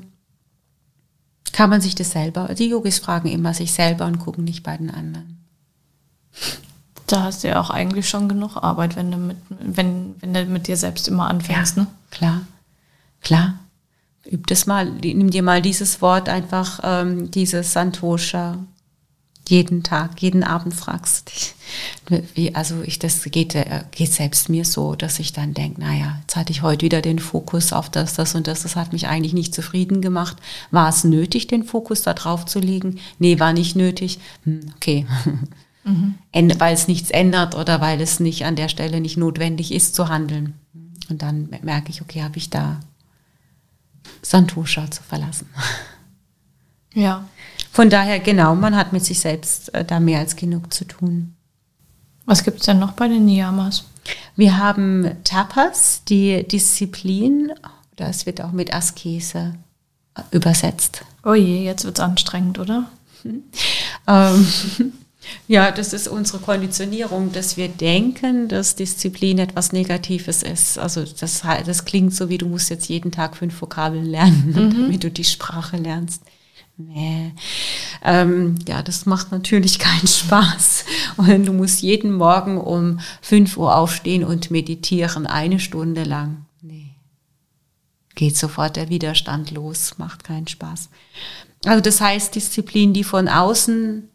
kann 1.52 1.70
man 1.70 1.80
sich 1.80 1.94
das 1.94 2.10
selber, 2.10 2.52
die 2.54 2.68
Yogis 2.68 2.98
fragen 2.98 3.28
immer 3.28 3.54
sich 3.54 3.72
selber 3.72 4.06
und 4.06 4.18
gucken 4.18 4.42
nicht 4.42 4.64
bei 4.64 4.76
den 4.76 4.90
anderen. 4.90 5.44
Da 7.06 7.22
hast 7.22 7.44
du 7.44 7.48
ja 7.48 7.60
auch 7.60 7.70
eigentlich 7.70 8.08
schon 8.08 8.28
genug 8.28 8.56
Arbeit, 8.56 8.96
wenn 8.96 9.12
du 9.12 9.16
mit, 9.16 9.36
wenn, 9.48 10.16
wenn 10.20 10.34
du 10.34 10.44
mit 10.46 10.66
dir 10.66 10.76
selbst 10.76 11.06
immer 11.06 11.28
anfängst, 11.30 11.76
ja, 11.76 11.84
ne? 11.84 11.88
Klar, 12.10 12.40
klar. 13.20 13.60
Üb 14.28 14.48
das 14.48 14.66
mal, 14.66 14.86
nimm 14.90 15.30
dir 15.30 15.44
mal 15.44 15.62
dieses 15.62 16.02
Wort 16.02 16.28
einfach, 16.28 16.80
ähm, 16.82 17.30
dieses 17.30 17.72
Santosha, 17.72 18.58
jeden 19.48 19.82
Tag, 19.82 20.20
jeden 20.20 20.42
Abend 20.42 20.74
fragst 20.74 21.30
dich. 21.30 21.54
Wie, 22.34 22.54
also 22.54 22.82
ich, 22.82 22.98
das 22.98 23.22
geht, 23.24 23.54
äh, 23.54 23.84
geht 23.92 24.12
selbst 24.12 24.48
mir 24.48 24.64
so, 24.64 24.94
dass 24.94 25.18
ich 25.18 25.32
dann 25.32 25.54
denke, 25.54 25.80
naja, 25.80 26.18
jetzt 26.20 26.36
hatte 26.36 26.52
ich 26.52 26.62
heute 26.62 26.84
wieder 26.84 27.02
den 27.02 27.18
Fokus 27.18 27.72
auf 27.72 27.88
das, 27.90 28.14
das 28.14 28.34
und 28.34 28.46
das, 28.46 28.62
das 28.62 28.76
hat 28.76 28.92
mich 28.92 29.06
eigentlich 29.06 29.34
nicht 29.34 29.54
zufrieden 29.54 30.00
gemacht. 30.00 30.36
War 30.70 30.88
es 30.88 31.04
nötig, 31.04 31.46
den 31.46 31.64
Fokus 31.64 32.02
da 32.02 32.14
drauf 32.14 32.46
zu 32.46 32.58
legen? 32.58 32.98
Nee, 33.18 33.38
war 33.38 33.52
nicht 33.52 33.76
nötig. 33.76 34.18
Hm, 34.44 34.72
okay. 34.76 35.06
Mhm. 35.86 36.16
Weil 36.58 36.74
es 36.74 36.88
nichts 36.88 37.10
ändert 37.10 37.54
oder 37.54 37.80
weil 37.80 38.00
es 38.00 38.18
nicht 38.18 38.44
an 38.44 38.56
der 38.56 38.68
Stelle 38.68 39.00
nicht 39.00 39.16
notwendig 39.16 39.72
ist 39.72 39.94
zu 39.94 40.08
handeln. 40.08 40.54
Und 41.08 41.22
dann 41.22 41.48
merke 41.62 41.90
ich, 41.90 42.02
okay, 42.02 42.24
habe 42.24 42.38
ich 42.38 42.50
da 42.50 42.80
Santosha 44.20 44.90
zu 44.90 45.04
verlassen. 45.04 45.48
Ja. 46.92 47.28
Von 47.76 47.90
daher, 47.90 48.20
genau, 48.20 48.54
man 48.54 48.74
hat 48.74 48.94
mit 48.94 49.04
sich 49.04 49.20
selbst 49.20 49.74
äh, 49.74 49.84
da 49.84 50.00
mehr 50.00 50.20
als 50.20 50.34
genug 50.34 50.72
zu 50.72 50.86
tun. 50.86 51.34
Was 52.24 52.42
gibt 52.42 52.60
es 52.60 52.64
denn 52.64 52.78
noch 52.78 52.92
bei 52.92 53.06
den 53.06 53.26
Niyamas? 53.26 53.84
Wir 54.34 54.56
haben 54.56 55.10
Tapas, 55.24 56.00
die 56.08 56.48
Disziplin. 56.48 57.52
Das 57.94 58.24
wird 58.24 58.40
auch 58.40 58.52
mit 58.52 58.72
Askese 58.72 59.56
äh, 60.14 60.22
übersetzt. 60.30 61.04
Oh 61.22 61.34
je, 61.34 61.66
jetzt 61.66 61.84
wird 61.84 61.98
es 61.98 62.02
anstrengend, 62.02 62.58
oder? 62.58 62.88
ähm, 64.08 64.46
ja, 65.46 65.70
das 65.70 65.92
ist 65.92 66.08
unsere 66.08 66.38
Konditionierung, 66.38 67.32
dass 67.32 67.58
wir 67.58 67.68
denken, 67.68 68.48
dass 68.48 68.76
Disziplin 68.76 69.38
etwas 69.38 69.72
Negatives 69.72 70.42
ist. 70.42 70.78
Also 70.78 71.04
das, 71.04 71.42
das 71.42 71.84
klingt 71.84 72.14
so, 72.14 72.30
wie 72.30 72.38
du 72.38 72.46
musst 72.48 72.70
jetzt 72.70 72.88
jeden 72.88 73.12
Tag 73.12 73.36
fünf 73.36 73.60
Vokabeln 73.60 74.06
lernen, 74.06 74.46
mhm. 74.56 74.82
damit 74.82 75.04
du 75.04 75.10
die 75.10 75.24
Sprache 75.24 75.76
lernst. 75.76 76.22
Nee. 76.78 77.32
Ähm, 78.02 78.56
ja, 78.68 78.82
das 78.82 79.06
macht 79.06 79.32
natürlich 79.32 79.78
keinen 79.80 80.06
Spaß. 80.06 80.84
Und 81.16 81.46
du 81.46 81.52
musst 81.52 81.82
jeden 81.82 82.12
Morgen 82.12 82.58
um 82.58 83.00
5 83.22 83.56
Uhr 83.56 83.74
aufstehen 83.74 84.24
und 84.24 84.50
meditieren, 84.50 85.26
eine 85.26 85.58
Stunde 85.58 86.04
lang. 86.04 86.46
Nee. 86.60 86.90
Geht 88.14 88.36
sofort 88.36 88.76
der 88.76 88.88
Widerstand 88.90 89.50
los, 89.50 89.98
macht 89.98 90.24
keinen 90.24 90.48
Spaß. 90.48 90.90
Also 91.64 91.80
das 91.80 92.00
heißt, 92.00 92.34
Disziplin, 92.34 92.92
die 92.92 93.04
von 93.04 93.28
außen 93.28 94.08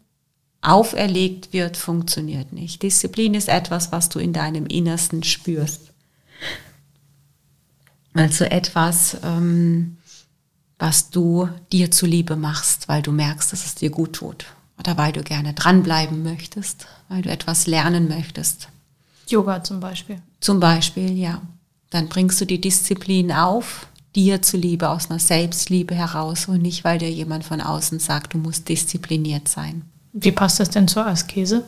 auferlegt 0.62 1.52
wird, 1.52 1.76
funktioniert 1.76 2.52
nicht. 2.52 2.82
Disziplin 2.82 3.34
ist 3.34 3.48
etwas, 3.48 3.90
was 3.90 4.08
du 4.08 4.20
in 4.20 4.32
deinem 4.32 4.66
Innersten 4.66 5.24
spürst. 5.24 5.92
Also 8.14 8.44
etwas, 8.44 9.16
ähm, 9.24 9.96
was 10.82 11.10
du 11.10 11.48
dir 11.70 11.92
zuliebe 11.92 12.34
machst, 12.34 12.88
weil 12.88 13.02
du 13.02 13.12
merkst, 13.12 13.52
dass 13.52 13.64
es 13.64 13.76
dir 13.76 13.90
gut 13.90 14.14
tut. 14.14 14.46
Oder 14.80 14.98
weil 14.98 15.12
du 15.12 15.22
gerne 15.22 15.54
dranbleiben 15.54 16.24
möchtest, 16.24 16.88
weil 17.08 17.22
du 17.22 17.30
etwas 17.30 17.68
lernen 17.68 18.08
möchtest. 18.08 18.66
Yoga 19.28 19.62
zum 19.62 19.78
Beispiel. 19.78 20.16
Zum 20.40 20.58
Beispiel, 20.58 21.16
ja. 21.16 21.40
Dann 21.90 22.08
bringst 22.08 22.40
du 22.40 22.46
die 22.46 22.60
Disziplin 22.60 23.30
auf, 23.30 23.86
dir 24.16 24.42
zuliebe, 24.42 24.88
aus 24.88 25.08
einer 25.08 25.20
Selbstliebe 25.20 25.94
heraus 25.94 26.48
und 26.48 26.62
nicht, 26.62 26.82
weil 26.82 26.98
dir 26.98 27.12
jemand 27.12 27.44
von 27.44 27.60
außen 27.60 28.00
sagt, 28.00 28.34
du 28.34 28.38
musst 28.38 28.68
diszipliniert 28.68 29.46
sein. 29.46 29.82
Wie 30.12 30.32
passt 30.32 30.58
das 30.58 30.70
denn 30.70 30.88
zur 30.88 31.06
Askese? 31.06 31.62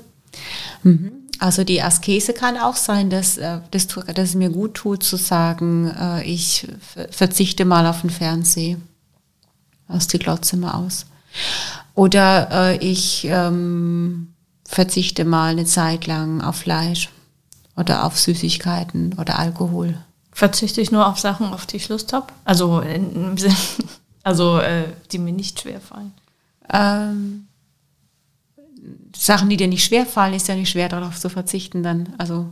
Mhm. 0.83 1.13
Also 1.39 1.63
die 1.63 1.81
Askese 1.81 2.33
kann 2.33 2.57
auch 2.57 2.75
sein, 2.75 3.11
dass, 3.11 3.39
äh, 3.39 3.61
dass, 3.71 3.87
dass 3.87 4.31
es 4.31 4.35
mir 4.35 4.51
gut 4.51 4.75
tut 4.75 5.05
zu 5.05 5.17
sagen, 5.17 5.89
äh, 5.89 6.25
ich 6.25 6.67
verzichte 7.13 7.65
mal 7.65 7.87
auf 7.87 8.01
den 8.01 8.11
Fernseher 8.11 8.79
aus 9.89 10.07
die 10.07 10.19
Glotze 10.19 10.57
mal 10.57 10.73
aus. 10.73 11.07
Oder 11.95 12.51
äh, 12.51 12.77
ich 12.79 13.27
ähm, 13.27 14.35
verzichte 14.65 15.25
mal 15.25 15.53
eine 15.53 15.65
Zeit 15.65 16.07
lang 16.07 16.41
auf 16.41 16.57
Fleisch 16.57 17.11
oder 17.77 18.05
auf 18.05 18.19
Süßigkeiten 18.19 19.15
oder 19.19 19.39
Alkohol. 19.39 19.99
Verzichte 20.33 20.81
ich 20.81 20.91
nur 20.91 21.07
auf 21.07 21.19
Sachen, 21.19 21.53
auf 21.53 21.67
die 21.67 21.77
ich 21.77 21.89
Lust 21.89 22.13
habe? 22.13 22.27
Also, 22.45 22.83
also 24.23 24.59
äh, 24.59 24.85
die 25.13 25.19
mir 25.19 25.33
nicht 25.33 25.61
schwerfallen. 25.61 26.13
Ähm, 26.73 27.47
Sachen, 29.17 29.49
die 29.49 29.57
dir 29.57 29.69
nicht 29.69 29.85
schwerfallen, 29.85 30.35
ist 30.35 30.49
ja 30.49 30.55
nicht 30.55 30.71
schwer 30.71 30.89
darauf 30.89 31.19
zu 31.19 31.29
verzichten 31.29 31.83
dann. 31.83 32.15
Also 32.19 32.49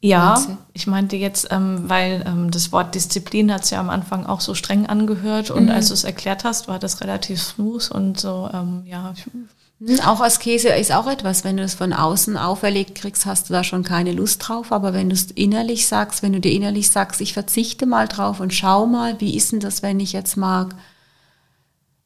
ja, 0.00 0.40
ich 0.72 0.86
meinte 0.86 1.16
jetzt, 1.16 1.48
ähm, 1.50 1.88
weil 1.88 2.22
ähm, 2.26 2.50
das 2.50 2.70
Wort 2.70 2.94
Disziplin 2.94 3.52
hat 3.52 3.64
es 3.64 3.70
ja 3.70 3.80
am 3.80 3.90
Anfang 3.90 4.26
auch 4.26 4.40
so 4.40 4.54
streng 4.54 4.86
angehört 4.86 5.50
und 5.50 5.64
mhm. 5.64 5.70
als 5.70 5.88
du 5.88 5.94
es 5.94 6.04
erklärt 6.04 6.44
hast, 6.44 6.68
war 6.68 6.78
das 6.78 7.00
relativ 7.00 7.42
smooth 7.42 7.90
und 7.90 8.20
so, 8.20 8.48
ähm, 8.52 8.82
ja. 8.86 9.14
Mhm, 9.78 10.00
auch 10.00 10.20
Askese 10.20 10.68
ist 10.68 10.92
auch 10.92 11.06
etwas, 11.06 11.44
wenn 11.44 11.56
du 11.56 11.62
es 11.62 11.74
von 11.74 11.92
außen 11.92 12.36
auferlegt 12.36 12.94
kriegst, 12.94 13.26
hast 13.26 13.48
du 13.48 13.52
da 13.52 13.64
schon 13.64 13.82
keine 13.82 14.12
Lust 14.12 14.46
drauf, 14.46 14.72
aber 14.72 14.94
wenn 14.94 15.08
du 15.08 15.14
es 15.14 15.30
innerlich 15.32 15.86
sagst, 15.86 16.22
wenn 16.22 16.32
du 16.32 16.40
dir 16.40 16.52
innerlich 16.52 16.90
sagst, 16.90 17.20
ich 17.20 17.32
verzichte 17.32 17.86
mal 17.86 18.06
drauf 18.06 18.40
und 18.40 18.54
schau 18.54 18.86
mal, 18.86 19.20
wie 19.20 19.36
ist 19.36 19.52
denn 19.52 19.60
das, 19.60 19.82
wenn 19.82 20.00
ich 20.00 20.12
jetzt 20.12 20.36
mag, 20.36 20.74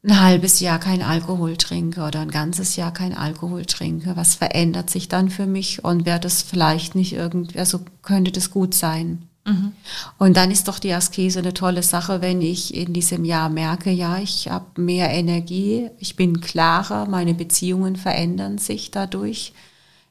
ein 0.03 0.19
halbes 0.19 0.59
Jahr 0.59 0.79
kein 0.79 1.03
Alkohol 1.03 1.57
trinke 1.57 2.01
oder 2.01 2.21
ein 2.21 2.31
ganzes 2.31 2.75
Jahr 2.75 2.91
kein 2.91 3.15
Alkohol 3.15 3.65
trinke, 3.65 4.15
was 4.15 4.35
verändert 4.35 4.89
sich 4.89 5.09
dann 5.09 5.29
für 5.29 5.45
mich 5.45 5.83
und 5.83 6.05
wäre 6.05 6.19
das 6.19 6.41
vielleicht 6.41 6.95
nicht 6.95 7.13
irgendwie, 7.13 7.59
also 7.59 7.81
könnte 8.01 8.31
das 8.31 8.49
gut 8.49 8.73
sein. 8.73 9.27
Mhm. 9.45 9.73
Und 10.17 10.37
dann 10.37 10.51
ist 10.51 10.67
doch 10.67 10.79
die 10.79 10.93
Askese 10.93 11.39
eine 11.39 11.53
tolle 11.53 11.83
Sache, 11.83 12.21
wenn 12.21 12.41
ich 12.41 12.73
in 12.73 12.93
diesem 12.93 13.25
Jahr 13.25 13.49
merke, 13.49 13.91
ja, 13.91 14.17
ich 14.19 14.49
habe 14.49 14.81
mehr 14.81 15.11
Energie, 15.11 15.89
ich 15.99 16.15
bin 16.15 16.41
klarer, 16.41 17.07
meine 17.07 17.33
Beziehungen 17.33 17.95
verändern 17.95 18.57
sich 18.57 18.91
dadurch 18.91 19.53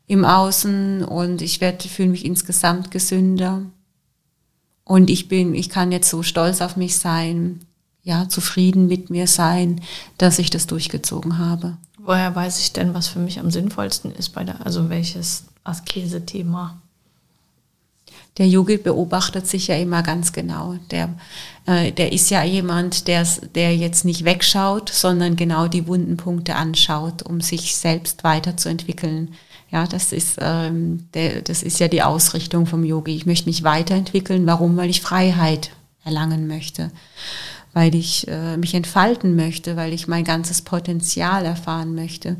im 0.07 0.25
Außen 0.25 1.05
und 1.05 1.43
ich 1.43 1.61
werde 1.61 1.89
fühle 1.89 2.11
mich 2.11 2.25
insgesamt 2.25 2.91
gesünder. 2.91 3.63
Und 4.85 5.09
ich 5.09 5.29
bin, 5.29 5.55
ich 5.55 5.69
kann 5.69 5.93
jetzt 5.93 6.11
so 6.11 6.25
stolz 6.25 6.61
auf 6.61 6.77
mich 6.77 6.97
sein, 6.97 7.61
ja, 8.03 8.29
zufrieden 8.29 8.87
mit 8.87 9.11
mir 9.11 9.27
sein, 9.27 9.81
dass 10.19 10.39
ich 10.39 10.51
das 10.51 10.67
durchgezogen 10.67 11.39
habe. 11.39 11.77
Woher 11.99 12.35
weiß 12.35 12.61
ich 12.61 12.73
denn, 12.73 12.95
was 12.95 13.09
für 13.09 13.19
mich 13.19 13.39
am 13.39 13.51
sinnvollsten 13.51 14.13
ist 14.13 14.31
bei 14.31 14.45
der, 14.45 14.65
also 14.65 14.89
welches 14.89 15.45
Askese-Thema? 15.65 16.81
Der 18.39 18.49
Yogi 18.49 18.79
beobachtet 18.79 19.47
sich 19.47 19.67
ja 19.67 19.77
immer 19.77 20.03
ganz 20.03 20.33
genau. 20.33 20.77
Der, 20.91 21.11
äh, 21.67 21.93
der 21.93 22.13
ist 22.13 22.31
ja 22.31 22.43
jemand, 22.43 23.07
der, 23.07 23.27
der 23.55 23.77
jetzt 23.77 24.05
nicht 24.05 24.25
wegschaut, 24.25 24.89
sondern 24.89 25.37
genau 25.37 25.69
die 25.69 25.87
wunden 25.87 26.17
Punkte 26.17 26.55
anschaut, 26.55 27.23
um 27.23 27.41
sich 27.41 27.77
selbst 27.77 28.25
weiterzuentwickeln. 28.25 29.35
Ja, 29.71 29.87
das 29.87 30.13
ist, 30.13 30.39
ähm, 30.41 31.07
der, 31.13 31.43
das 31.43 31.63
ist 31.63 31.81
ja 31.81 31.89
die 31.89 32.03
Ausrichtung 32.03 32.67
vom 32.67 32.83
Yogi. 32.83 33.15
Ich 33.15 33.27
möchte 33.27 33.49
mich 33.49 33.63
weiterentwickeln. 33.63 34.47
Warum? 34.47 34.77
Weil 34.77 34.91
ich 34.91 35.03
Freiheit 35.03 35.71
erlangen 36.05 36.47
möchte 36.47 36.91
weil 37.73 37.95
ich 37.95 38.27
äh, 38.29 38.57
mich 38.57 38.75
entfalten 38.75 39.37
möchte, 39.37 39.77
weil 39.77 39.93
ich 39.93 40.09
mein 40.09 40.25
ganzes 40.25 40.63
Potenzial 40.63 41.45
erfahren 41.45 41.95
möchte. 41.95 42.37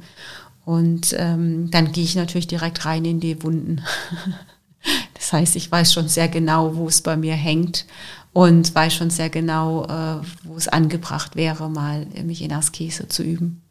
Und 0.65 1.15
ähm, 1.19 1.71
dann 1.71 1.93
gehe 1.93 2.05
ich 2.05 2.17
natürlich 2.17 2.49
direkt 2.49 2.85
rein 2.85 3.05
in 3.05 3.21
die 3.21 3.43
Wunden. 3.43 3.83
das 5.15 5.33
heißt, 5.33 5.57
ich 5.57 5.71
weiß 5.71 5.93
schon 5.93 6.09
sehr 6.09 6.29
genau, 6.29 6.77
wo 6.77 6.89
es 6.89 7.03
bei 7.03 7.17
mir 7.17 7.35
hängt 7.35 7.87
und 8.33 8.75
weiß 8.75 8.95
schon 8.95 9.11
sehr 9.11 9.31
genau, 9.31 9.85
äh, 9.85 10.25
wo 10.45 10.57
es 10.57 10.69
angebracht 10.69 11.37
wäre, 11.37 11.69
mal 11.69 12.07
mich 12.25 12.43
in 12.43 12.53
Askese 12.53 13.09
zu 13.09 13.23
üben. 13.23 13.63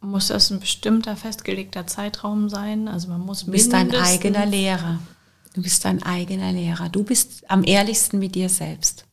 Muss 0.00 0.28
das 0.28 0.50
ein 0.50 0.60
bestimmter 0.60 1.16
festgelegter 1.16 1.86
Zeitraum 1.86 2.48
sein? 2.48 2.86
Also 2.86 3.08
man 3.08 3.20
muss 3.20 3.44
Du 3.44 3.50
bist 3.50 3.72
dein 3.72 3.94
eigener 3.94 4.46
Lehrer. 4.46 4.98
Du 5.54 5.62
bist 5.62 5.84
dein 5.84 6.02
eigener 6.02 6.52
Lehrer. 6.52 6.88
Du 6.90 7.02
bist 7.02 7.50
am 7.50 7.64
ehrlichsten 7.64 8.18
mit 8.18 8.34
dir 8.34 8.48
selbst. 8.48 9.05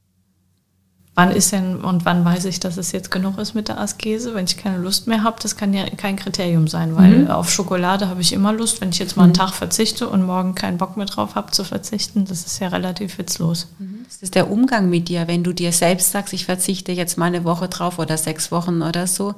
Wann 1.16 1.30
ist 1.30 1.52
denn 1.52 1.76
und 1.76 2.06
wann 2.06 2.26
weiß 2.26 2.46
ich, 2.46 2.60
dass 2.60 2.78
es 2.78 2.92
jetzt 2.92 3.12
genug 3.12 3.38
ist 3.38 3.54
mit 3.54 3.68
der 3.68 3.80
Askese? 3.80 4.34
Wenn 4.34 4.46
ich 4.46 4.58
keine 4.58 4.80
Lust 4.80 5.06
mehr 5.06 5.24
habe, 5.24 5.38
das 5.40 5.56
kann 5.56 5.72
ja 5.72 5.88
kein 5.88 6.16
Kriterium 6.16 6.68
sein, 6.68 6.96
weil 6.96 7.20
mhm. 7.20 7.28
auf 7.30 7.52
Schokolade 7.52 8.10
habe 8.10 8.22
ich 8.22 8.34
immer 8.34 8.52
Lust. 8.52 8.82
Wenn 8.82 8.90
ich 8.90 8.98
jetzt 8.98 9.16
mal 9.16 9.24
einen 9.24 9.34
mhm. 9.34 9.38
Tag 9.38 9.54
verzichte 9.54 10.10
und 10.10 10.26
morgen 10.26 10.56
keinen 10.56 10.80
Bock 10.80 10.98
mehr 10.98 11.06
drauf 11.06 11.36
habe 11.36 11.52
zu 11.52 11.64
verzichten, 11.64 12.26
das 12.26 12.48
ist 12.48 12.60
ja 12.60 12.70
relativ 12.70 13.20
witzlos. 13.20 13.68
Mhm. 13.78 14.06
Das 14.08 14.24
ist 14.24 14.34
der 14.34 14.50
Umgang 14.50 14.90
mit 14.90 15.08
dir, 15.08 15.28
wenn 15.28 15.44
du 15.44 15.54
dir 15.54 15.72
selbst 15.72 16.12
sagst, 16.12 16.34
ich 16.34 16.46
verzichte 16.46 16.92
jetzt 16.92 17.16
mal 17.20 17.26
eine 17.26 17.44
Woche 17.44 17.68
drauf 17.68 18.00
oder 18.00 18.18
sechs 18.18 18.52
Wochen 18.52 18.82
oder 18.82 19.06
so. 19.06 19.36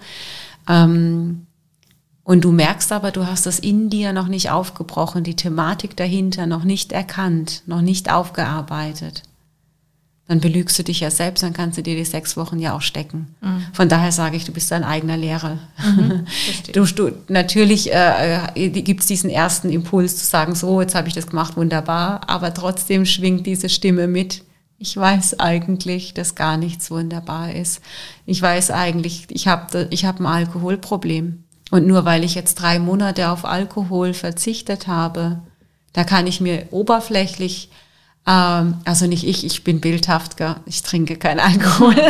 Ähm, 0.69 1.45
und 2.23 2.45
du 2.45 2.53
merkst 2.53 2.93
aber, 2.93 3.11
du 3.11 3.27
hast 3.27 3.45
das 3.47 3.59
in 3.59 3.89
dir 3.89 4.13
noch 4.13 4.29
nicht 4.29 4.49
aufgebrochen, 4.49 5.25
die 5.25 5.35
Thematik 5.35 5.97
dahinter 5.97 6.47
noch 6.47 6.63
nicht 6.63 6.93
erkannt, 6.93 7.63
noch 7.65 7.81
nicht 7.81 8.09
aufgearbeitet 8.09 9.23
dann 10.27 10.39
belügst 10.39 10.77
du 10.79 10.83
dich 10.83 11.01
ja 11.01 11.11
selbst, 11.11 11.43
dann 11.43 11.53
kannst 11.53 11.77
du 11.77 11.83
dir 11.83 11.95
die 11.95 12.05
sechs 12.05 12.35
Wochen 12.35 12.57
ja 12.57 12.75
auch 12.75 12.81
stecken. 12.81 13.35
Mhm. 13.41 13.63
Von 13.73 13.89
daher 13.89 14.11
sage 14.11 14.37
ich, 14.37 14.45
du 14.45 14.51
bist 14.51 14.71
dein 14.71 14.83
eigener 14.83 15.17
Lehrer. 15.17 15.59
Mhm, 15.83 16.25
du, 16.73 16.85
du, 16.85 17.11
natürlich 17.27 17.93
äh, 17.93 18.39
äh 18.55 18.69
gibt 18.69 19.01
es 19.01 19.07
diesen 19.07 19.29
ersten 19.29 19.69
Impuls 19.69 20.17
zu 20.17 20.25
sagen, 20.25 20.55
so, 20.55 20.81
jetzt 20.81 20.95
habe 20.95 21.07
ich 21.07 21.13
das 21.13 21.27
gemacht, 21.27 21.57
wunderbar, 21.57 22.21
aber 22.27 22.53
trotzdem 22.53 23.05
schwingt 23.05 23.45
diese 23.45 23.69
Stimme 23.69 24.07
mit. 24.07 24.43
Ich 24.79 24.97
weiß 24.97 25.39
eigentlich, 25.39 26.15
dass 26.15 26.35
gar 26.35 26.57
nichts 26.57 26.89
wunderbar 26.89 27.53
ist. 27.53 27.81
Ich 28.25 28.41
weiß 28.41 28.71
eigentlich, 28.71 29.27
ich 29.29 29.47
habe 29.47 29.87
ich 29.91 30.05
hab 30.05 30.19
ein 30.19 30.25
Alkoholproblem. 30.25 31.43
Und 31.71 31.87
nur 31.87 32.05
weil 32.05 32.23
ich 32.23 32.35
jetzt 32.35 32.55
drei 32.55 32.79
Monate 32.79 33.29
auf 33.29 33.45
Alkohol 33.45 34.13
verzichtet 34.13 34.87
habe, 34.87 35.41
da 35.93 36.03
kann 36.03 36.27
ich 36.27 36.41
mir 36.41 36.67
oberflächlich 36.71 37.69
ähm, 38.27 38.75
also 38.85 39.07
nicht 39.07 39.25
ich, 39.25 39.45
ich 39.45 39.63
bin 39.63 39.81
bildhaft, 39.81 40.37
gell? 40.37 40.55
ich 40.65 40.81
trinke 40.81 41.17
keinen 41.17 41.39
Alkohol. 41.39 41.95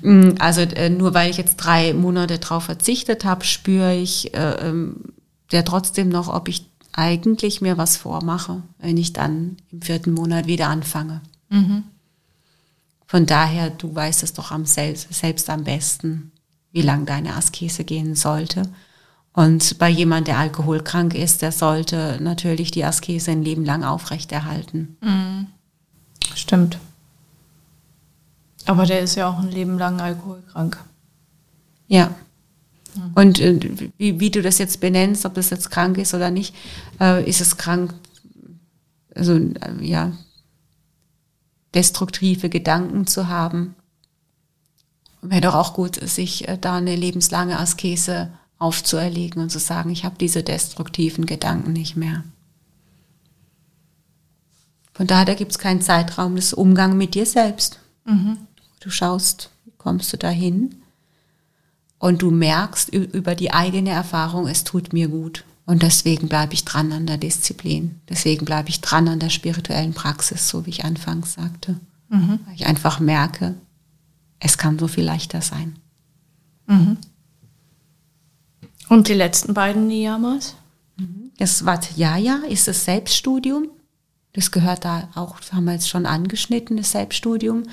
Mm, 0.00 0.34
also 0.38 0.60
äh, 0.60 0.90
nur 0.90 1.12
weil 1.12 1.28
ich 1.28 1.38
jetzt 1.38 1.56
drei 1.56 1.92
Monate 1.92 2.38
drauf 2.38 2.64
verzichtet 2.64 3.24
habe, 3.24 3.44
spüre 3.44 3.96
ich 3.96 4.32
äh, 4.32 4.68
ähm, 4.68 4.96
ja 5.50 5.62
trotzdem 5.62 6.08
noch, 6.08 6.28
ob 6.28 6.48
ich 6.48 6.66
eigentlich 6.92 7.60
mir 7.60 7.78
was 7.78 7.96
vormache, 7.96 8.62
wenn 8.78 8.96
ich 8.96 9.12
dann 9.12 9.56
im 9.70 9.82
vierten 9.82 10.12
Monat 10.12 10.46
wieder 10.46 10.68
anfange. 10.68 11.20
Mhm. 11.48 11.84
Von 13.06 13.26
daher, 13.26 13.70
du 13.70 13.94
weißt 13.94 14.22
es 14.22 14.34
doch 14.34 14.50
am 14.50 14.66
selbst, 14.66 15.12
selbst 15.12 15.48
am 15.48 15.64
besten, 15.64 16.32
wie 16.72 16.82
lang 16.82 17.06
deine 17.06 17.34
Askese 17.34 17.84
gehen 17.84 18.14
sollte. 18.14 18.62
Und 19.38 19.78
bei 19.78 19.88
jemand, 19.88 20.26
der 20.26 20.36
alkoholkrank 20.36 21.14
ist, 21.14 21.42
der 21.42 21.52
sollte 21.52 22.18
natürlich 22.20 22.72
die 22.72 22.84
Askese 22.84 23.30
ein 23.30 23.44
Leben 23.44 23.64
lang 23.64 23.84
aufrechterhalten. 23.84 24.96
Mhm. 25.00 25.46
Stimmt. 26.34 26.80
Aber 28.66 28.84
der 28.84 28.98
ist 28.98 29.14
ja 29.14 29.30
auch 29.30 29.38
ein 29.38 29.52
Leben 29.52 29.78
lang 29.78 30.00
alkoholkrank. 30.00 30.82
Ja. 31.86 32.16
Mhm. 32.96 33.12
Und 33.14 33.38
äh, 33.38 33.60
wie, 33.96 34.18
wie, 34.18 34.30
du 34.32 34.42
das 34.42 34.58
jetzt 34.58 34.80
benennst, 34.80 35.24
ob 35.24 35.34
das 35.34 35.50
jetzt 35.50 35.70
krank 35.70 35.98
ist 35.98 36.14
oder 36.14 36.32
nicht, 36.32 36.52
äh, 37.00 37.24
ist 37.24 37.40
es 37.40 37.56
krank, 37.56 37.94
also 39.14 39.34
äh, 39.34 39.52
ja, 39.82 40.10
destruktive 41.74 42.48
Gedanken 42.48 43.06
zu 43.06 43.28
haben. 43.28 43.76
Wäre 45.22 45.42
doch 45.42 45.54
auch 45.54 45.74
gut, 45.74 45.94
sich 45.94 46.48
äh, 46.48 46.58
da 46.60 46.74
eine 46.74 46.96
lebenslange 46.96 47.60
Askese 47.60 48.32
aufzuerlegen 48.58 49.42
und 49.42 49.50
zu 49.50 49.58
sagen, 49.58 49.90
ich 49.90 50.04
habe 50.04 50.16
diese 50.18 50.42
destruktiven 50.42 51.26
Gedanken 51.26 51.72
nicht 51.72 51.96
mehr. 51.96 52.24
Von 54.92 55.06
daher 55.06 55.36
gibt 55.36 55.52
es 55.52 55.58
keinen 55.58 55.80
Zeitraum 55.80 56.34
des 56.34 56.52
Umgangs 56.52 56.96
mit 56.96 57.14
dir 57.14 57.24
selbst. 57.24 57.78
Mhm. 58.04 58.38
Du 58.80 58.90
schaust, 58.90 59.50
wie 59.64 59.72
kommst 59.78 60.12
du 60.12 60.16
dahin 60.16 60.82
und 61.98 62.22
du 62.22 62.30
merkst 62.30 62.88
über 62.90 63.34
die 63.34 63.52
eigene 63.52 63.90
Erfahrung, 63.90 64.48
es 64.48 64.64
tut 64.64 64.92
mir 64.92 65.08
gut. 65.08 65.44
Und 65.66 65.82
deswegen 65.82 66.28
bleibe 66.28 66.54
ich 66.54 66.64
dran 66.64 66.92
an 66.92 67.06
der 67.06 67.18
Disziplin. 67.18 68.00
Deswegen 68.08 68.46
bleibe 68.46 68.70
ich 68.70 68.80
dran 68.80 69.06
an 69.06 69.20
der 69.20 69.28
spirituellen 69.28 69.92
Praxis, 69.92 70.48
so 70.48 70.64
wie 70.64 70.70
ich 70.70 70.84
anfangs 70.84 71.34
sagte. 71.34 71.78
Mhm. 72.08 72.40
Weil 72.46 72.54
ich 72.54 72.66
einfach 72.66 73.00
merke, 73.00 73.54
es 74.40 74.56
kann 74.56 74.78
so 74.78 74.88
viel 74.88 75.04
leichter 75.04 75.42
sein. 75.42 75.76
Mhm. 76.66 76.96
Und 78.88 79.08
die 79.08 79.14
letzten 79.14 79.54
beiden 79.54 79.86
Niyamas? 79.86 80.54
Das 81.38 81.64
Vatjaya 81.64 82.40
ist 82.48 82.66
das 82.66 82.84
Selbststudium. 82.84 83.68
Das 84.32 84.50
gehört 84.50 84.84
da 84.84 85.08
auch, 85.14 85.36
haben 85.52 85.64
wir 85.64 85.72
jetzt 85.72 85.88
schon 85.88 86.06
angeschnitten, 86.06 86.76
das 86.76 86.92
Selbststudium. 86.92 87.64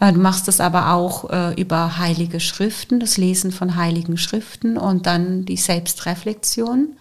Äh, 0.00 0.12
du 0.12 0.20
machst 0.20 0.48
das 0.48 0.60
aber 0.60 0.92
auch 0.92 1.30
äh, 1.30 1.60
über 1.60 1.98
heilige 1.98 2.40
Schriften, 2.40 2.98
das 2.98 3.16
Lesen 3.16 3.52
von 3.52 3.76
heiligen 3.76 4.16
Schriften 4.16 4.78
und 4.78 5.06
dann 5.06 5.44
die 5.44 5.56
Selbstreflexion. 5.56 6.96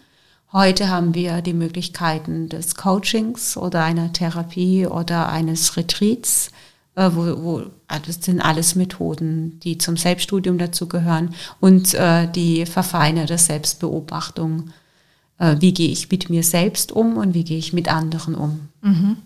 Heute 0.52 0.90
haben 0.90 1.14
wir 1.14 1.42
die 1.42 1.54
Möglichkeiten 1.54 2.50
des 2.50 2.76
Coachings 2.76 3.58
oder 3.58 3.84
einer 3.84 4.14
Therapie 4.14 4.88
oder 4.88 5.30
eines 5.30 5.78
Retreats 5.78 6.52
wo, 6.98 7.44
wo 7.44 7.64
ah, 7.88 8.00
das 8.00 8.24
sind 8.24 8.42
alles 8.42 8.76
Methoden, 8.76 9.60
die 9.60 9.78
zum 9.78 9.98
Selbststudium 9.98 10.58
dazu 10.58 10.88
gehören 10.88 11.36
und 11.60 11.94
äh, 11.94 12.28
die 12.32 12.66
verfeinerte 12.66 13.38
Selbstbeobachtung. 13.38 14.72
Äh, 15.38 15.58
wie 15.60 15.74
gehe 15.74 15.90
ich 15.90 16.10
mit 16.10 16.30
mir 16.30 16.44
selbst 16.44 16.92
um 16.92 17.18
und 17.18 17.34
wie 17.34 17.44
gehe 17.44 17.60
ich 17.60 17.72
mit 17.74 17.88
anderen 17.88 18.36
um? 18.36 18.70
Mhm. 18.82 19.18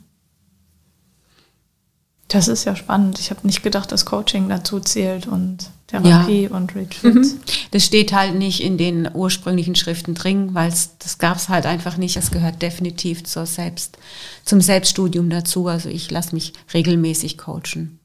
Das 2.32 2.48
ist 2.48 2.64
ja 2.64 2.78
spannend. 2.78 3.20
Ich 3.20 3.30
habe 3.30 3.46
nicht 3.46 3.62
gedacht, 3.62 3.92
dass 3.92 4.06
Coaching 4.06 4.48
dazu 4.48 4.80
zählt 4.80 5.28
und 5.28 5.70
Therapie 5.88 6.44
ja. 6.44 6.50
und 6.52 6.74
Retreats. 6.74 7.34
Mhm. 7.34 7.40
Das 7.72 7.84
steht 7.84 8.14
halt 8.14 8.36
nicht 8.36 8.64
in 8.64 8.78
den 8.78 9.10
ursprünglichen 9.14 9.76
Schriften 9.76 10.14
drin, 10.14 10.54
weil 10.54 10.72
das 11.00 11.18
gab 11.18 11.36
es 11.36 11.50
halt 11.50 11.66
einfach 11.66 11.98
nicht. 11.98 12.16
Es 12.16 12.32
gehört 12.32 12.62
definitiv 12.62 13.26
zur 13.26 13.46
Selbst, 13.46 13.98
zum 14.46 14.62
Selbststudium 14.62 15.30
dazu. 15.30 15.68
Also 15.68 15.90
ich 15.90 16.10
lasse 16.10 16.34
mich 16.34 16.54
regelmäßig 16.74 17.38
coachen 17.38 18.00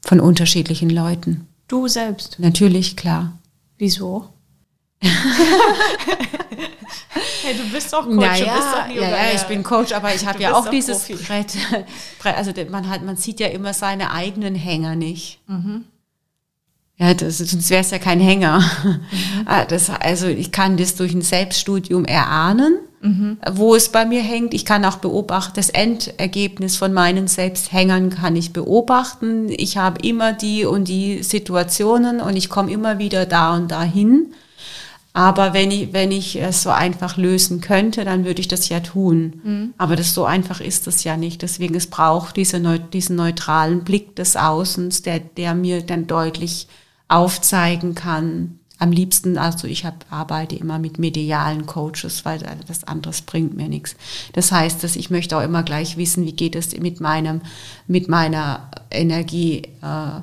von 0.00 0.20
unterschiedlichen 0.20 0.90
Leuten. 0.90 1.48
Du 1.66 1.88
selbst? 1.88 2.36
Natürlich, 2.38 2.96
klar. 2.96 3.36
Wieso? 3.78 4.28
hey, 7.42 7.54
du 7.56 7.68
bist 7.70 7.92
doch 7.92 8.04
Coach, 8.04 8.16
naja, 8.16 8.44
du 8.44 8.60
bist 8.60 8.68
doch 8.74 9.02
ja, 9.02 9.10
ja, 9.10 9.34
ich 9.34 9.42
bin 9.42 9.62
Coach, 9.62 9.92
aber 9.92 10.14
ich 10.14 10.26
habe 10.26 10.40
ja 10.40 10.54
auch 10.54 10.68
dieses 10.68 11.06
Brett, 11.26 11.56
Also 12.36 12.52
man 12.70 12.88
hat, 12.88 13.02
man 13.02 13.16
sieht 13.16 13.40
ja 13.40 13.48
immer 13.48 13.72
seine 13.72 14.12
eigenen 14.12 14.54
Hänger 14.54 14.96
nicht. 14.96 15.40
Mhm. 15.46 15.84
Ja, 17.00 17.14
das, 17.14 17.38
sonst 17.38 17.70
wäre 17.70 17.80
es 17.80 17.90
ja 17.90 17.98
kein 17.98 18.20
Hänger. 18.20 18.60
Mhm. 18.84 19.00
Ah, 19.46 19.64
das, 19.64 19.88
also 19.88 20.26
ich 20.26 20.52
kann 20.52 20.76
das 20.76 20.96
durch 20.96 21.14
ein 21.14 21.22
Selbststudium 21.22 22.04
erahnen, 22.04 22.78
mhm. 23.00 23.38
wo 23.52 23.74
es 23.74 23.88
bei 23.88 24.04
mir 24.04 24.20
hängt. 24.20 24.52
Ich 24.52 24.66
kann 24.66 24.84
auch 24.84 24.98
beobachten, 24.98 25.54
das 25.56 25.70
Endergebnis 25.70 26.76
von 26.76 26.92
meinen 26.92 27.26
Selbsthängern 27.26 28.10
kann 28.10 28.36
ich 28.36 28.52
beobachten. 28.52 29.48
Ich 29.48 29.78
habe 29.78 30.06
immer 30.06 30.34
die 30.34 30.66
und 30.66 30.88
die 30.88 31.22
Situationen 31.22 32.20
und 32.20 32.36
ich 32.36 32.50
komme 32.50 32.70
immer 32.70 32.98
wieder 32.98 33.24
da 33.24 33.54
und 33.54 33.70
dahin. 33.70 34.34
Aber 35.12 35.54
wenn 35.54 35.72
ich, 35.72 35.92
wenn 35.92 36.12
ich 36.12 36.36
es 36.36 36.62
so 36.62 36.70
einfach 36.70 37.16
lösen 37.16 37.60
könnte, 37.60 38.04
dann 38.04 38.24
würde 38.24 38.40
ich 38.40 38.48
das 38.48 38.68
ja 38.68 38.80
tun. 38.80 39.40
Mhm. 39.42 39.74
Aber 39.76 39.96
das 39.96 40.14
so 40.14 40.24
einfach 40.24 40.60
ist 40.60 40.86
es 40.86 41.02
ja 41.02 41.16
nicht. 41.16 41.42
Deswegen 41.42 41.74
es 41.74 41.88
braucht 41.88 42.36
diese, 42.36 42.60
diesen 42.78 43.16
neutralen 43.16 43.82
Blick 43.82 44.14
des 44.14 44.36
Außens, 44.36 45.02
der, 45.02 45.18
der 45.18 45.54
mir 45.54 45.82
dann 45.82 46.06
deutlich 46.06 46.68
aufzeigen 47.08 47.96
kann. 47.96 48.60
Am 48.78 48.92
liebsten, 48.92 49.36
also 49.36 49.66
ich 49.66 49.84
hab, 49.84 50.06
arbeite 50.10 50.54
immer 50.54 50.78
mit 50.78 50.98
medialen 50.98 51.66
Coaches, 51.66 52.24
weil 52.24 52.40
das 52.66 52.84
anderes 52.84 53.20
bringt 53.20 53.54
mir 53.54 53.68
nichts. 53.68 53.96
Das 54.32 54.52
heißt, 54.52 54.82
dass 54.82 54.96
ich 54.96 55.10
möchte 55.10 55.36
auch 55.36 55.42
immer 55.42 55.64
gleich 55.64 55.96
wissen, 55.96 56.24
wie 56.24 56.32
geht 56.32 56.54
es 56.54 56.74
mit 56.78 57.00
meinem, 57.00 57.42
mit 57.88 58.08
meiner 58.08 58.70
Energie, 58.90 59.64
äh, 59.82 60.20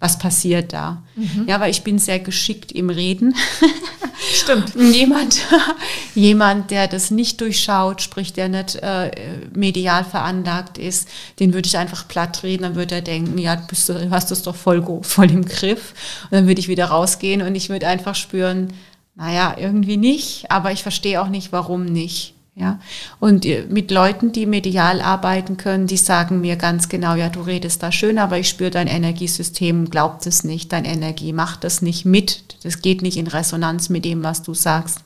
was 0.00 0.18
passiert 0.18 0.72
da. 0.72 1.02
Mhm. 1.14 1.44
Ja, 1.46 1.60
weil 1.60 1.70
ich 1.70 1.82
bin 1.82 1.98
sehr 1.98 2.18
geschickt 2.18 2.72
im 2.72 2.88
Reden. 2.88 3.36
Stimmt. 4.32 4.74
jemand, 4.94 5.40
jemand, 6.14 6.70
der 6.70 6.88
das 6.88 7.10
nicht 7.10 7.40
durchschaut, 7.40 8.00
sprich, 8.00 8.32
der 8.32 8.48
nicht 8.48 8.76
äh, 8.76 9.10
medial 9.54 10.04
veranlagt 10.04 10.78
ist, 10.78 11.08
den 11.38 11.52
würde 11.52 11.66
ich 11.66 11.76
einfach 11.76 12.08
platt 12.08 12.42
reden, 12.42 12.62
dann 12.62 12.74
würde 12.74 12.96
er 12.96 13.02
denken, 13.02 13.36
ja, 13.38 13.56
du, 13.56 13.66
bist, 13.66 13.88
du 13.90 14.10
hast 14.10 14.30
das 14.30 14.42
doch 14.42 14.56
voll, 14.56 14.82
voll 15.02 15.30
im 15.30 15.44
Griff. 15.44 15.94
Und 16.24 16.32
dann 16.32 16.46
würde 16.46 16.60
ich 16.60 16.68
wieder 16.68 16.86
rausgehen 16.86 17.42
und 17.42 17.54
ich 17.54 17.68
würde 17.68 17.86
einfach 17.86 18.14
spüren, 18.14 18.72
naja, 19.16 19.56
irgendwie 19.58 19.98
nicht, 19.98 20.50
aber 20.50 20.72
ich 20.72 20.82
verstehe 20.82 21.20
auch 21.20 21.28
nicht, 21.28 21.52
warum 21.52 21.84
nicht. 21.84 22.34
Ja, 22.56 22.80
und 23.20 23.46
äh, 23.46 23.64
mit 23.70 23.90
Leuten, 23.90 24.32
die 24.32 24.44
medial 24.44 25.00
arbeiten 25.00 25.56
können, 25.56 25.86
die 25.86 25.96
sagen 25.96 26.40
mir 26.40 26.56
ganz 26.56 26.88
genau, 26.88 27.14
ja, 27.14 27.28
du 27.28 27.40
redest 27.40 27.82
da 27.82 27.92
schön, 27.92 28.18
aber 28.18 28.38
ich 28.38 28.48
spüre 28.48 28.70
dein 28.70 28.88
Energiesystem, 28.88 29.88
glaubt 29.88 30.26
es 30.26 30.42
nicht, 30.42 30.72
dein 30.72 30.84
Energie 30.84 31.32
macht 31.32 31.64
das 31.64 31.80
nicht 31.80 32.04
mit, 32.04 32.56
das 32.64 32.82
geht 32.82 33.02
nicht 33.02 33.16
in 33.16 33.28
Resonanz 33.28 33.88
mit 33.88 34.04
dem, 34.04 34.24
was 34.24 34.42
du 34.42 34.52
sagst. 34.52 35.02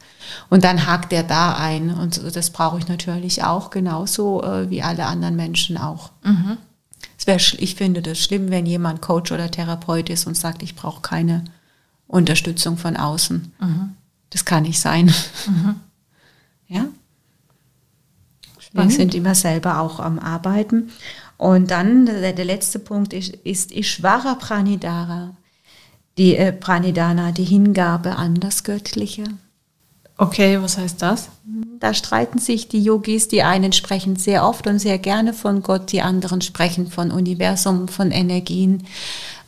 Und 0.49 0.65
dann 0.65 0.87
hakt 0.87 1.13
er 1.13 1.23
da 1.23 1.55
ein 1.55 1.91
und 1.91 2.35
das 2.35 2.51
brauche 2.51 2.79
ich 2.79 2.89
natürlich 2.89 3.45
auch 3.45 3.71
genauso 3.71 4.43
äh, 4.43 4.71
wie 4.71 4.83
alle 4.83 5.05
anderen 5.05 5.37
Menschen 5.37 5.77
auch. 5.77 6.13
Mhm. 6.25 6.57
Es 7.19 7.27
wär, 7.27 7.37
ich 7.37 7.75
finde 7.75 8.03
das 8.03 8.19
schlimm, 8.19 8.51
wenn 8.51 8.67
jemand 8.67 9.03
Coach 9.03 9.33
oder 9.33 9.51
Therapeut 9.51 10.09
ist 10.09 10.27
und 10.27 10.37
sagt, 10.37 10.63
ich 10.63 10.75
brauche 10.75 11.03
keine 11.03 11.45
Unterstützung 12.07 12.79
von 12.79 12.97
außen. 12.97 13.53
Mhm. 13.61 13.91
Das 14.31 14.45
kann 14.45 14.65
nicht 14.65 14.81
sein. 14.81 15.13
Mhm. 15.47 15.77
Ja. 16.69 16.87
Wir 18.75 18.91
sind 18.91 19.15
immer 19.15 19.35
selber 19.35 19.81
auch 19.81 20.01
am 20.01 20.19
Arbeiten. 20.19 20.91
Und 21.37 21.71
dann 21.71 22.07
der, 22.07 22.33
der 22.33 22.45
letzte 22.45 22.79
Punkt 22.79 23.13
ist, 23.13 23.35
ist 23.37 23.73
Ishvara 23.73 24.35
Pranidara, 24.35 25.37
die 26.19 26.37
äh, 26.37 26.53
Pranidana, 26.53 27.33
die 27.33 27.45
Hingabe 27.45 28.17
an 28.17 28.35
das 28.35 28.65
Göttliche. 28.65 29.25
Okay, 30.17 30.63
was 30.63 30.79
heißt 30.79 31.03
das? 31.03 31.29
Da 31.81 31.93
streiten 31.93 32.39
sich 32.39 32.69
die 32.69 32.83
Yogis, 32.83 33.27
die 33.27 33.43
einen 33.43 33.73
sprechen 33.73 34.15
sehr 34.15 34.47
oft 34.47 34.67
und 34.69 34.79
sehr 34.79 34.99
gerne 34.99 35.35
von 35.35 35.63
Gott, 35.63 35.91
die 35.91 36.03
anderen 36.03 36.41
sprechen 36.41 36.87
von 36.87 37.11
Universum, 37.11 37.89
von 37.89 38.13
Energien. 38.13 38.85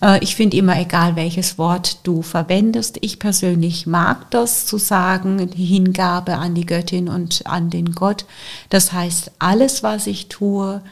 Äh, 0.02 0.22
ich 0.24 0.34
finde 0.34 0.56
immer 0.56 0.78
egal, 0.78 1.14
welches 1.14 1.56
Wort 1.56 2.00
du 2.02 2.22
verwendest. 2.22 2.98
Ich 3.00 3.20
persönlich 3.20 3.86
mag 3.86 4.28
das 4.32 4.66
zu 4.66 4.76
sagen, 4.76 5.48
die 5.50 5.64
Hingabe 5.64 6.36
an 6.36 6.56
die 6.56 6.66
Göttin 6.66 7.08
und 7.08 7.46
an 7.46 7.70
den 7.70 7.92
Gott. 7.92 8.26
Das 8.68 8.92
heißt, 8.92 9.30
alles, 9.38 9.84
was 9.84 10.08
ich 10.08 10.28
tue, 10.28 10.82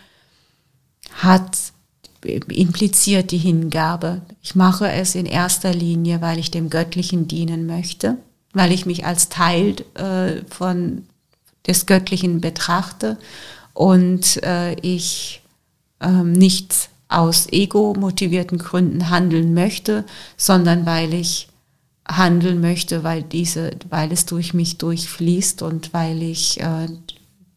hat 1.14 1.58
impliziert 2.22 3.32
die 3.32 3.38
Hingabe. 3.38 4.22
Ich 4.40 4.54
mache 4.54 4.90
es 4.90 5.16
in 5.16 5.26
erster 5.26 5.74
Linie, 5.74 6.20
weil 6.22 6.38
ich 6.38 6.52
dem 6.52 6.70
Göttlichen 6.70 7.26
dienen 7.26 7.66
möchte 7.66 8.16
weil 8.54 8.72
ich 8.72 8.86
mich 8.86 9.04
als 9.04 9.28
Teil 9.28 9.76
äh, 9.94 10.42
von 10.48 11.06
des 11.66 11.86
Göttlichen 11.86 12.40
betrachte 12.40 13.18
und 13.72 14.42
äh, 14.42 14.74
ich 14.80 15.42
ähm, 16.00 16.32
nicht 16.32 16.88
aus 17.08 17.46
ego-motivierten 17.50 18.58
Gründen 18.58 19.10
handeln 19.10 19.54
möchte, 19.54 20.04
sondern 20.36 20.86
weil 20.86 21.14
ich 21.14 21.48
handeln 22.06 22.60
möchte, 22.60 23.02
weil 23.02 23.22
diese, 23.22 23.70
weil 23.88 24.12
es 24.12 24.26
durch 24.26 24.54
mich 24.54 24.78
durchfließt 24.78 25.62
und 25.62 25.92
weil 25.94 26.22
ich 26.22 26.60
äh, 26.60 26.88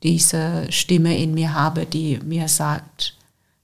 diese 0.04 0.68
Stimme 0.70 1.18
in 1.18 1.34
mir 1.34 1.54
habe, 1.54 1.86
die 1.86 2.20
mir 2.24 2.48
sagt, 2.48 3.16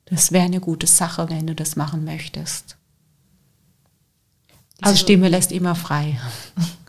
das 0.05 0.31
wäre 0.31 0.45
eine 0.45 0.59
gute 0.59 0.87
Sache, 0.87 1.29
wenn 1.29 1.47
du 1.47 1.55
das 1.55 1.75
machen 1.75 2.03
möchtest. 2.03 2.75
Diese 4.79 4.89
also, 4.89 4.97
Stimme 4.97 5.29
lässt 5.29 5.51
immer 5.51 5.75
frei. 5.75 6.19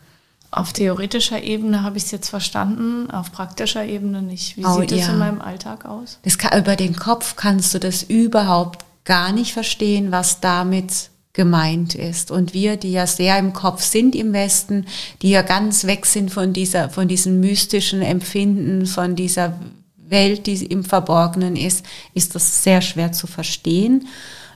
Auf 0.55 0.73
theoretischer 0.73 1.43
Ebene 1.43 1.83
habe 1.83 1.97
ich 1.97 2.05
es 2.05 2.11
jetzt 2.13 2.29
verstanden, 2.29 3.11
auf 3.11 3.33
praktischer 3.33 3.85
Ebene 3.85 4.23
nicht. 4.23 4.57
Wie 4.57 4.65
oh, 4.65 4.81
sieht 4.81 4.93
das 4.93 5.01
ja. 5.01 5.13
in 5.13 5.19
meinem 5.19 5.41
Alltag 5.41 5.85
aus? 5.85 6.21
Kann, 6.39 6.61
über 6.61 6.77
den 6.77 6.95
Kopf 6.95 7.35
kannst 7.35 7.75
du 7.75 7.81
das 7.81 8.05
überhaupt 8.05 8.85
gar 9.05 9.33
nicht 9.33 9.53
verstehen, 9.53 10.13
was 10.13 10.39
damit 10.39 11.11
gemeint 11.33 11.97
ist. 11.97 12.31
Und 12.31 12.55
wir, 12.55 12.77
die 12.77 12.93
ja 12.93 13.09
sehr 13.09 13.37
im 13.37 13.53
Kopf 13.53 13.83
sind 13.83 14.15
im 14.15 14.33
Westen, 14.33 14.87
die 15.23 15.31
ja 15.31 15.43
ganz 15.43 15.87
weg 15.87 16.07
sind 16.07 16.31
von 16.31 16.53
dieser, 16.53 16.89
von 16.89 17.09
diesem 17.09 17.41
mystischen 17.41 18.01
Empfinden, 18.01 18.87
von 18.87 19.17
dieser 19.17 19.59
Welt, 19.97 20.47
die 20.47 20.65
im 20.67 20.85
Verborgenen 20.85 21.57
ist, 21.57 21.85
ist 22.15 22.37
das 22.37 22.63
sehr 22.63 22.81
schwer 22.81 23.11
zu 23.11 23.27
verstehen. 23.27 24.07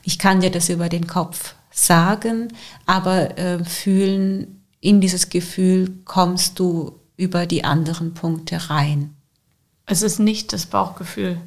Ich 0.05 0.21
kann 0.21 0.41
dir 0.41 0.51
das 0.51 0.69
über 0.69 0.89
den 0.89 1.09
Kopf 1.09 1.55
sagen, 1.73 2.53
aber 2.87 3.37
äh, 3.37 3.65
fühlen 3.65 4.58
in 4.81 5.01
dieses 5.01 5.29
Gefühl 5.29 5.93
kommst 6.05 6.59
du 6.59 7.01
über 7.17 7.47
die 7.47 7.65
anderen 7.65 8.15
Punkte 8.15 8.71
rein. 8.71 9.15
Es 9.87 10.03
ist 10.03 10.19
nicht 10.19 10.53
das 10.53 10.67
Bauchgefühl. 10.67 11.41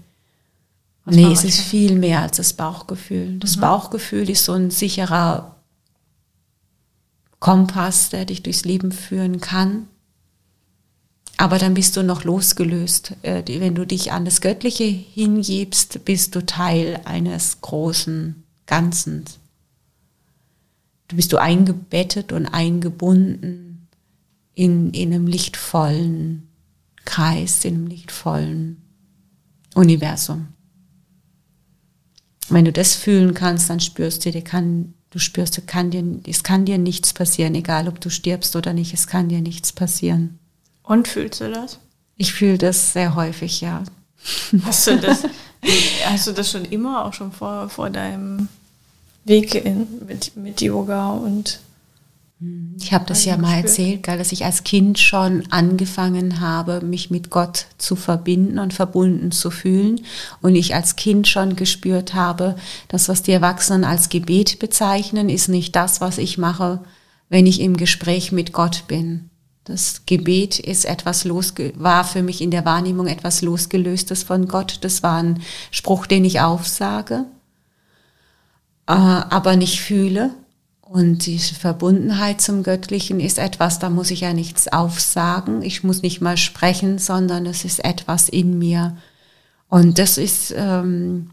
Was 1.06 1.16
nee, 1.16 1.32
es 1.32 1.44
ist 1.44 1.62
viel 1.62 1.96
mehr 1.96 2.22
als 2.22 2.38
das 2.38 2.54
Bauchgefühl. 2.54 3.40
Das 3.40 3.58
mhm. 3.58 3.62
Bauchgefühl 3.62 4.30
ist 4.30 4.46
so 4.46 4.54
ein 4.54 4.70
sicherer 4.70 5.56
Kompass, 7.40 8.10
der 8.10 8.26
dich 8.26 8.44
durchs 8.44 8.66
Leben 8.66 8.92
führen 8.92 9.42
kann. 9.42 9.88
Aber 11.38 11.58
dann 11.58 11.74
bist 11.74 11.98
du 11.98 12.04
noch 12.04 12.24
losgelöst. 12.24 13.14
Äh, 13.24 13.44
wenn 13.48 13.74
du 13.74 13.86
dich 13.86 14.12
an 14.12 14.26
das 14.26 14.42
Göttliche 14.42 14.84
hingibst, 14.84 16.06
bist 16.06 16.36
du 16.36 16.46
Teil 16.46 17.02
eines 17.06 17.62
großen 17.62 18.44
Ganzen. 18.68 19.26
Du 21.12 21.18
bist 21.18 21.34
du 21.34 21.38
eingebettet 21.38 22.32
und 22.32 22.48
eingebunden 22.48 23.90
in, 24.54 24.92
in 24.92 25.14
einem 25.14 25.28
lichtvollen 25.28 26.48
Kreis, 27.04 27.66
in 27.66 27.76
einem 27.76 27.88
lichtvollen 27.88 28.82
Universum. 29.76 30.48
Wenn 32.48 32.64
du 32.64 32.72
das 32.72 32.96
fühlen 32.96 33.34
kannst, 33.34 33.70
dann 33.70 33.82
spürst 33.82 34.26
du, 34.26 34.32
dir 34.32 34.42
kann, 34.42 34.94
du 35.10 35.20
spürst, 35.20 35.68
kann 35.68 35.92
dir, 35.92 36.02
es 36.26 36.44
kann 36.44 36.64
dir 36.64 36.78
nichts 36.78 37.12
passieren, 37.12 37.56
egal 37.56 37.90
ob 37.90 38.00
du 38.00 38.10
stirbst 38.10 38.56
oder 38.56 38.72
nicht, 38.72 38.94
es 38.94 39.06
kann 39.06 39.28
dir 39.28 39.42
nichts 39.42 39.74
passieren. 39.74 40.40
Und 40.82 41.10
fühlst 41.10 41.42
du 41.42 41.52
das? 41.52 41.80
Ich 42.16 42.32
fühle 42.32 42.58
das 42.58 42.94
sehr 42.94 43.16
häufig, 43.16 43.60
ja. 43.60 43.84
Hast 44.64 44.88
du 44.88 44.96
das, 44.96 45.24
hast 46.06 46.28
du 46.28 46.32
das 46.32 46.52
schon 46.52 46.64
immer, 46.64 47.04
auch 47.04 47.14
schon 47.14 47.34
vor, 47.34 47.68
vor 47.68 47.90
deinem 47.90 48.48
Weg 49.26 49.56
in, 49.56 49.88
mit, 50.08 50.36
mit 50.36 50.62
Yoga 50.62 51.12
und 51.12 51.60
ich 52.80 52.92
habe 52.92 53.06
das 53.06 53.24
ja 53.24 53.38
mal 53.38 53.58
erzählt, 53.58 54.02
gell, 54.02 54.18
dass 54.18 54.32
ich 54.32 54.46
als 54.46 54.64
Kind 54.64 54.98
schon 54.98 55.44
angefangen 55.52 56.40
habe, 56.40 56.82
mich 56.82 57.12
mit 57.12 57.30
Gott 57.30 57.68
zu 57.78 57.96
verbinden 57.96 58.58
und 58.58 58.74
verbunden 58.74 59.32
zu 59.32 59.52
fühlen. 59.52 60.02
Und 60.42 60.56
ich 60.56 60.74
als 60.74 60.96
Kind 60.96 61.28
schon 61.28 61.56
gespürt 61.56 62.16
habe, 62.16 62.56
das, 62.88 63.10
was 63.10 63.22
die 63.22 63.32
Erwachsenen 63.32 63.84
als 63.84 64.10
Gebet 64.10 64.58
bezeichnen, 64.58 65.30
ist 65.30 65.50
nicht 65.50 65.76
das, 65.76 66.02
was 66.02 66.18
ich 66.18 66.40
mache, 66.40 66.80
wenn 67.30 67.46
ich 67.46 67.62
im 67.62 67.78
Gespräch 67.78 68.32
mit 68.32 68.54
Gott 68.54 68.86
bin. 68.88 69.30
Das 69.64 70.08
Gebet 70.08 70.58
ist 70.58 70.86
etwas 70.86 71.26
losge 71.26 71.74
war 71.76 72.04
für 72.04 72.24
mich 72.24 72.42
in 72.42 72.50
der 72.50 72.66
Wahrnehmung 72.66 73.06
etwas 73.06 73.44
losgelöstes 73.44 74.24
von 74.24 74.48
Gott. 74.48 74.80
Das 74.82 75.04
war 75.04 75.22
ein 75.22 75.44
Spruch, 75.70 76.08
den 76.08 76.26
ich 76.26 76.42
aufsage 76.42 77.26
aber 78.86 79.56
nicht 79.56 79.82
fühle. 79.82 80.32
Und 80.82 81.26
diese 81.26 81.56
Verbundenheit 81.56 82.42
zum 82.42 82.64
Göttlichen 82.64 83.22
ist 83.22 83.40
etwas, 83.40 83.80
da 83.80 83.90
muss 83.90 84.12
ich 84.12 84.22
ja 84.22 84.34
nichts 84.34 84.68
aufsagen. 84.68 85.62
Ich 85.62 85.86
muss 85.86 86.02
nicht 86.02 86.20
mal 86.20 86.36
sprechen, 86.36 87.00
sondern 87.00 87.46
es 87.46 87.64
ist 87.64 87.86
etwas 87.86 88.28
in 88.28 88.58
mir. 88.58 88.98
Und 89.70 90.00
das 90.00 90.18
ist, 90.18 90.54
ähm, 90.58 91.30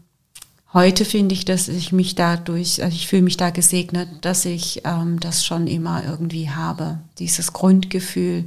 heute 0.73 1.03
finde 1.03 1.33
ich, 1.33 1.43
dass 1.43 1.67
ich 1.67 1.91
mich 1.91 2.15
dadurch, 2.15 2.81
also 2.81 2.95
ich 2.95 3.07
fühle 3.07 3.23
mich 3.23 3.35
da 3.35 3.49
gesegnet, 3.49 4.07
dass 4.21 4.45
ich 4.45 4.83
ähm, 4.85 5.19
das 5.19 5.45
schon 5.45 5.67
immer 5.67 6.05
irgendwie 6.05 6.49
habe. 6.49 6.99
Dieses 7.17 7.51
Grundgefühl, 7.51 8.45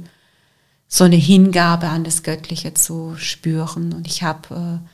so 0.87 1.03
eine 1.03 1.15
Hingabe 1.15 1.89
an 1.89 2.03
das 2.03 2.23
Göttliche 2.23 2.73
zu 2.73 3.13
spüren. 3.17 3.93
Und 3.93 4.07
ich 4.07 4.23
habe 4.23 4.81
äh, 4.81 4.89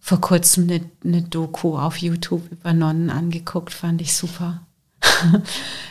vor 0.00 0.20
kurzem 0.20 0.64
eine, 0.64 0.80
eine 1.04 1.22
Doku 1.22 1.76
auf 1.76 1.98
YouTube 1.98 2.50
über 2.50 2.72
Nonnen 2.72 3.10
angeguckt, 3.10 3.72
fand 3.72 4.00
ich 4.00 4.14
super. 4.14 4.62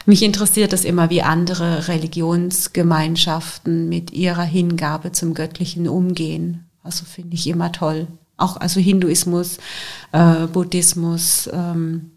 Mich 0.05 0.23
interessiert 0.23 0.73
es 0.73 0.83
immer, 0.83 1.09
wie 1.09 1.21
andere 1.21 1.87
Religionsgemeinschaften 1.87 3.87
mit 3.87 4.11
ihrer 4.11 4.43
Hingabe 4.43 5.11
zum 5.11 5.33
Göttlichen 5.33 5.87
umgehen. 5.87 6.65
Also 6.83 7.05
finde 7.05 7.35
ich 7.35 7.47
immer 7.47 7.71
toll. 7.71 8.07
Auch 8.37 8.57
also 8.57 8.79
Hinduismus, 8.79 9.57
äh, 10.11 10.47
Buddhismus, 10.47 11.49
ähm, 11.51 12.11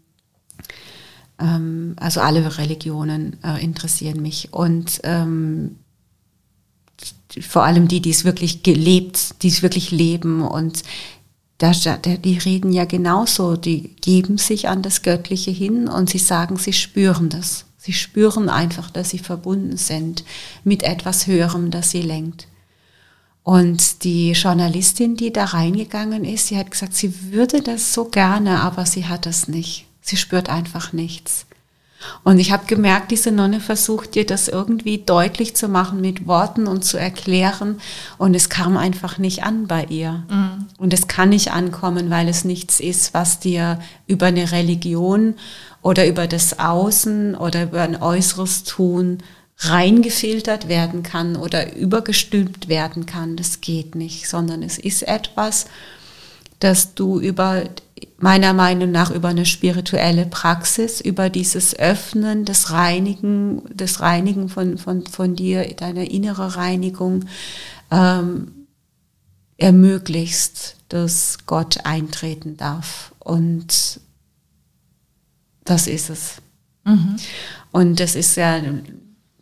ähm, 1.39 1.95
also 1.99 2.21
alle 2.21 2.57
Religionen 2.57 3.37
äh, 3.43 3.63
interessieren 3.63 4.21
mich. 4.21 4.53
Und 4.53 5.01
ähm, 5.03 5.77
vor 7.41 7.63
allem 7.63 7.87
die, 7.87 8.01
die 8.01 8.11
es 8.11 8.25
wirklich 8.25 8.63
gelebt, 8.63 9.43
die 9.43 9.49
es 9.49 9.61
wirklich 9.61 9.91
leben 9.91 10.41
und 10.41 10.83
die 11.61 12.37
reden 12.37 12.73
ja 12.73 12.85
genauso, 12.85 13.55
die 13.55 13.95
geben 14.01 14.37
sich 14.37 14.67
an 14.67 14.81
das 14.81 15.01
Göttliche 15.01 15.51
hin 15.51 15.87
und 15.87 16.09
sie 16.09 16.17
sagen, 16.17 16.57
sie 16.57 16.73
spüren 16.73 17.29
das. 17.29 17.65
Sie 17.77 17.93
spüren 17.93 18.49
einfach, 18.49 18.89
dass 18.89 19.09
sie 19.09 19.19
verbunden 19.19 19.77
sind 19.77 20.23
mit 20.63 20.83
etwas 20.83 21.27
Höherem, 21.27 21.71
das 21.71 21.91
sie 21.91 22.01
lenkt. 22.01 22.47
Und 23.43 24.05
die 24.05 24.31
Journalistin, 24.31 25.17
die 25.17 25.33
da 25.33 25.45
reingegangen 25.45 26.23
ist, 26.23 26.47
sie 26.47 26.57
hat 26.57 26.71
gesagt, 26.71 26.95
sie 26.95 27.31
würde 27.33 27.61
das 27.61 27.93
so 27.93 28.05
gerne, 28.05 28.61
aber 28.61 28.85
sie 28.85 29.05
hat 29.05 29.25
es 29.25 29.49
nicht. 29.49 29.85
Sie 30.01 30.15
spürt 30.15 30.49
einfach 30.49 30.93
nichts. 30.93 31.45
Und 32.23 32.39
ich 32.39 32.51
habe 32.51 32.65
gemerkt, 32.65 33.11
diese 33.11 33.31
Nonne 33.31 33.59
versucht 33.59 34.15
dir 34.15 34.25
das 34.25 34.47
irgendwie 34.47 34.99
deutlich 34.99 35.55
zu 35.55 35.67
machen 35.67 36.01
mit 36.01 36.27
Worten 36.27 36.67
und 36.67 36.83
zu 36.83 36.97
erklären. 36.97 37.79
Und 38.17 38.35
es 38.35 38.49
kam 38.49 38.77
einfach 38.77 39.17
nicht 39.17 39.43
an 39.43 39.67
bei 39.67 39.85
ihr. 39.85 40.23
Mhm. 40.29 40.67
Und 40.77 40.93
es 40.93 41.07
kann 41.07 41.29
nicht 41.29 41.51
ankommen, 41.51 42.09
weil 42.09 42.27
es 42.27 42.45
nichts 42.45 42.79
ist, 42.79 43.13
was 43.13 43.39
dir 43.39 43.79
über 44.07 44.27
eine 44.27 44.51
Religion 44.51 45.35
oder 45.81 46.07
über 46.07 46.27
das 46.27 46.59
Außen 46.59 47.35
oder 47.35 47.63
über 47.63 47.81
ein 47.81 48.01
äußeres 48.01 48.63
Tun 48.63 49.19
reingefiltert 49.59 50.67
werden 50.67 51.03
kann 51.03 51.35
oder 51.35 51.75
übergestülpt 51.75 52.67
werden 52.67 53.05
kann. 53.05 53.35
Das 53.35 53.61
geht 53.61 53.95
nicht, 53.95 54.27
sondern 54.27 54.63
es 54.63 54.77
ist 54.77 55.03
etwas, 55.03 55.65
das 56.59 56.95
du 56.95 57.19
über 57.19 57.63
meiner 58.17 58.53
Meinung 58.53 58.91
nach 58.91 59.11
über 59.11 59.29
eine 59.29 59.45
spirituelle 59.45 60.25
Praxis, 60.25 61.01
über 61.01 61.29
dieses 61.29 61.77
Öffnen, 61.77 62.45
das 62.45 62.71
Reinigen, 62.71 63.63
das 63.73 63.99
Reinigen 63.99 64.49
von, 64.49 64.77
von, 64.77 65.05
von 65.05 65.35
dir, 65.35 65.65
deine 65.75 66.09
innere 66.09 66.55
Reinigung, 66.55 67.25
ähm, 67.91 68.67
ermöglichst, 69.57 70.77
dass 70.89 71.39
Gott 71.45 71.85
eintreten 71.85 72.57
darf. 72.57 73.13
Und 73.19 73.99
das 75.65 75.87
ist 75.87 76.09
es. 76.09 76.35
Mhm. 76.85 77.15
Und 77.71 77.99
das 77.99 78.15
ist 78.15 78.35
ja 78.35 78.59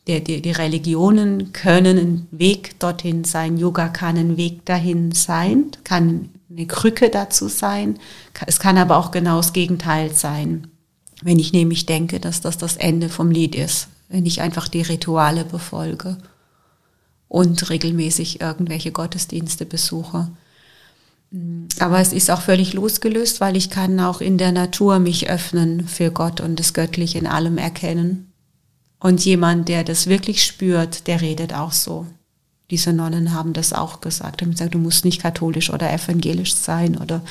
die, 0.08 0.24
die, 0.24 0.42
die 0.42 0.52
Religionen 0.52 1.54
können 1.54 1.98
ein 1.98 2.28
Weg 2.32 2.80
dorthin 2.80 3.24
sein, 3.24 3.58
Yoga 3.58 3.88
kann 3.90 4.18
ein 4.18 4.38
Weg 4.38 4.66
dahin 4.66 5.12
sein, 5.12 5.72
kann 5.84 6.30
eine 6.52 6.68
Krücke 6.68 7.10
dazu 7.10 7.48
sein, 7.48 7.98
es 8.46 8.60
kann 8.60 8.78
aber 8.78 8.98
auch 8.98 9.12
genau 9.12 9.38
das 9.38 9.54
Gegenteil 9.54 10.14
sein. 10.14 10.68
Wenn 11.22 11.40
ich 11.40 11.54
nämlich 11.54 11.86
denke, 11.86 12.20
dass 12.20 12.42
das 12.42 12.58
das 12.58 12.78
Ende 12.78 13.10
vom 13.10 13.32
Lied 13.32 13.56
ist, 13.56 13.88
wenn 14.10 14.26
ich 14.26 14.42
einfach 14.42 14.68
die 14.68 14.82
Rituale 14.82 15.46
befolge 15.46 16.18
und 17.28 17.70
regelmäßig 17.70 18.42
irgendwelche 18.42 18.92
Gottesdienste 18.92 19.66
besuche. 19.66 20.30
Aber 21.80 22.00
es 22.00 22.12
ist 22.12 22.30
auch 22.30 22.42
völlig 22.42 22.74
losgelöst, 22.74 23.40
weil 23.40 23.56
ich 23.56 23.70
kann 23.70 24.00
auch 24.02 24.20
in 24.20 24.38
der 24.38 24.52
Natur 24.52 25.00
mich 25.00 25.30
öffnen 25.30 25.88
für 25.88 26.12
Gott 26.12 26.42
und 26.42 26.60
das 26.60 26.74
Göttliche 26.74 27.20
in 27.20 27.28
allem 27.28 27.58
erkennen. 27.58 28.34
Und 29.00 29.24
jemand, 29.24 29.70
der 29.70 29.84
das 29.86 30.08
wirklich 30.08 30.44
spürt, 30.44 31.08
der 31.08 31.22
redet 31.22 31.54
auch 31.54 31.72
so. 31.72 32.06
Diese 32.72 32.94
Nonnen 32.94 33.34
haben 33.34 33.54
das 33.54 33.74
auch 33.74 34.02
gesagt. 34.02 34.42
Haben 34.42 34.52
gesagt, 34.52 34.74
du 34.74 34.80
musst 34.80 35.06
nicht 35.06 35.22
katholisch 35.22 35.70
oder 35.70 35.92
evangelisch 35.94 36.56
sein 36.56 36.98
oder 36.98 37.22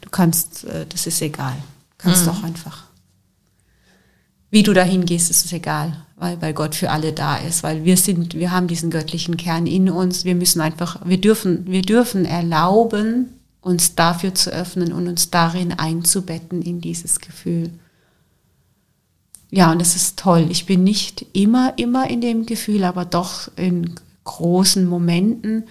du 0.00 0.10
kannst, 0.10 0.64
äh, 0.64 0.86
das 0.88 1.06
ist 1.06 1.22
egal. 1.22 1.54
Du 1.90 2.04
kannst 2.04 2.22
mhm. 2.22 2.30
doch 2.30 2.42
einfach. 2.42 2.84
Wie 4.50 4.62
du 4.62 4.72
dahin 4.72 5.04
gehst, 5.04 5.30
ist 5.30 5.44
es 5.44 5.52
egal, 5.52 6.04
weil, 6.16 6.40
weil 6.40 6.54
Gott 6.54 6.74
für 6.74 6.90
alle 6.90 7.12
da 7.12 7.36
ist, 7.36 7.62
weil 7.62 7.84
wir 7.84 7.96
sind, 7.96 8.34
wir 8.34 8.50
haben 8.50 8.68
diesen 8.68 8.90
göttlichen 8.90 9.36
Kern 9.36 9.66
in 9.66 9.90
uns. 9.90 10.24
Wir 10.24 10.34
müssen 10.34 10.60
einfach, 10.60 10.98
wir 11.04 11.20
dürfen, 11.20 11.66
wir 11.66 11.82
dürfen 11.82 12.24
erlauben, 12.24 13.28
uns 13.60 13.94
dafür 13.94 14.34
zu 14.34 14.50
öffnen 14.50 14.92
und 14.92 15.08
uns 15.08 15.30
darin 15.30 15.72
einzubetten 15.72 16.62
in 16.62 16.80
dieses 16.80 17.20
Gefühl 17.20 17.70
ja, 19.50 19.70
und 19.70 19.80
das 19.80 19.94
ist 19.94 20.18
toll. 20.18 20.48
Ich 20.50 20.66
bin 20.66 20.84
nicht 20.84 21.24
immer, 21.32 21.74
immer 21.76 22.10
in 22.10 22.20
dem 22.20 22.46
Gefühl, 22.46 22.84
aber 22.84 23.04
doch 23.04 23.50
in 23.56 23.94
großen 24.26 24.86
Momenten. 24.86 25.64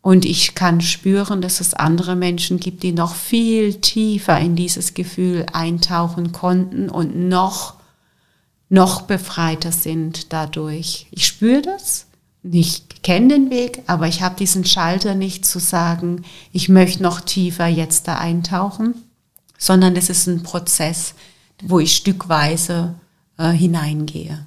Und 0.00 0.24
ich 0.24 0.54
kann 0.54 0.80
spüren, 0.80 1.42
dass 1.42 1.60
es 1.60 1.74
andere 1.74 2.14
Menschen 2.14 2.60
gibt, 2.60 2.84
die 2.84 2.92
noch 2.92 3.16
viel 3.16 3.74
tiefer 3.74 4.38
in 4.38 4.54
dieses 4.54 4.94
Gefühl 4.94 5.46
eintauchen 5.52 6.30
konnten 6.30 6.88
und 6.88 7.28
noch, 7.28 7.74
noch 8.68 9.02
befreiter 9.02 9.72
sind 9.72 10.32
dadurch. 10.32 11.08
Ich 11.10 11.26
spüre 11.26 11.62
das. 11.62 12.06
Ich 12.44 12.84
kenne 13.02 13.28
den 13.28 13.50
Weg, 13.50 13.82
aber 13.86 14.06
ich 14.06 14.22
habe 14.22 14.36
diesen 14.36 14.64
Schalter 14.64 15.14
nicht 15.14 15.44
zu 15.44 15.58
sagen, 15.58 16.22
ich 16.52 16.68
möchte 16.68 17.02
noch 17.02 17.20
tiefer 17.20 17.66
jetzt 17.66 18.06
da 18.06 18.16
eintauchen, 18.18 18.94
sondern 19.58 19.96
es 19.96 20.08
ist 20.08 20.28
ein 20.28 20.44
Prozess, 20.44 21.14
wo 21.62 21.80
ich 21.80 21.96
stückweise 21.96 22.94
äh, 23.36 23.50
hineingehe. 23.50 24.46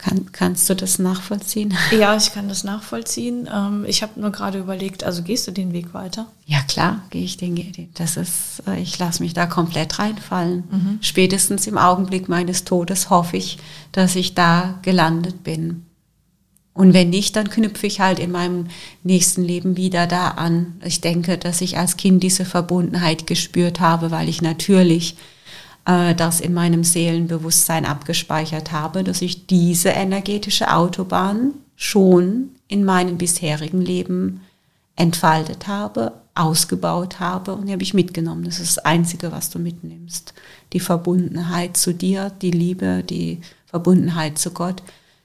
Kann, 0.00 0.32
kannst 0.32 0.70
du 0.70 0.74
das 0.74 0.98
nachvollziehen? 0.98 1.76
Ja, 1.90 2.16
ich 2.16 2.32
kann 2.32 2.48
das 2.48 2.64
nachvollziehen. 2.64 3.46
Ähm, 3.52 3.84
ich 3.86 4.02
habe 4.02 4.18
nur 4.18 4.30
gerade 4.30 4.58
überlegt, 4.58 5.04
also 5.04 5.22
gehst 5.22 5.46
du 5.46 5.50
den 5.50 5.74
Weg 5.74 5.92
weiter? 5.92 6.26
Ja, 6.46 6.62
klar, 6.62 7.02
gehe 7.10 7.22
ich 7.22 7.36
den 7.36 7.54
Weg. 7.54 7.94
Das 7.96 8.16
ist, 8.16 8.62
äh, 8.66 8.80
ich 8.80 8.98
lasse 8.98 9.22
mich 9.22 9.34
da 9.34 9.44
komplett 9.44 9.98
reinfallen. 9.98 10.64
Mhm. 10.70 10.98
Spätestens 11.02 11.66
im 11.66 11.76
Augenblick 11.76 12.30
meines 12.30 12.64
Todes 12.64 13.10
hoffe 13.10 13.36
ich, 13.36 13.58
dass 13.92 14.16
ich 14.16 14.34
da 14.34 14.78
gelandet 14.80 15.44
bin. 15.44 15.84
Und 16.72 16.94
wenn 16.94 17.10
nicht, 17.10 17.36
dann 17.36 17.50
knüpfe 17.50 17.86
ich 17.86 18.00
halt 18.00 18.18
in 18.18 18.30
meinem 18.30 18.68
nächsten 19.02 19.42
Leben 19.42 19.76
wieder 19.76 20.06
da 20.06 20.28
an. 20.28 20.80
Ich 20.82 21.02
denke, 21.02 21.36
dass 21.36 21.60
ich 21.60 21.76
als 21.76 21.98
Kind 21.98 22.22
diese 22.22 22.46
Verbundenheit 22.46 23.26
gespürt 23.26 23.80
habe, 23.80 24.10
weil 24.10 24.30
ich 24.30 24.40
natürlich 24.40 25.16
äh, 25.84 26.14
das 26.14 26.40
in 26.40 26.54
meinem 26.54 26.84
Seelenbewusstsein 26.84 27.84
abgespeichert 27.84 28.72
habe, 28.72 29.04
dass 29.04 29.22
ich 29.22 29.46
diese 29.46 29.90
energetische 29.90 30.72
Autobahn 30.72 31.52
schon 31.76 32.50
in 32.68 32.84
meinem 32.84 33.18
bisherigen 33.18 33.80
Leben 33.80 34.42
entfaltet 34.96 35.66
habe, 35.66 36.12
ausgebaut 36.34 37.20
habe 37.20 37.54
und 37.54 37.66
die 37.66 37.72
habe 37.72 37.82
ich 37.82 37.94
mitgenommen. 37.94 38.44
Das 38.44 38.60
ist 38.60 38.76
das 38.76 38.84
Einzige, 38.84 39.32
was 39.32 39.50
du 39.50 39.58
mitnimmst. 39.58 40.34
Die 40.72 40.80
Verbundenheit 40.80 41.76
zu 41.76 41.94
dir, 41.94 42.30
die 42.42 42.50
Liebe, 42.50 43.02
die 43.02 43.40
Verbundenheit 43.66 44.38
zu 44.38 44.50
Gott, 44.50 44.82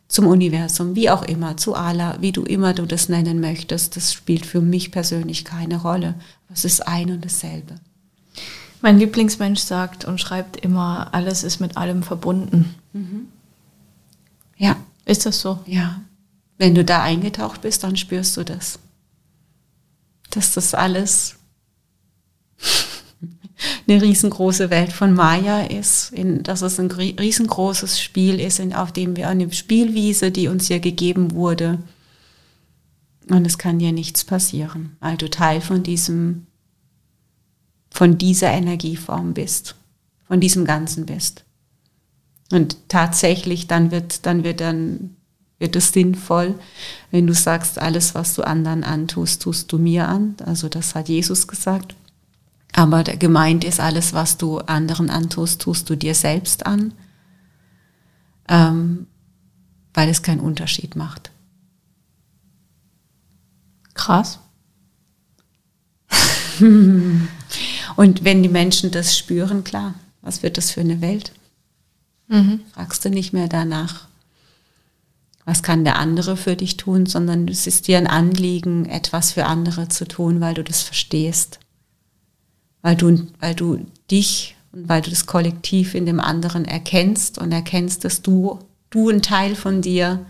zum 0.08 0.28
Universum, 0.28 0.95
wie 0.95 1.10
auch 1.10 1.24
immer, 1.24 1.58
zu 1.58 1.76
Allah, 1.76 2.18
wie 2.22 2.32
du 2.32 2.43
immer 2.43 2.74
du 2.74 2.86
das 2.86 3.10
nennen 3.10 3.39
möchtest. 3.39 3.95
Das 3.95 4.14
spielt 4.14 4.45
für 4.45 4.62
mich 4.62 4.91
persönlich 4.91 5.45
keine 5.45 5.82
Rolle. 5.82 6.16
Es 6.53 6.64
ist 6.64 6.88
ein 6.88 7.12
und 7.12 7.26
dasselbe. 7.26 7.76
Mein 8.86 8.99
Lieblingsmensch 8.99 9.61
sagt 9.61 10.05
und 10.05 10.21
schreibt 10.21 10.57
immer, 10.57 11.11
alles 11.11 11.43
ist 11.43 11.59
mit 11.59 11.75
allem 11.75 12.03
verbunden. 12.03 12.75
Mhm. 12.93 13.29
Ja. 14.57 14.75
Ist 15.05 15.25
das 15.25 15.41
so? 15.41 15.57
Ja. 15.65 16.01
Wenn 16.59 16.75
du 16.75 16.86
da 16.86 17.01
eingetaucht 17.01 17.61
bist, 17.61 17.83
dann 17.83 17.97
spürst 17.97 18.38
du 18.38 18.43
das. 18.43 18.77
Dass 20.29 20.53
das 20.53 20.75
alles 20.75 21.38
eine 23.88 24.03
riesengroße 24.03 24.69
Welt 24.69 24.93
von 24.93 25.15
Maya 25.15 25.61
ist, 25.61 26.11
in, 26.11 26.43
dass 26.43 26.61
es 26.61 26.79
ein 26.79 26.91
riesengroßes 26.91 27.99
Spiel 27.99 28.39
ist, 28.39 28.59
in, 28.59 28.71
auf 28.71 28.91
dem 28.91 29.15
wir 29.15 29.29
eine 29.29 29.51
Spielwiese, 29.51 30.29
die 30.29 30.47
uns 30.47 30.67
hier 30.67 30.79
gegeben 30.79 31.31
wurde. 31.31 31.79
Und 33.31 33.47
es 33.47 33.57
kann 33.57 33.79
dir 33.79 33.93
nichts 33.93 34.23
passieren, 34.23 34.95
weil 34.99 35.17
du 35.17 35.27
Teil 35.27 35.59
von 35.59 35.81
diesem 35.81 36.45
von 37.96 38.18
dieser 38.18 38.52
Energieform 38.52 39.34
bist, 39.34 39.76
von 40.28 40.41
diesem 40.41 40.66
Ganzen 40.66 41.06
bist. 41.06 41.46
Und 42.52 42.76
tatsächlich, 42.89 43.68
dann 43.68 43.89
wird, 43.89 44.26
dann 44.26 44.43
wird 44.43 44.60
dann, 44.60 45.16
wird 45.60 45.78
es 45.78 45.93
sinnvoll, 45.93 46.56
wenn 47.12 47.26
du 47.26 47.34
sagst, 47.34 47.80
alles, 47.80 48.14
was 48.14 48.34
du 48.36 48.43
anderen 48.43 48.84
antust, 48.84 49.41
tust 49.41 49.72
du 49.72 49.78
mir 49.78 50.10
an. 50.10 50.36
Also 50.46 50.68
das 50.68 50.93
hat 50.93 51.08
Jesus 51.08 51.48
gesagt. 51.48 51.96
Aber 52.74 53.04
gemeint 53.04 53.64
ist, 53.64 53.80
alles, 53.80 54.12
was 54.12 54.38
du 54.38 54.58
anderen 54.58 55.10
antust, 55.10 55.62
tust 55.62 55.89
du 55.89 55.96
dir 55.96 56.16
selbst 56.16 56.66
an, 56.66 56.93
ähm, 58.50 59.08
weil 59.93 60.10
es 60.10 60.22
keinen 60.22 60.41
Unterschied 60.41 60.98
macht. 60.98 61.32
Krass. 63.93 64.39
Und 67.96 68.24
wenn 68.24 68.43
die 68.43 68.50
Menschen 68.50 68.91
das 68.91 69.18
spüren, 69.18 69.64
klar, 69.64 69.96
was 70.22 70.43
wird 70.43 70.58
das 70.58 70.72
für 70.72 70.82
eine 70.82 71.02
Welt? 71.02 71.32
Mhm. 72.28 72.62
Fragst 72.74 73.06
du 73.06 73.10
nicht 73.10 73.34
mehr 73.34 73.48
danach, 73.48 74.08
was 75.46 75.62
kann 75.62 75.84
der 75.84 75.98
andere 75.98 76.38
für 76.38 76.56
dich 76.56 76.76
tun, 76.78 77.06
sondern 77.06 77.48
es 77.48 77.68
ist 77.68 77.88
dir 77.88 77.98
ein 77.98 78.08
Anliegen, 78.08 78.86
etwas 78.86 79.34
für 79.34 79.46
andere 79.46 79.88
zu 79.89 80.08
tun, 80.08 80.41
weil 80.41 80.56
du 80.56 80.64
das 80.64 80.82
verstehst. 80.82 81.60
Weil 82.82 82.96
du, 82.96 83.28
weil 83.39 83.54
du 83.54 83.86
dich 84.10 84.56
und 84.72 84.89
weil 84.89 85.02
du 85.02 85.12
das 85.12 85.28
Kollektiv 85.28 85.93
in 85.93 86.06
dem 86.06 86.20
anderen 86.20 86.66
erkennst 86.66 87.38
und 87.38 87.52
erkennst, 87.52 88.04
dass 88.04 88.24
du, 88.24 88.60
du 88.89 89.10
ein 89.10 89.22
Teil 89.22 89.56
von 89.56 89.82
dir 89.82 90.26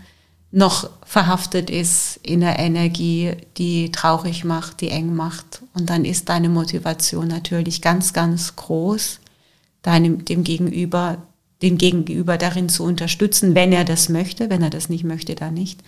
noch 0.52 0.88
verhaftet 1.04 1.70
ist 1.70 2.18
in 2.22 2.40
der 2.40 2.58
Energie, 2.58 3.32
die 3.56 3.90
traurig 3.92 4.44
macht, 4.44 4.80
die 4.80 4.90
eng 4.90 5.14
macht. 5.14 5.62
Und 5.74 5.90
dann 5.90 6.04
ist 6.04 6.28
deine 6.28 6.48
Motivation 6.48 7.28
natürlich 7.28 7.82
ganz, 7.82 8.12
ganz 8.12 8.56
groß, 8.56 9.20
deinem, 9.82 10.24
dem 10.24 10.44
Gegenüber, 10.44 11.18
den 11.62 11.78
Gegenüber 11.78 12.38
darin 12.38 12.68
zu 12.68 12.84
unterstützen, 12.84 13.54
wenn 13.54 13.72
er 13.72 13.84
das 13.84 14.08
möchte. 14.08 14.48
Wenn 14.48 14.62
er 14.62 14.70
das 14.70 14.88
nicht 14.88 15.04
möchte, 15.04 15.34
dann 15.34 15.54
nicht. 15.54 15.80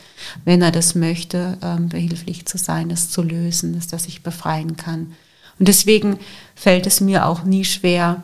Wenn 0.45 0.61
er 0.61 0.73
das 0.73 0.95
möchte, 0.95 1.59
ähm, 1.63 1.89
behilflich 1.89 2.47
zu 2.47 2.59
sein, 2.59 2.89
das 2.89 3.11
zu 3.11 3.23
lösen, 3.23 3.75
dass 3.75 3.93
er 3.93 3.99
sich 3.99 4.23
befreien 4.23 4.77
kann. 4.77 5.13
Und 5.59 5.69
deswegen 5.69 6.19
fällt 6.55 6.87
es 6.87 7.01
mir 7.01 7.27
auch 7.27 7.45
nie 7.45 7.65
schwer, 7.65 8.23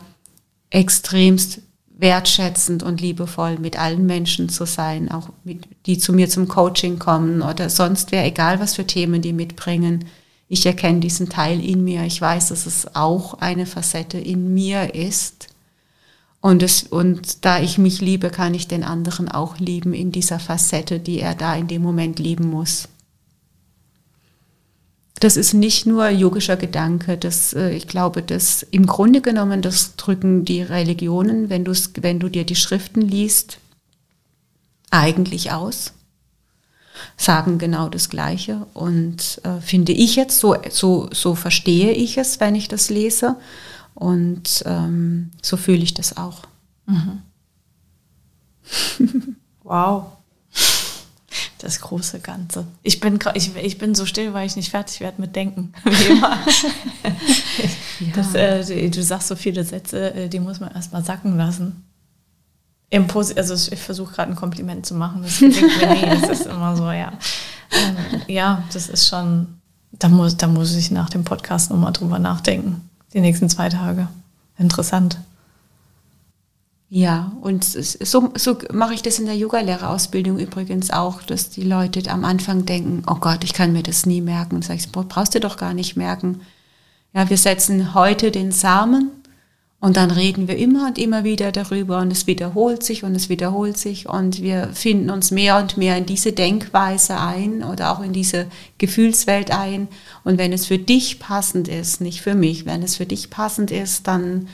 extremst 0.69 1.61
wertschätzend 1.97 2.83
und 2.83 3.01
liebevoll 3.01 3.57
mit 3.57 3.79
allen 3.79 4.05
Menschen 4.05 4.49
zu 4.49 4.65
sein, 4.65 5.11
auch 5.11 5.29
mit, 5.43 5.67
die 5.85 5.97
zu 5.97 6.13
mir 6.13 6.29
zum 6.29 6.47
Coaching 6.47 6.99
kommen 6.99 7.41
oder 7.41 7.69
sonst 7.69 8.11
wer, 8.11 8.25
egal 8.25 8.59
was 8.59 8.75
für 8.75 8.85
Themen 8.85 9.21
die 9.21 9.33
mitbringen. 9.33 10.05
Ich 10.47 10.65
erkenne 10.65 10.99
diesen 10.99 11.29
Teil 11.29 11.63
in 11.63 11.83
mir. 11.83 12.03
Ich 12.03 12.21
weiß, 12.21 12.49
dass 12.49 12.65
es 12.65 12.95
auch 12.95 13.35
eine 13.35 13.65
Facette 13.65 14.19
in 14.19 14.53
mir 14.53 14.93
ist. 14.93 15.47
Und, 16.41 16.61
es, 16.61 16.83
und 16.83 17.43
da 17.45 17.59
ich 17.59 17.77
mich 17.77 18.01
liebe, 18.01 18.29
kann 18.29 18.53
ich 18.53 18.67
den 18.67 18.83
anderen 18.83 19.29
auch 19.29 19.57
lieben 19.57 19.93
in 19.93 20.11
dieser 20.11 20.39
Facette, 20.39 20.99
die 20.99 21.19
er 21.19 21.33
da 21.33 21.55
in 21.55 21.67
dem 21.67 21.81
Moment 21.81 22.19
lieben 22.19 22.49
muss 22.49 22.89
das 25.19 25.37
ist 25.37 25.53
nicht 25.53 25.85
nur 25.85 26.09
yogischer 26.09 26.57
Gedanke, 26.57 27.17
das, 27.17 27.53
äh, 27.53 27.69
ich 27.71 27.87
glaube, 27.87 28.21
das 28.21 28.63
im 28.63 28.85
Grunde 28.85 29.21
genommen, 29.21 29.61
das 29.61 29.95
drücken 29.95 30.43
die 30.45 30.61
Religionen, 30.61 31.49
wenn, 31.49 31.65
wenn 31.65 32.19
du 32.19 32.29
dir 32.29 32.45
die 32.45 32.55
Schriften 32.55 33.01
liest, 33.01 33.59
eigentlich 34.91 35.51
aus, 35.51 35.93
sagen 37.17 37.57
genau 37.57 37.89
das 37.89 38.09
Gleiche 38.09 38.67
und 38.73 39.41
äh, 39.43 39.59
finde 39.61 39.93
ich 39.93 40.15
jetzt, 40.15 40.39
so, 40.39 40.55
so, 40.69 41.09
so 41.11 41.35
verstehe 41.35 41.91
ich 41.91 42.17
es, 42.17 42.39
wenn 42.39 42.55
ich 42.55 42.67
das 42.67 42.89
lese 42.89 43.37
und 43.93 44.63
ähm, 44.65 45.31
so 45.41 45.57
fühle 45.57 45.83
ich 45.83 45.93
das 45.93 46.17
auch. 46.17 46.43
Mhm. 46.85 47.21
Wow. 49.67 50.11
Das 51.59 51.79
große 51.79 52.19
Ganze. 52.19 52.65
Ich 52.83 52.99
bin, 52.99 53.17
ich, 53.33 53.55
ich 53.55 53.77
bin 53.77 53.95
so 53.95 54.05
still, 54.05 54.33
weil 54.33 54.45
ich 54.45 54.55
nicht 54.55 54.71
fertig 54.71 54.99
werde 54.99 55.21
mit 55.21 55.35
Denken. 55.35 55.73
Wie 55.83 56.11
immer. 56.11 56.37
ja. 57.99 58.07
das, 58.13 58.35
äh, 58.35 58.89
du 58.89 59.01
sagst 59.01 59.29
so 59.29 59.35
viele 59.35 59.63
Sätze, 59.63 60.13
äh, 60.13 60.29
die 60.29 60.39
muss 60.39 60.59
man 60.59 60.71
erstmal 60.71 61.03
sacken 61.03 61.37
lassen. 61.37 61.85
Im 62.89 63.07
Posi 63.07 63.33
also 63.35 63.53
ich 63.71 63.79
versuche 63.79 64.13
gerade 64.13 64.31
ein 64.31 64.35
Kompliment 64.35 64.85
zu 64.85 64.95
machen. 64.95 65.23
Das 65.23 65.41
mir 65.41 65.49
nie. 65.49 66.21
Das 66.21 66.29
ist 66.29 66.45
immer 66.45 66.75
so, 66.75 66.91
ja. 66.91 67.13
Ähm, 67.71 68.21
ja, 68.27 68.63
das 68.73 68.89
ist 68.89 69.07
schon, 69.07 69.47
da 69.93 70.09
muss, 70.09 70.37
da 70.37 70.47
muss 70.47 70.75
ich 70.75 70.91
nach 70.91 71.09
dem 71.09 71.23
Podcast 71.23 71.71
nochmal 71.71 71.93
drüber 71.93 72.19
nachdenken. 72.19 72.89
Die 73.13 73.21
nächsten 73.21 73.49
zwei 73.49 73.69
Tage. 73.69 74.07
Interessant. 74.57 75.17
Ja, 76.97 77.33
und 77.41 77.65
so, 77.65 78.31
so 78.35 78.57
mache 78.71 78.93
ich 78.93 79.01
das 79.01 79.19
in 79.19 79.25
der 79.25 79.35
Yogalehrerausbildung 79.35 80.39
übrigens 80.39 80.91
auch, 80.91 81.21
dass 81.23 81.49
die 81.49 81.63
Leute 81.63 82.09
am 82.09 82.23
Anfang 82.23 82.65
denken, 82.65 83.03
oh 83.05 83.15
Gott, 83.15 83.43
ich 83.43 83.51
kann 83.51 83.73
mir 83.73 83.83
das 83.83 84.05
nie 84.05 84.21
merken. 84.21 84.61
Sage 84.61 84.79
ich, 84.79 84.89
brauchst 84.89 85.35
du 85.35 85.41
doch 85.41 85.57
gar 85.57 85.73
nicht 85.73 85.97
merken. 85.97 86.39
Ja, 87.13 87.29
wir 87.29 87.35
setzen 87.35 87.95
heute 87.95 88.31
den 88.31 88.53
Samen 88.53 89.11
und 89.81 89.97
dann 89.97 90.09
reden 90.09 90.47
wir 90.47 90.55
immer 90.55 90.87
und 90.87 90.97
immer 90.97 91.25
wieder 91.25 91.51
darüber 91.51 91.99
und 91.99 92.13
es 92.13 92.27
wiederholt 92.27 92.81
sich 92.81 93.03
und 93.03 93.13
es 93.13 93.27
wiederholt 93.27 93.77
sich 93.77 94.07
und 94.07 94.41
wir 94.41 94.69
finden 94.71 95.09
uns 95.09 95.31
mehr 95.31 95.57
und 95.57 95.75
mehr 95.75 95.97
in 95.97 96.05
diese 96.05 96.31
Denkweise 96.31 97.19
ein 97.19 97.61
oder 97.61 97.91
auch 97.91 98.01
in 98.01 98.13
diese 98.13 98.47
Gefühlswelt 98.77 99.51
ein. 99.51 99.89
Und 100.23 100.37
wenn 100.37 100.53
es 100.53 100.65
für 100.65 100.77
dich 100.77 101.19
passend 101.19 101.67
ist, 101.67 101.99
nicht 101.99 102.21
für 102.21 102.35
mich, 102.35 102.65
wenn 102.65 102.83
es 102.83 102.95
für 102.95 103.05
dich 103.05 103.29
passend 103.29 103.69
ist, 103.69 104.07
dann 104.07 104.47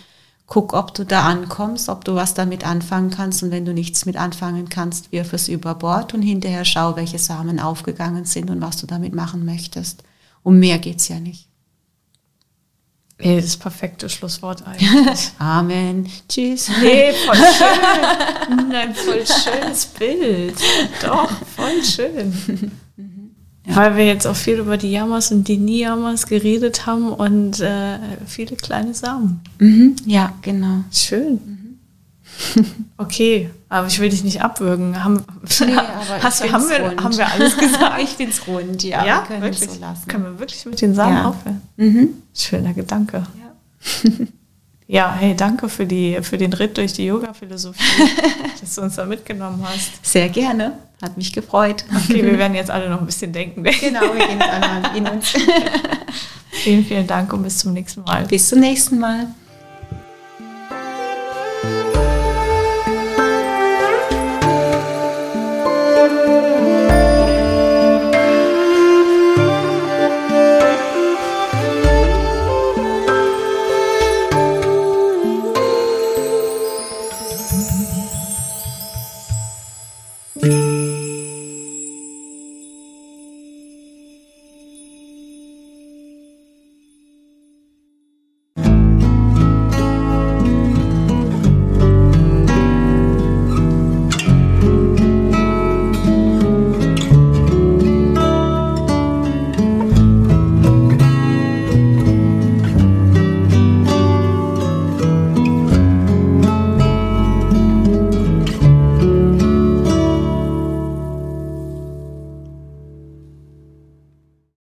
guck, 0.47 0.73
ob 0.73 0.93
du 0.93 1.05
da 1.05 1.23
ankommst, 1.23 1.89
ob 1.89 2.03
du 2.03 2.15
was 2.15 2.33
damit 2.33 2.65
anfangen 2.65 3.09
kannst. 3.09 3.41
Und 3.43 3.51
wenn 3.51 3.65
du 3.65 3.73
nichts 3.73 4.05
mit 4.05 4.17
anfangen 4.17 4.69
kannst, 4.69 5.11
wirf 5.11 5.33
es 5.33 5.47
über 5.47 5.75
Bord 5.75 6.13
und 6.13 6.21
hinterher 6.21 6.65
schau, 6.65 6.95
welche 6.95 7.19
Samen 7.19 7.59
aufgegangen 7.59 8.25
sind 8.25 8.49
und 8.49 8.61
was 8.61 8.77
du 8.77 8.87
damit 8.87 9.13
machen 9.13 9.45
möchtest. 9.45 10.03
Um 10.43 10.59
mehr 10.59 10.79
geht's 10.79 11.07
ja 11.07 11.19
nicht. 11.19 11.47
Ey, 13.17 13.39
das 13.39 13.55
perfekte 13.55 14.09
Schlusswort 14.09 14.65
eigentlich. 14.65 15.31
Amen. 15.39 16.09
Tschüss. 16.27 16.69
Nee, 16.81 17.13
voll 17.13 17.35
schön. 17.57 18.69
Nein, 18.69 18.95
voll 18.95 19.23
schönes 19.25 19.85
Bild. 19.85 20.55
Doch, 21.03 21.29
voll 21.55 21.83
schön. 21.83 22.71
Ja. 23.65 23.75
Weil 23.75 23.95
wir 23.95 24.07
jetzt 24.07 24.25
auch 24.25 24.35
viel 24.35 24.55
über 24.55 24.77
die 24.77 24.91
Yamas 24.91 25.31
und 25.31 25.47
die 25.47 25.57
Niyamas 25.57 26.25
geredet 26.25 26.87
haben 26.87 27.13
und 27.13 27.59
äh, 27.59 27.99
viele 28.25 28.55
kleine 28.55 28.93
Samen. 28.93 29.41
Mhm. 29.59 29.95
Ja, 30.05 30.33
genau. 30.41 30.83
Schön. 30.91 31.33
Mhm. 31.33 31.61
Okay, 32.97 33.49
aber 33.67 33.87
ich 33.87 33.99
will 33.99 34.09
dich 34.09 34.23
nicht 34.23 34.43
abwürgen. 34.43 35.03
Haben, 35.03 35.23
nee, 35.61 35.75
hast, 36.21 36.43
haben, 36.51 36.69
wir, 36.69 37.03
haben 37.03 37.17
wir 37.17 37.31
alles 37.31 37.57
gesagt? 37.57 37.99
ich 38.03 38.09
finde 38.09 38.31
es 38.31 38.45
rund, 38.45 38.83
ja. 38.83 39.03
Ja, 39.03 39.15
wir 39.21 39.27
können 39.27 39.41
wirklich? 39.41 39.69
so. 39.71 39.79
Können 40.07 40.23
wir 40.25 40.39
wirklich 40.39 40.65
mit 40.67 40.79
den 40.81 40.93
Samen 40.93 41.17
ja. 41.17 41.25
aufhören? 41.25 41.61
Mhm. 41.77 42.09
Schöner 42.35 42.73
Gedanke. 42.75 43.25
Ja. 44.03 44.11
Ja, 44.91 45.15
hey, 45.17 45.33
danke 45.37 45.69
für, 45.69 45.85
die, 45.85 46.17
für 46.21 46.37
den 46.37 46.51
Ritt 46.51 46.75
durch 46.75 46.91
die 46.91 47.05
Yoga-Philosophie, 47.05 47.79
dass 48.59 48.75
du 48.75 48.81
uns 48.81 48.97
da 48.97 49.05
mitgenommen 49.05 49.65
hast. 49.65 50.05
Sehr 50.05 50.27
gerne. 50.27 50.73
Hat 51.01 51.15
mich 51.15 51.31
gefreut. 51.31 51.85
Okay, 51.95 52.21
wir 52.21 52.37
werden 52.37 52.55
jetzt 52.55 52.69
alle 52.69 52.89
noch 52.89 52.99
ein 52.99 53.05
bisschen 53.05 53.31
denken. 53.31 53.63
Genau, 53.63 54.01
wir 54.01 54.27
gehen 54.27 54.37
jetzt 54.37 54.51
alle 54.51 54.97
in 54.97 55.07
uns. 55.07 55.29
vielen, 56.51 56.83
vielen 56.83 57.07
Dank 57.07 57.31
und 57.31 57.41
bis 57.41 57.59
zum 57.59 57.71
nächsten 57.71 58.01
Mal. 58.01 58.25
Bis 58.25 58.49
zum 58.49 58.59
nächsten 58.59 58.99
Mal. 58.99 59.27